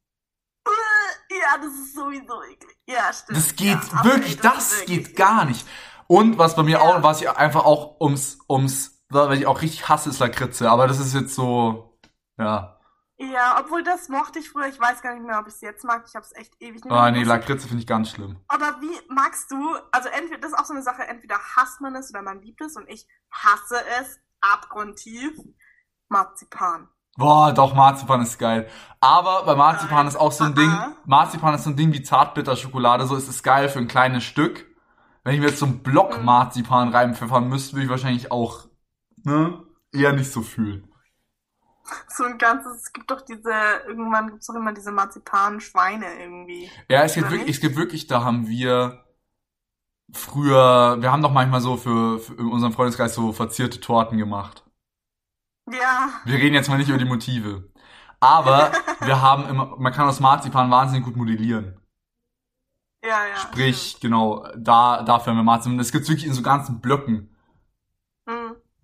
Ja, 1.30 1.56
das 1.56 1.72
ist 1.72 1.94
sowieso 1.94 2.42
eklig. 2.42 2.76
Ja, 2.86 3.10
stimmt. 3.12 3.38
Das 3.38 3.56
geht 3.56 3.78
ja, 3.92 4.04
wirklich, 4.04 4.38
das, 4.40 4.72
ist 4.72 4.80
wirklich 4.88 5.06
geht 5.06 5.16
gar 5.16 5.44
nicht. 5.46 5.66
Und 6.06 6.36
was 6.38 6.56
bei 6.56 6.62
mir 6.64 6.78
Ja. 6.78 6.80
auch, 6.82 7.02
was 7.02 7.22
ich 7.22 7.30
einfach 7.30 7.64
auch 7.64 8.00
ums, 8.00 8.38
ums, 8.48 9.02
was 9.08 9.38
ich 9.38 9.46
auch 9.46 9.62
richtig 9.62 9.88
hasse, 9.88 10.10
ist 10.10 10.18
Lakritze. 10.18 10.70
Aber 10.70 10.86
das 10.86 10.98
ist 10.98 11.14
jetzt 11.14 11.34
so, 11.34 11.98
ja. 12.38 12.79
Ja, 13.22 13.60
obwohl 13.60 13.82
das 13.82 14.08
mochte 14.08 14.38
ich 14.38 14.48
früher. 14.48 14.66
Ich 14.68 14.80
weiß 14.80 15.02
gar 15.02 15.12
nicht 15.14 15.26
mehr, 15.26 15.38
ob 15.38 15.46
ich 15.46 15.52
es 15.54 15.60
jetzt 15.60 15.84
mag. 15.84 16.04
Ich 16.08 16.14
habe 16.14 16.24
es 16.24 16.34
echt 16.34 16.54
ewig 16.58 16.82
nicht 16.82 16.90
Ah, 16.90 17.10
nee. 17.10 17.22
Lakritze 17.22 17.68
finde 17.68 17.82
ich 17.82 17.86
ganz 17.86 18.08
schlimm. 18.10 18.38
Aber 18.48 18.80
wie 18.80 18.98
magst 19.12 19.50
du, 19.50 19.76
also 19.92 20.08
entweder, 20.08 20.38
das 20.40 20.52
ist 20.52 20.58
auch 20.58 20.64
so 20.64 20.72
eine 20.72 20.82
Sache, 20.82 21.02
entweder 21.06 21.36
hasst 21.54 21.82
man 21.82 21.94
es 21.96 22.08
oder 22.10 22.22
man 22.22 22.40
liebt 22.40 22.62
es 22.62 22.76
und 22.76 22.88
ich 22.88 23.06
hasse 23.30 23.76
es 24.00 24.18
abgrundtief. 24.40 25.32
Marzipan. 26.08 26.88
Boah, 27.16 27.52
doch, 27.52 27.74
Marzipan 27.74 28.22
ist 28.22 28.38
geil. 28.38 28.68
Aber 29.00 29.44
bei 29.44 29.54
Marzipan 29.54 30.06
ist 30.06 30.16
auch 30.16 30.32
so 30.32 30.44
ein 30.44 30.54
Ding. 30.54 30.72
Marzipan 31.04 31.54
ist 31.54 31.64
so 31.64 31.70
ein 31.70 31.76
Ding 31.76 31.92
wie 31.92 32.02
Zartbitterschokolade, 32.02 33.06
so 33.06 33.16
ist 33.16 33.28
es 33.28 33.42
geil 33.42 33.68
für 33.68 33.80
ein 33.80 33.88
kleines 33.88 34.24
Stück. 34.24 34.66
Wenn 35.24 35.34
ich 35.34 35.40
mir 35.40 35.48
jetzt 35.48 35.58
so 35.58 35.66
einen 35.66 35.82
Block 35.82 36.18
Mhm. 36.18 36.24
Marzipan 36.24 36.88
reinpfeffern 36.88 37.48
müsste, 37.48 37.74
würde 37.74 37.84
ich 37.84 37.90
wahrscheinlich 37.90 38.32
auch, 38.32 38.66
ne, 39.24 39.62
eher 39.92 40.14
nicht 40.14 40.32
so 40.32 40.40
fühlen. 40.40 40.89
So 42.08 42.24
ein 42.24 42.38
ganzes, 42.38 42.82
es 42.82 42.92
gibt 42.92 43.10
doch 43.10 43.22
diese, 43.22 43.52
irgendwann 43.86 44.28
gibt 44.28 44.40
es 44.40 44.46
doch 44.46 44.54
immer 44.54 44.72
diese 44.72 44.92
Marzipan-Schweine 44.92 46.20
irgendwie. 46.20 46.70
Ja, 46.88 47.04
es 47.04 47.14
gibt 47.14 47.30
wirklich, 47.30 47.56
es 47.56 47.60
gibt 47.60 47.76
wirklich, 47.76 48.06
da 48.06 48.24
haben 48.24 48.48
wir 48.48 49.04
früher, 50.12 51.00
wir 51.00 51.12
haben 51.12 51.22
doch 51.22 51.32
manchmal 51.32 51.60
so 51.60 51.76
für, 51.76 52.18
für 52.18 52.34
in 52.34 52.48
unserem 52.48 52.72
Freundeskreis 52.72 53.14
so 53.14 53.32
verzierte 53.32 53.80
Torten 53.80 54.18
gemacht. 54.18 54.64
Ja, 55.70 56.10
Wir 56.24 56.34
reden 56.38 56.54
jetzt 56.54 56.68
mal 56.68 56.78
nicht 56.78 56.88
über 56.88 56.98
die 56.98 57.04
Motive. 57.04 57.70
Aber 58.18 58.72
wir 59.00 59.22
haben 59.22 59.48
immer, 59.48 59.76
man 59.78 59.92
kann 59.92 60.08
aus 60.08 60.20
Marzipan 60.20 60.70
wahnsinnig 60.70 61.04
gut 61.04 61.16
modellieren. 61.16 61.80
ja, 63.02 63.26
ja. 63.26 63.36
Sprich, 63.36 63.98
genau, 64.00 64.46
da, 64.56 65.02
dafür 65.02 65.32
haben 65.32 65.38
wir 65.38 65.42
Marzipan. 65.44 65.78
Das 65.78 65.92
gibt's 65.92 66.08
wirklich 66.08 66.26
in 66.26 66.34
so 66.34 66.42
ganzen 66.42 66.80
Blöcken. 66.80 67.29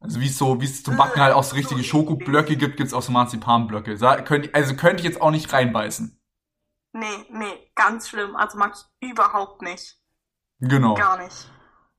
Also 0.01 0.20
wie 0.20 0.26
es 0.28 0.38
so, 0.38 0.61
wie 0.61 0.66
es 0.66 0.82
zum 0.82 0.97
Backen 0.97 1.20
halt 1.20 1.34
auch 1.34 1.42
so 1.42 1.57
richtige 1.57 1.82
Schokoblöcke 1.82 2.57
gibt, 2.57 2.76
gibt's 2.76 2.92
auch 2.92 3.03
so 3.03 3.12
Marzipanblöcke. 3.12 3.97
Da 3.97 4.20
könnt, 4.22 4.55
also 4.55 4.76
könnte 4.76 4.99
ich 4.99 5.05
jetzt 5.05 5.20
auch 5.20 5.30
nicht 5.30 5.53
reinbeißen. 5.53 6.20
Nee, 6.92 7.26
nee, 7.30 7.70
ganz 7.74 8.09
schlimm. 8.09 8.36
Also 8.36 8.59
mag 8.59 8.74
ich 9.01 9.11
überhaupt 9.11 9.62
nicht. 9.62 9.97
Genau. 10.61 10.94
Gar 10.94 11.22
nicht. 11.22 11.51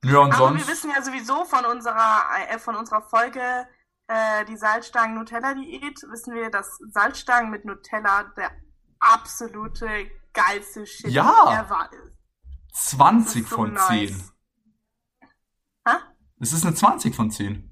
Ja, 0.04 0.20
und 0.20 0.34
Aber 0.34 0.54
wir 0.54 0.60
sonst. 0.60 0.68
wissen 0.70 0.92
ja 0.96 1.02
sowieso 1.02 1.44
von 1.46 1.66
unserer, 1.66 2.22
äh, 2.50 2.58
von 2.60 2.76
unserer 2.76 3.02
Folge, 3.02 3.42
äh, 4.08 4.46
die 4.46 4.56
Salzstangen-Nutella-Diät, 4.58 6.02
wissen 6.10 6.34
wir, 6.34 6.50
dass 6.50 6.78
Salzstangen 6.92 7.52
mit 7.52 7.66
Nutella 7.66 8.24
der 8.38 8.52
absolute 9.00 9.88
geilste 10.34 10.86
Shit 10.86 11.12
Ja. 11.12 11.60
ever 11.66 11.90
ist. 11.92 12.14
20 12.74 13.44
Das 13.44 13.44
ist 13.44 13.50
so 13.50 13.56
von 13.56 13.74
nice. 13.74 13.88
10. 13.90 14.32
Hä? 15.88 15.94
Es 16.40 16.54
ist 16.54 16.66
eine 16.66 16.76
20 16.76 17.16
von 17.16 17.32
10. 17.32 17.67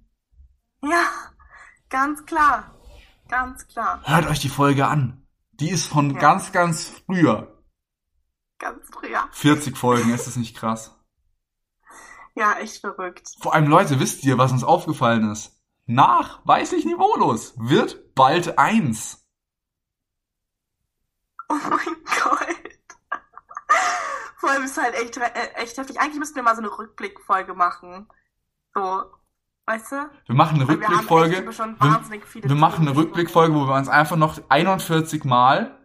Ja, 0.88 1.06
ganz 1.90 2.26
klar. 2.26 2.72
Ganz 3.28 3.68
klar. 3.68 4.02
Hört 4.04 4.28
euch 4.28 4.40
die 4.40 4.50
Folge 4.50 4.88
an. 4.88 5.26
Die 5.54 5.70
ist 5.70 5.88
von 5.88 6.12
Ja. 6.14 6.20
ganz, 6.20 6.52
ganz 6.52 6.90
früher. 7.06 7.64
Ganz 8.60 8.88
früher. 8.92 9.28
40 9.32 9.78
Folgen, 9.78 10.14
ist 10.14 10.28
das 10.28 10.36
nicht 10.36 10.56
krass? 10.56 10.96
Ja, 12.36 12.54
echt 12.60 12.82
verrückt. 12.82 13.30
Vor 13.42 13.54
allem, 13.54 13.68
Leute, 13.68 14.00
wisst 14.00 14.24
ihr, 14.24 14.38
was 14.38 14.52
uns 14.52 14.64
aufgefallen 14.64 15.32
ist? 15.32 15.60
Nachweislich 15.86 16.86
niveaulos 16.86 17.54
wird 17.58 18.14
bald 18.16 18.58
eins. 18.60 19.26
Oh 21.50 21.54
mein 21.70 21.96
Gott. 22.24 22.40
Vor 24.38 24.50
allem 24.50 24.64
ist 24.64 24.78
halt 24.78 24.96
echt, 24.96 25.18
äh, 25.18 25.30
echt 25.56 25.78
heftig. 25.78 26.00
Eigentlich 26.00 26.20
müssten 26.20 26.36
wir 26.36 26.44
mal 26.44 26.56
so 26.56 26.62
eine 26.62 26.76
Rückblickfolge 26.78 27.54
machen. 27.54 28.08
So, 28.74 29.04
weißt 29.66 29.92
du? 29.92 29.96
Wir 30.26 30.36
machen 30.36 30.56
eine 30.56 30.68
Rückblickfolge. 30.68 31.46
Wir, 31.46 32.50
wir 32.50 32.56
machen 32.56 32.88
eine 32.88 32.96
Rückblickfolge, 32.96 33.54
wo 33.54 33.68
wir 33.68 33.76
uns 33.76 33.90
einfach 33.90 34.18
noch 34.18 34.40
41 34.50 35.24
Mal 35.24 35.78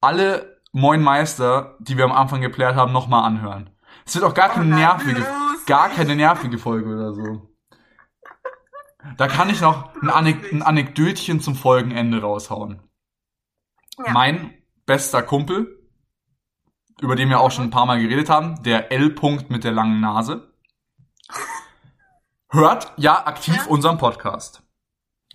alle 0.00 0.60
Moin 0.72 1.02
Meister, 1.02 1.76
die 1.80 1.96
wir 1.96 2.04
am 2.04 2.12
Anfang 2.12 2.40
geklärt 2.42 2.76
haben, 2.76 2.92
nochmal 2.92 3.24
anhören. 3.24 3.70
Es 4.04 4.14
wird 4.14 4.24
auch 4.24 4.34
gar 4.34 4.50
Oh 4.50 4.54
keine 4.54 4.74
nervige, 4.74 5.26
gar 5.66 5.88
keine 5.88 6.14
nervige 6.14 6.58
Folge 6.58 6.94
oder 6.94 7.14
so. 7.14 7.56
Da 9.16 9.28
kann 9.28 9.48
ich 9.50 9.60
noch 9.60 9.94
ein, 10.02 10.10
Anek 10.10 10.52
ein 10.52 10.62
Anekdötchen 10.62 11.40
zum 11.40 11.54
Folgenende 11.54 12.20
raushauen. 12.20 12.82
Ja. 14.04 14.12
Mein 14.12 14.52
bester 14.84 15.22
Kumpel, 15.22 15.88
über 17.00 17.16
den 17.16 17.30
wir 17.30 17.40
auch 17.40 17.50
schon 17.50 17.64
ein 17.64 17.70
paar 17.70 17.86
Mal 17.86 18.00
geredet 18.00 18.28
haben, 18.28 18.62
der 18.62 18.92
L-Punkt 18.92 19.50
mit 19.50 19.64
der 19.64 19.72
langen 19.72 20.00
Nase, 20.00 20.52
hört 22.50 22.92
ja 22.96 23.26
aktiv 23.26 23.56
Ja. 23.56 23.66
unseren 23.66 23.98
Podcast. 23.98 24.62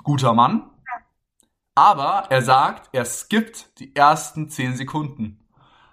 Guter 0.04 0.34
Mann. 0.34 0.68
Aber 1.76 2.26
er 2.30 2.42
sagt, 2.42 2.90
er 2.94 3.06
skippt 3.06 3.80
die 3.80 3.96
ersten 3.96 4.50
10 4.50 4.76
Sekunden, 4.76 5.48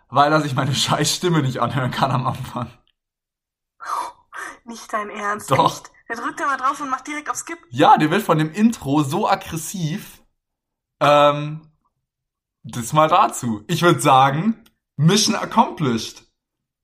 weil 0.08 0.32
er 0.32 0.40
sich 0.40 0.54
meine 0.54 0.74
scheiß 0.74 1.14
Stimme 1.14 1.42
nicht 1.42 1.60
anhören 1.60 1.90
kann 1.90 2.10
am 2.10 2.26
Anfang. 2.26 2.70
Nicht 4.64 4.92
dein 4.92 5.08
Ernst. 5.10 5.50
Doch. 5.50 5.72
Echt? 5.78 5.90
Der 6.08 6.16
drückt 6.16 6.40
mal 6.40 6.56
drauf 6.56 6.80
und 6.80 6.90
macht 6.90 7.06
direkt 7.06 7.28
auf 7.30 7.36
Skip. 7.36 7.58
Ja, 7.70 7.96
der 7.98 8.10
wird 8.10 8.22
von 8.22 8.38
dem 8.38 8.50
Intro 8.52 9.02
so 9.02 9.28
aggressiv. 9.28 10.22
Ähm, 11.00 11.70
das 12.62 12.92
mal 12.92 13.08
dazu. 13.08 13.62
Ich 13.68 13.82
würde 13.82 14.00
sagen, 14.00 14.64
Mission 14.96 15.36
accomplished. 15.36 16.24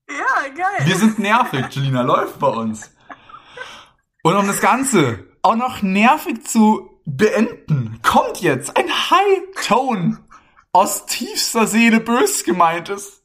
Ja, 0.08 0.48
geil. 0.54 0.86
Wir 0.86 0.96
sind 0.96 1.18
nervig, 1.18 1.74
Jelina 1.74 2.02
läuft 2.02 2.38
bei 2.38 2.48
uns. 2.48 2.93
Und 4.24 4.36
um 4.36 4.46
das 4.46 4.62
Ganze 4.62 5.26
auch 5.42 5.54
noch 5.54 5.82
nervig 5.82 6.46
zu 6.46 6.98
beenden, 7.04 8.00
kommt 8.02 8.40
jetzt 8.40 8.74
ein 8.74 8.88
High-Tone 8.88 10.18
aus 10.72 11.04
tiefster 11.04 11.66
Seele 11.66 12.00
bös 12.00 12.42
gemeintes. 12.42 13.22